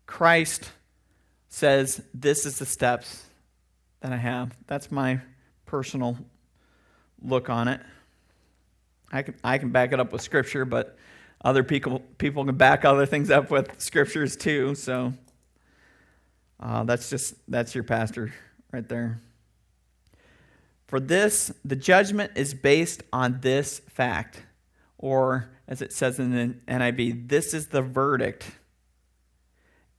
Christ 0.05 0.69
says, 1.49 2.01
This 2.13 2.45
is 2.45 2.59
the 2.59 2.65
steps 2.65 3.23
that 4.01 4.11
I 4.11 4.17
have. 4.17 4.55
That's 4.67 4.91
my 4.91 5.21
personal 5.65 6.17
look 7.21 7.49
on 7.49 7.67
it. 7.67 7.81
I 9.11 9.21
can, 9.21 9.35
I 9.43 9.57
can 9.57 9.69
back 9.69 9.93
it 9.93 9.99
up 9.99 10.11
with 10.11 10.21
Scripture, 10.21 10.65
but 10.65 10.97
other 11.41 11.63
people 11.63 11.99
people 12.17 12.45
can 12.45 12.55
back 12.55 12.85
other 12.85 13.05
things 13.05 13.29
up 13.29 13.51
with 13.51 13.79
scriptures 13.79 14.35
too. 14.35 14.75
So 14.75 15.13
uh, 16.59 16.83
that's 16.83 17.09
just 17.09 17.35
that's 17.47 17.75
your 17.75 17.83
pastor 17.83 18.33
right 18.71 18.87
there. 18.87 19.19
For 20.87 20.99
this, 20.99 21.51
the 21.65 21.75
judgment 21.75 22.31
is 22.35 22.53
based 22.53 23.03
on 23.11 23.41
this 23.41 23.79
fact, 23.89 24.43
or 24.97 25.49
as 25.67 25.81
it 25.81 25.91
says 25.91 26.17
in 26.17 26.31
the 26.31 26.55
NIV, 26.71 27.27
this 27.27 27.53
is 27.53 27.67
the 27.67 27.81
verdict. 27.81 28.51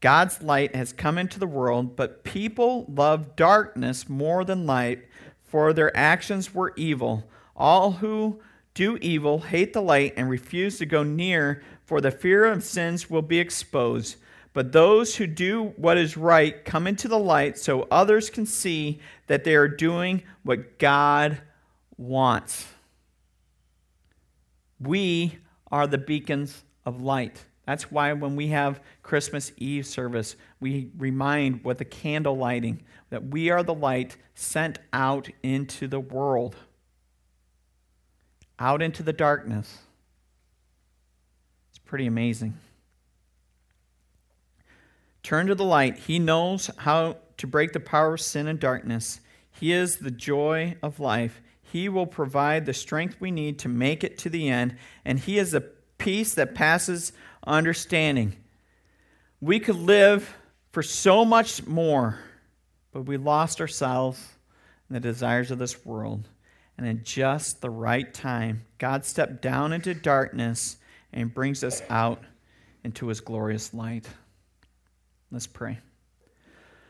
God's 0.00 0.42
light 0.42 0.74
has 0.74 0.92
come 0.92 1.18
into 1.18 1.38
the 1.38 1.46
world, 1.46 1.94
but 1.94 2.24
people 2.24 2.86
love 2.88 3.36
darkness 3.36 4.08
more 4.08 4.44
than 4.44 4.64
light, 4.64 5.04
for 5.46 5.72
their 5.72 5.94
actions 5.96 6.54
were 6.54 6.72
evil. 6.76 7.28
All 7.54 7.92
who 7.92 8.40
do 8.78 8.96
evil, 8.98 9.40
hate 9.40 9.72
the 9.72 9.82
light, 9.82 10.14
and 10.16 10.30
refuse 10.30 10.78
to 10.78 10.86
go 10.86 11.02
near, 11.02 11.64
for 11.84 12.00
the 12.00 12.12
fear 12.12 12.44
of 12.44 12.62
sins 12.62 13.10
will 13.10 13.22
be 13.22 13.40
exposed. 13.40 14.14
But 14.52 14.70
those 14.70 15.16
who 15.16 15.26
do 15.26 15.72
what 15.76 15.98
is 15.98 16.16
right 16.16 16.64
come 16.64 16.86
into 16.86 17.08
the 17.08 17.18
light 17.18 17.58
so 17.58 17.88
others 17.90 18.30
can 18.30 18.46
see 18.46 19.00
that 19.26 19.42
they 19.42 19.56
are 19.56 19.66
doing 19.66 20.22
what 20.44 20.78
God 20.78 21.42
wants. 21.96 22.68
We 24.78 25.38
are 25.72 25.88
the 25.88 25.98
beacons 25.98 26.62
of 26.86 27.02
light. 27.02 27.44
That's 27.66 27.90
why 27.90 28.12
when 28.12 28.36
we 28.36 28.46
have 28.48 28.80
Christmas 29.02 29.50
Eve 29.56 29.86
service, 29.86 30.36
we 30.60 30.92
remind 30.96 31.64
with 31.64 31.78
the 31.78 31.84
candle 31.84 32.36
lighting 32.36 32.84
that 33.10 33.26
we 33.26 33.50
are 33.50 33.64
the 33.64 33.74
light 33.74 34.16
sent 34.36 34.78
out 34.92 35.28
into 35.42 35.88
the 35.88 35.98
world 35.98 36.54
out 38.58 38.82
into 38.82 39.02
the 39.02 39.12
darkness. 39.12 39.78
It's 41.70 41.78
pretty 41.78 42.06
amazing. 42.06 42.58
Turn 45.22 45.46
to 45.46 45.54
the 45.54 45.64
light. 45.64 45.98
He 45.98 46.18
knows 46.18 46.70
how 46.78 47.16
to 47.36 47.46
break 47.46 47.72
the 47.72 47.80
power 47.80 48.14
of 48.14 48.20
sin 48.20 48.46
and 48.48 48.58
darkness. 48.58 49.20
He 49.50 49.72
is 49.72 49.98
the 49.98 50.10
joy 50.10 50.76
of 50.82 51.00
life. 51.00 51.40
He 51.60 51.88
will 51.88 52.06
provide 52.06 52.64
the 52.64 52.72
strength 52.72 53.20
we 53.20 53.30
need 53.30 53.58
to 53.60 53.68
make 53.68 54.02
it 54.02 54.18
to 54.18 54.30
the 54.30 54.48
end, 54.48 54.76
and 55.04 55.18
He 55.18 55.38
is 55.38 55.50
the 55.50 55.60
peace 55.98 56.34
that 56.34 56.54
passes 56.54 57.12
understanding. 57.46 58.36
We 59.40 59.60
could 59.60 59.76
live 59.76 60.34
for 60.72 60.82
so 60.82 61.24
much 61.24 61.66
more, 61.66 62.18
but 62.92 63.02
we 63.02 63.16
lost 63.16 63.60
ourselves 63.60 64.18
in 64.88 64.94
the 64.94 65.00
desires 65.00 65.50
of 65.50 65.58
this 65.58 65.84
world. 65.84 66.28
And 66.78 66.86
in 66.86 67.02
just 67.02 67.60
the 67.60 67.70
right 67.70 68.12
time, 68.14 68.64
God 68.78 69.04
stepped 69.04 69.42
down 69.42 69.72
into 69.72 69.92
darkness 69.94 70.76
and 71.12 71.34
brings 71.34 71.64
us 71.64 71.82
out 71.90 72.22
into 72.84 73.08
his 73.08 73.20
glorious 73.20 73.74
light. 73.74 74.08
Let's 75.30 75.48
pray. 75.48 75.78